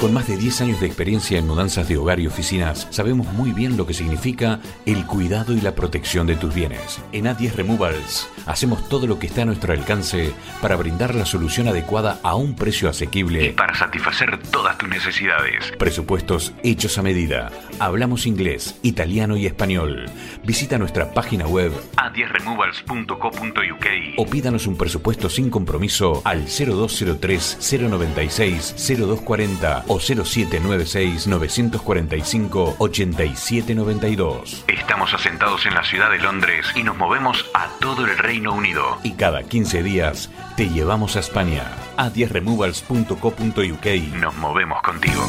Con 0.00 0.14
más 0.14 0.26
de 0.28 0.38
10 0.38 0.62
años 0.62 0.80
de 0.80 0.86
experiencia 0.86 1.38
en 1.38 1.46
mudanzas 1.46 1.86
de 1.86 1.98
hogar 1.98 2.20
y 2.20 2.26
oficinas, 2.26 2.88
sabemos 2.88 3.30
muy 3.34 3.52
bien 3.52 3.76
lo 3.76 3.86
que 3.86 3.92
significa 3.92 4.58
el 4.86 5.04
cuidado 5.04 5.52
y 5.52 5.60
la 5.60 5.74
protección 5.74 6.26
de 6.26 6.36
tus 6.36 6.54
bienes. 6.54 7.02
En 7.12 7.26
A10 7.26 7.52
Removals 7.52 8.26
hacemos 8.46 8.88
todo 8.88 9.06
lo 9.06 9.18
que 9.18 9.26
está 9.26 9.42
a 9.42 9.44
nuestro 9.44 9.74
alcance 9.74 10.32
para 10.62 10.76
brindar 10.76 11.14
la 11.14 11.26
solución 11.26 11.68
adecuada 11.68 12.18
a 12.22 12.34
un 12.34 12.56
precio 12.56 12.88
asequible. 12.88 13.52
Para 13.52 13.74
satisfacer 13.74 14.38
todas 14.50 14.78
tus 14.78 14.88
necesidades. 14.88 15.70
Presupuestos 15.78 16.54
hechos 16.62 16.96
a 16.96 17.02
medida. 17.02 17.50
Hablamos 17.78 18.26
inglés, 18.26 18.80
italiano 18.82 19.36
y 19.36 19.44
español. 19.44 20.06
Visita 20.42 20.78
nuestra 20.78 21.12
página 21.12 21.46
web 21.46 21.72
a10removals.co.uk 21.96 23.86
o 24.16 24.26
pídanos 24.26 24.66
un 24.66 24.78
presupuesto 24.78 25.28
sin 25.28 25.50
compromiso 25.50 26.22
al 26.24 26.46
0203 26.46 27.58
096 27.90 28.74
0240 28.96 29.89
o 29.90 29.98
0796 29.98 31.26
945 31.26 32.76
8792. 32.78 34.64
Estamos 34.68 35.12
asentados 35.12 35.66
en 35.66 35.74
la 35.74 35.82
ciudad 35.82 36.10
de 36.10 36.18
Londres 36.18 36.66
y 36.76 36.84
nos 36.84 36.96
movemos 36.96 37.44
a 37.54 37.68
todo 37.80 38.04
el 38.04 38.16
Reino 38.16 38.54
Unido. 38.54 38.98
Y 39.02 39.12
cada 39.12 39.42
15 39.42 39.82
días 39.82 40.30
te 40.56 40.68
llevamos 40.68 41.16
a 41.16 41.20
España. 41.20 41.64
a 41.96 42.08
10removals.co.uk. 42.08 43.86
Nos 44.14 44.36
movemos 44.36 44.80
contigo. 44.82 45.20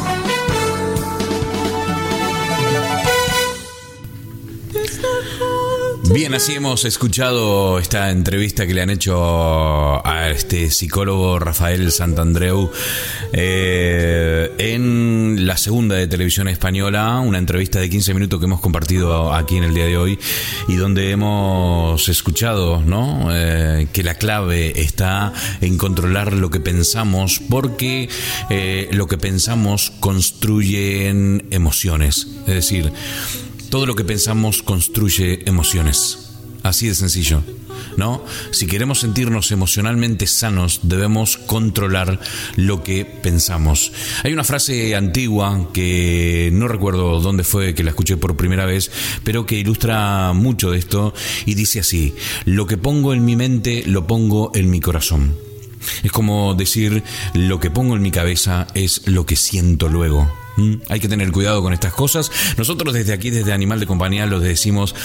Bien, 6.13 6.33
así 6.33 6.55
hemos 6.55 6.83
escuchado 6.83 7.79
esta 7.79 8.11
entrevista 8.11 8.67
que 8.67 8.73
le 8.73 8.81
han 8.81 8.89
hecho 8.89 10.05
a 10.05 10.29
este 10.29 10.69
psicólogo 10.69 11.39
Rafael 11.39 11.89
Santandreu 11.89 12.69
eh, 13.31 14.51
en 14.57 15.47
la 15.47 15.55
segunda 15.55 15.95
de 15.95 16.07
televisión 16.07 16.49
española, 16.49 17.21
una 17.21 17.37
entrevista 17.37 17.79
de 17.79 17.89
15 17.89 18.13
minutos 18.13 18.41
que 18.41 18.45
hemos 18.45 18.59
compartido 18.59 19.33
aquí 19.33 19.55
en 19.55 19.63
el 19.63 19.73
día 19.73 19.85
de 19.85 19.95
hoy 19.95 20.19
y 20.67 20.75
donde 20.75 21.11
hemos 21.11 22.09
escuchado 22.09 22.81
¿no? 22.81 23.29
Eh, 23.31 23.87
que 23.93 24.03
la 24.03 24.15
clave 24.15 24.81
está 24.81 25.31
en 25.61 25.77
controlar 25.77 26.33
lo 26.33 26.49
que 26.49 26.59
pensamos 26.59 27.39
porque 27.49 28.09
eh, 28.49 28.89
lo 28.91 29.07
que 29.07 29.17
pensamos 29.17 29.93
construyen 30.01 31.47
emociones. 31.51 32.27
Es 32.47 32.55
decir, 32.55 32.91
Todo 33.71 33.85
lo 33.85 33.95
que 33.95 34.03
pensamos 34.03 34.63
construye 34.63 35.47
emociones. 35.47 36.33
Así 36.61 36.89
de 36.89 36.93
sencillo. 36.93 37.41
¿No? 37.95 38.21
Si 38.51 38.67
queremos 38.67 38.99
sentirnos 38.99 39.49
emocionalmente 39.53 40.27
sanos, 40.27 40.81
debemos 40.83 41.37
controlar 41.37 42.19
lo 42.57 42.83
que 42.83 43.05
pensamos. 43.05 43.93
Hay 44.25 44.33
una 44.33 44.43
frase 44.43 44.93
antigua 44.93 45.69
que 45.71 46.49
no 46.51 46.67
recuerdo 46.67 47.21
dónde 47.21 47.45
fue 47.45 47.73
que 47.73 47.85
la 47.85 47.91
escuché 47.91 48.17
por 48.17 48.35
primera 48.35 48.65
vez, 48.65 48.91
pero 49.23 49.45
que 49.45 49.57
ilustra 49.57 50.33
mucho 50.33 50.71
de 50.71 50.77
esto 50.77 51.13
y 51.45 51.53
dice 51.53 51.79
así: 51.79 52.13
Lo 52.43 52.67
que 52.67 52.75
pongo 52.75 53.13
en 53.13 53.23
mi 53.23 53.37
mente 53.37 53.85
lo 53.87 54.05
pongo 54.05 54.51
en 54.53 54.69
mi 54.69 54.81
corazón. 54.81 55.37
Es 56.03 56.11
como 56.11 56.55
decir, 56.55 57.03
lo 57.33 57.61
que 57.61 57.71
pongo 57.71 57.95
en 57.95 58.01
mi 58.01 58.11
cabeza 58.11 58.67
es 58.73 59.07
lo 59.07 59.25
que 59.25 59.37
siento 59.37 59.87
luego. 59.87 60.40
¿Mm? 60.57 60.73
Hay 60.89 60.99
que 60.99 61.07
tener 61.07 61.31
cuidado 61.31 61.61
con 61.61 61.73
estas 61.73 61.93
cosas. 61.93 62.31
Nosotros 62.57 62.93
desde 62.93 63.13
aquí, 63.13 63.29
desde 63.29 63.53
Animal 63.53 63.79
de 63.79 63.87
Compañía, 63.87 64.25
los 64.25 64.41
decimos, 64.41 64.95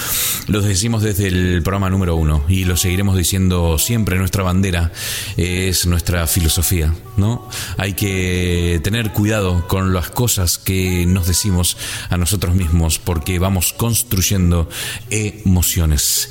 los 0.49 0.65
decimos 0.65 1.03
desde 1.03 1.29
el 1.29 1.63
programa 1.63 1.91
número 1.91 2.17
uno 2.17 2.45
y 2.49 2.65
lo 2.65 2.77
seguiremos 2.77 3.17
diciendo 3.17 3.79
siempre. 3.79 4.19
Nuestra 4.19 4.43
bandera 4.43 4.93
es 5.37 5.87
nuestra 5.87 6.27
filosofía, 6.27 6.95
¿no? 7.17 7.49
Hay 7.77 7.95
que 7.95 8.81
tener 8.83 9.13
cuidado 9.13 9.67
con 9.69 9.93
las 9.93 10.11
cosas 10.11 10.59
que 10.59 11.07
nos 11.07 11.27
decimos 11.27 11.77
a 12.11 12.17
nosotros 12.17 12.55
mismos 12.55 12.99
porque 12.99 13.39
vamos 13.39 13.73
construyendo 13.73 14.69
emociones. 15.11 16.29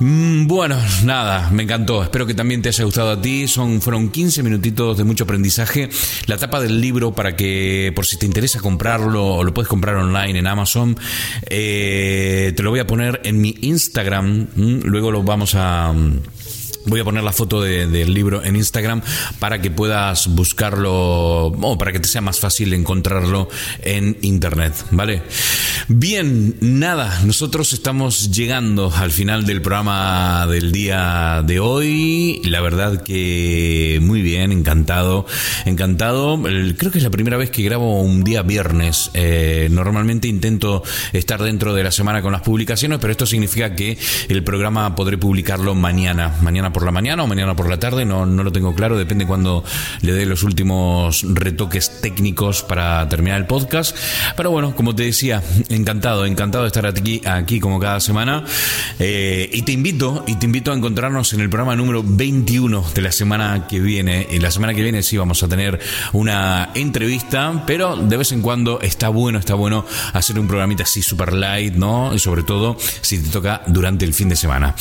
Mm, 0.00 0.46
Bueno, 0.46 0.76
nada, 1.04 1.50
me 1.50 1.62
encantó. 1.62 2.02
Espero 2.02 2.26
que 2.26 2.34
también 2.34 2.62
te 2.62 2.68
haya 2.68 2.84
gustado 2.84 3.10
a 3.10 3.20
ti. 3.20 3.48
Son, 3.48 3.80
fueron 3.80 4.10
15 4.10 4.42
minutitos 4.42 4.98
de 4.98 5.04
mucho 5.04 5.24
aprendizaje. 5.24 5.88
La 6.26 6.36
tapa 6.36 6.60
del 6.60 6.80
libro 6.80 7.14
para 7.14 7.36
que, 7.36 7.92
por 7.94 8.06
si 8.06 8.16
te 8.16 8.26
interesa 8.32 8.60
comprarlo, 8.60 9.44
lo 9.44 9.52
puedes 9.52 9.68
comprar 9.68 9.94
online 9.96 10.38
en 10.38 10.46
Amazon, 10.46 10.96
eh, 11.42 12.54
te 12.56 12.62
lo 12.62 12.70
voy 12.70 12.80
a 12.80 12.86
poner 12.86 13.20
en 13.24 13.42
mi 13.42 13.54
Instagram. 13.60 14.48
Luego 14.56 15.10
lo 15.10 15.22
vamos 15.22 15.54
a. 15.54 15.92
Voy 16.86 17.00
a 17.00 17.04
poner 17.04 17.22
la 17.22 17.32
foto 17.32 17.60
de- 17.60 17.86
del 17.86 18.12
libro 18.12 18.42
en 18.44 18.56
Instagram 18.56 19.02
para 19.38 19.60
que 19.60 19.70
puedas 19.70 20.26
buscarlo 20.28 21.46
o 21.46 21.78
para 21.78 21.92
que 21.92 22.00
te 22.00 22.08
sea 22.08 22.20
más 22.20 22.40
fácil 22.40 22.72
encontrarlo 22.74 23.48
en 23.82 24.18
internet, 24.22 24.72
¿vale? 24.90 25.22
Bien, 25.88 26.56
nada, 26.60 27.20
nosotros 27.24 27.72
estamos 27.72 28.30
llegando 28.32 28.92
al 28.94 29.10
final 29.10 29.44
del 29.46 29.62
programa 29.62 30.46
del 30.46 30.72
día 30.72 31.42
de 31.46 31.60
hoy. 31.60 32.40
La 32.44 32.60
verdad 32.60 33.02
que 33.02 33.98
muy 34.02 34.22
bien, 34.22 34.52
encantado, 34.52 35.26
encantado. 35.64 36.40
Creo 36.76 36.90
que 36.90 36.98
es 36.98 37.04
la 37.04 37.10
primera 37.10 37.36
vez 37.36 37.50
que 37.50 37.62
grabo 37.62 38.00
un 38.00 38.24
día 38.24 38.42
viernes. 38.42 39.10
Eh, 39.14 39.68
normalmente 39.70 40.28
intento 40.28 40.82
estar 41.12 41.42
dentro 41.42 41.74
de 41.74 41.84
la 41.84 41.90
semana 41.90 42.22
con 42.22 42.32
las 42.32 42.42
publicaciones, 42.42 42.98
pero 43.00 43.10
esto 43.12 43.26
significa 43.26 43.74
que 43.74 43.98
el 44.28 44.42
programa 44.44 44.94
podré 44.94 45.18
publicarlo 45.18 45.74
mañana, 45.74 46.36
mañana 46.42 46.71
por 46.72 46.84
la 46.84 46.92
mañana 46.92 47.22
o 47.22 47.26
mañana 47.26 47.54
por 47.54 47.68
la 47.68 47.78
tarde, 47.78 48.04
no, 48.04 48.26
no 48.26 48.42
lo 48.42 48.52
tengo 48.52 48.74
claro, 48.74 48.96
depende 48.96 49.26
cuando 49.26 49.64
le 50.00 50.12
dé 50.12 50.26
los 50.26 50.42
últimos 50.42 51.24
retoques 51.34 52.00
técnicos 52.00 52.62
para 52.62 53.08
terminar 53.08 53.38
el 53.40 53.46
podcast. 53.46 53.96
Pero 54.36 54.50
bueno, 54.50 54.74
como 54.74 54.94
te 54.94 55.04
decía, 55.04 55.42
encantado, 55.68 56.26
encantado 56.26 56.64
de 56.64 56.68
estar 56.68 56.86
aquí, 56.86 57.20
aquí 57.24 57.60
como 57.60 57.78
cada 57.78 58.00
semana. 58.00 58.44
Eh, 58.98 59.48
y 59.52 59.62
te 59.62 59.72
invito, 59.72 60.24
y 60.26 60.36
te 60.36 60.46
invito 60.46 60.72
a 60.72 60.74
encontrarnos 60.74 61.32
en 61.32 61.40
el 61.40 61.48
programa 61.48 61.76
número 61.76 62.02
21 62.04 62.84
de 62.94 63.02
la 63.02 63.12
semana 63.12 63.66
que 63.68 63.80
viene. 63.80 64.28
En 64.30 64.42
la 64.42 64.50
semana 64.50 64.74
que 64.74 64.82
viene 64.82 65.02
sí 65.02 65.16
vamos 65.16 65.42
a 65.42 65.48
tener 65.48 65.80
una 66.12 66.70
entrevista, 66.74 67.64
pero 67.66 67.96
de 67.96 68.16
vez 68.16 68.32
en 68.32 68.42
cuando 68.42 68.80
está 68.80 69.08
bueno, 69.08 69.38
está 69.38 69.54
bueno 69.54 69.84
hacer 70.12 70.38
un 70.38 70.46
programita 70.46 70.84
así 70.84 71.02
super 71.02 71.32
light, 71.32 71.74
¿no? 71.74 72.14
Y 72.14 72.18
sobre 72.18 72.42
todo 72.42 72.76
si 73.00 73.18
te 73.18 73.30
toca 73.30 73.62
durante 73.66 74.04
el 74.04 74.14
fin 74.14 74.28
de 74.28 74.36
semana. 74.36 74.74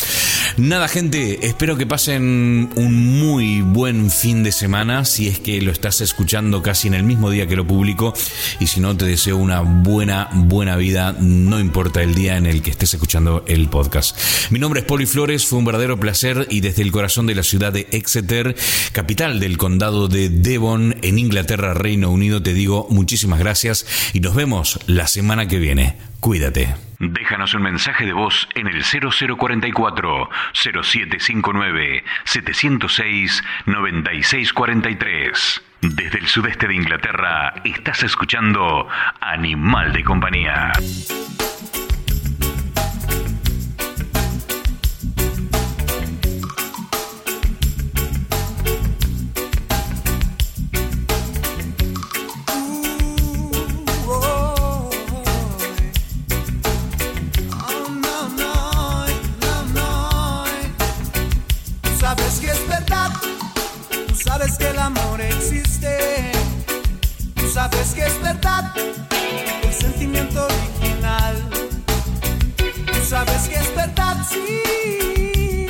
Nada, 0.57 0.87
gente, 0.87 1.45
espero 1.45 1.77
que 1.77 1.80
pasen 1.85 2.69
un 2.75 3.19
muy 3.19 3.61
buen 3.61 4.11
fin 4.11 4.43
de 4.43 4.51
semana, 4.51 5.05
si 5.05 5.27
es 5.27 5.39
que 5.39 5.61
lo 5.61 5.71
estás 5.71 6.01
escuchando 6.01 6.61
casi 6.61 6.87
en 6.87 6.93
el 6.93 7.03
mismo 7.03 7.29
día 7.29 7.47
que 7.47 7.55
lo 7.55 7.65
publico, 7.65 8.13
y 8.59 8.67
si 8.67 8.79
no, 8.79 8.95
te 8.95 9.05
deseo 9.05 9.37
una 9.37 9.61
buena, 9.61 10.29
buena 10.33 10.75
vida, 10.75 11.15
no 11.19 11.59
importa 11.59 12.01
el 12.01 12.15
día 12.15 12.37
en 12.37 12.45
el 12.45 12.61
que 12.61 12.71
estés 12.71 12.93
escuchando 12.93 13.43
el 13.47 13.69
podcast. 13.69 14.17
Mi 14.51 14.59
nombre 14.59 14.81
es 14.81 14.85
Poli 14.85 15.05
Flores, 15.05 15.45
fue 15.45 15.59
un 15.59 15.65
verdadero 15.65 15.99
placer 15.99 16.47
y 16.49 16.61
desde 16.61 16.81
el 16.81 16.91
corazón 16.91 17.27
de 17.27 17.35
la 17.35 17.43
ciudad 17.43 17.73
de 17.73 17.87
Exeter, 17.91 18.55
capital 18.91 19.39
del 19.39 19.57
condado 19.57 20.07
de 20.07 20.29
Devon, 20.29 20.95
en 21.01 21.19
Inglaterra, 21.19 21.73
Reino 21.73 22.11
Unido, 22.11 22.43
te 22.43 22.53
digo 22.53 22.87
muchísimas 22.89 23.39
gracias 23.39 23.85
y 24.13 24.19
nos 24.19 24.35
vemos 24.35 24.79
la 24.87 25.07
semana 25.07 25.47
que 25.47 25.59
viene. 25.59 26.10
Cuídate. 26.21 26.75
Déjanos 26.99 27.55
un 27.55 27.63
mensaje 27.63 28.05
de 28.05 28.13
voz 28.13 28.47
en 28.53 28.67
el 28.67 28.83
0044 28.83 30.29
0759 30.53 32.03
706 32.25 33.43
9643. 33.65 35.63
Desde 35.81 36.19
el 36.19 36.27
sudeste 36.27 36.67
de 36.67 36.75
Inglaterra 36.75 37.55
estás 37.63 38.03
escuchando 38.03 38.87
Animal 39.19 39.93
de 39.93 40.03
Compañía. 40.03 40.71
Que 73.49 73.55
es 73.55 73.75
verdad, 73.75 74.17
sí, 74.29 75.65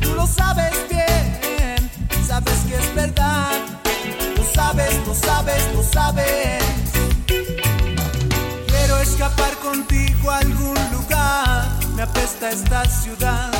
tú 0.00 0.14
lo 0.14 0.26
sabes 0.26 0.74
bien, 0.90 1.90
sabes 2.26 2.58
que 2.68 2.76
es 2.76 2.94
verdad, 2.94 3.60
lo 4.36 4.44
sabes, 4.54 4.94
lo 5.06 5.14
sabes, 5.14 5.62
lo 5.74 5.82
sabes. 5.82 6.62
Quiero 7.26 8.98
escapar 9.00 9.54
contigo 9.58 10.30
a 10.30 10.38
algún 10.38 10.78
lugar, 10.92 11.68
me 11.94 12.02
apesta 12.02 12.50
esta 12.50 12.84
ciudad 12.84 13.50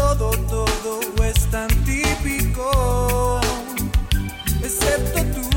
todo, 0.00 0.30
todo 0.48 1.00
es 1.24 1.50
tan 1.50 1.68
típico, 1.84 3.40
excepto 4.62 5.22
tú. 5.34 5.49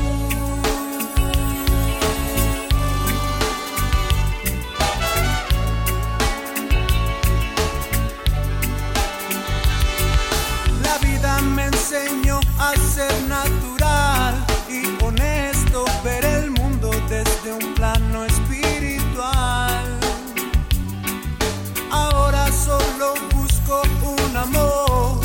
Enseñó 11.94 12.40
a 12.58 12.74
ser 12.76 13.12
natural 13.28 14.44
y 14.68 14.84
honesto, 15.04 15.84
ver 16.02 16.24
el 16.24 16.50
mundo 16.50 16.90
desde 17.08 17.52
un 17.52 17.74
plano 17.74 18.24
espiritual. 18.24 19.84
Ahora 21.90 22.50
solo 22.50 23.14
busco 23.32 23.82
un 24.02 24.36
amor 24.36 25.20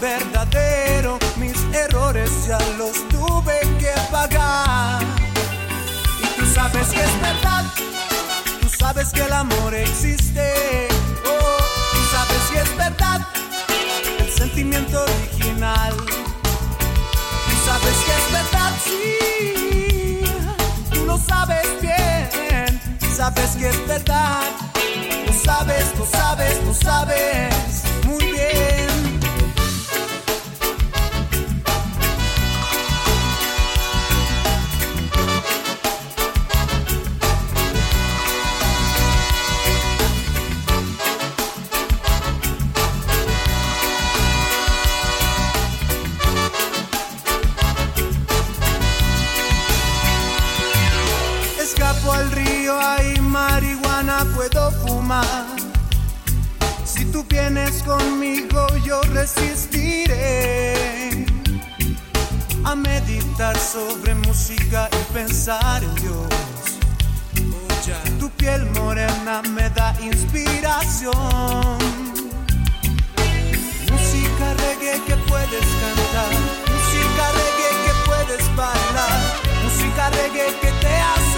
verdadero. 0.00 1.18
Mis 1.36 1.56
errores 1.72 2.30
ya 2.46 2.58
los 2.76 3.08
tuve 3.08 3.60
que 3.78 3.94
pagar. 4.10 5.02
Y 6.22 6.40
tú 6.40 6.46
sabes 6.54 6.88
que 6.88 7.02
es 7.02 7.20
verdad. 7.22 7.64
Tú 8.60 8.68
sabes 8.68 9.08
que 9.10 9.22
el 9.22 9.32
amor 9.32 9.74
existe. 9.74 10.88
Oh, 11.24 11.56
tú 11.92 12.00
sabes 12.12 12.42
que 12.52 12.60
es 12.60 12.76
verdad. 12.76 13.26
El 14.18 14.30
sentimiento 14.30 15.04
Tú 15.60 15.66
sabes 17.66 17.96
que 18.06 18.12
es 18.16 18.26
verdad, 18.32 18.72
sí. 18.82 20.24
Tú 20.90 21.04
lo 21.04 21.18
sabes 21.18 21.68
bien. 21.82 22.80
Sabes 23.14 23.50
que 23.58 23.68
es 23.68 23.86
verdad. 23.86 24.48
Lo 25.26 25.32
sabes, 25.34 25.84
lo 25.98 26.06
sabes, 26.06 26.64
lo 26.64 26.72
sabes 26.72 27.84
muy 28.06 28.24
bien. 28.32 28.89
Resistiré 59.20 60.74
a 62.64 62.74
meditar 62.74 63.56
sobre 63.58 64.14
música 64.14 64.88
y 64.98 65.12
pensar 65.12 65.84
en 65.84 65.94
Dios. 65.96 66.28
Tu 68.18 68.30
piel 68.38 68.64
morena 68.70 69.42
me 69.50 69.68
da 69.70 69.94
inspiración. 70.00 71.12
Música 73.92 74.46
reggae 74.64 74.96
que 75.06 75.16
puedes 75.30 75.66
cantar, 75.82 76.32
música 76.72 77.24
reggae 77.40 77.70
que 77.84 77.94
puedes 78.08 78.44
bailar, 78.56 79.20
música 79.64 80.04
reggae 80.18 80.48
que 80.62 80.70
te 80.82 80.94
hace 81.10 81.29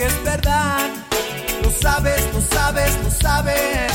que 0.00 0.06
es 0.06 0.24
verdad. 0.24 0.88
Lo 1.62 1.70
sabes, 1.70 2.22
lo 2.32 2.40
sabes, 2.40 2.96
lo 3.04 3.10
sabes 3.10 3.92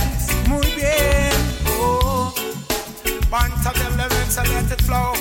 muy 0.48 0.68
bien. 0.76 1.34
Oh. 1.80 2.32
Banta 3.32 3.72
them, 3.72 3.98
them, 3.98 4.10
them, 4.10 4.30
so 4.30 4.44
let 4.44 4.72
it 4.72 4.82
flow. 4.84 5.14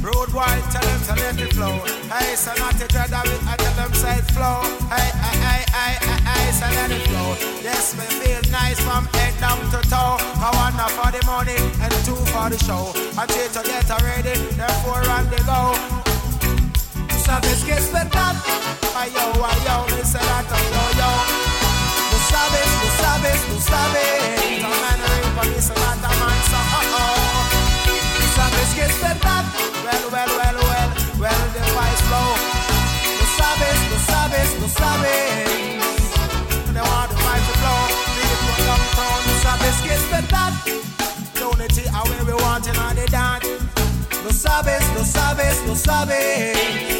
Road 0.00 0.32
wide, 0.32 0.64
tell 0.72 0.86
them 0.88 1.02
to 1.06 1.14
let 1.22 1.38
it 1.38 1.52
flow. 1.52 1.76
Hey, 2.08 2.34
so 2.34 2.50
not 2.56 2.78
to 2.78 2.86
dread 2.88 3.12
of 3.12 3.26
it, 3.26 3.40
I 3.46 3.56
tell 3.56 3.74
them 3.74 3.92
say 3.92 4.16
it 4.16 4.30
flow. 4.32 4.62
Hey, 4.88 5.10
hey, 5.24 5.36
hey, 5.46 5.62
hey, 5.76 5.94
hey, 6.00 6.20
hey, 6.28 6.52
so 6.58 6.66
let 6.78 6.90
it 6.90 7.02
flow. 7.08 7.36
Yes, 7.62 7.94
me 7.98 8.06
feel 8.20 8.40
nice 8.50 8.80
from 8.80 9.04
head 9.12 9.34
down 9.38 9.60
to 9.70 9.80
toe. 9.92 10.16
I 10.40 10.48
want 10.56 10.80
one 10.80 10.92
for 10.96 11.10
the 11.12 11.20
money 11.26 11.60
and 11.82 11.92
two 12.06 12.16
for 12.32 12.48
the 12.48 12.56
show. 12.64 12.88
I 13.20 13.26
three 13.26 13.52
to 13.52 13.60
get 13.68 13.90
ready, 14.02 14.34
then 14.56 14.70
four 14.82 15.04
on 15.10 15.28
the 15.28 15.42
go. 15.44 16.09
Sabes 17.30 17.62
que 17.62 17.74
es 17.74 17.92
verdad. 17.92 18.34
Ay, 18.98 19.08
yo, 19.14 19.22
ay, 19.46 19.58
yo, 19.64 19.86
me 19.94 20.02
that, 20.02 20.50
ay, 20.50 20.66
yo, 20.74 20.84
yo. 20.98 21.10
Lo 22.10 22.18
sabes, 22.26 22.70
lo 22.82 22.88
sabes, 22.98 23.38
lo 23.50 23.58
sabes. 23.70 24.58
The 24.58 24.68
man 24.82 25.00
ring 25.06 25.30
for 25.38 25.46
me, 25.46 25.60
so 25.62 25.74
that 25.78 26.02
a 26.02 26.10
man, 26.18 26.38
so, 26.50 26.58
uh-oh. 26.58 27.46
Tú 27.86 28.26
sabes 28.34 28.68
que 28.74 28.82
es 28.82 29.00
verdad. 29.00 29.44
Well, 29.86 30.06
well, 30.10 30.30
well, 30.38 30.56
well, 30.70 30.90
well, 31.22 31.42
the 31.54 31.62
vibes 31.70 32.02
flow. 32.10 32.34
Lo 33.14 33.26
sabes, 33.38 33.78
lo 33.92 33.98
sabes, 34.10 34.48
lo 34.58 34.66
sabes. 34.66 35.46
They 36.74 36.82
want 36.82 37.10
the 37.10 37.18
vibes 37.22 37.46
to 37.46 37.54
flow. 37.62 37.82
People 38.18 38.58
downtown, 38.66 39.18
Tú 39.22 39.32
sabes 39.46 39.76
que 39.84 39.94
es 39.94 40.04
verdad. 40.10 40.52
unity, 41.38 41.86
how 41.94 42.02
we 42.26 42.34
want 42.42 42.66
in 42.66 42.76
all 42.76 42.92
the 42.92 43.06
dance. 43.06 43.46
Lo 44.24 44.32
sabes, 44.32 44.82
lo 44.96 45.04
sabes, 45.04 45.62
lo 45.68 45.76
sabes. 45.76 46.99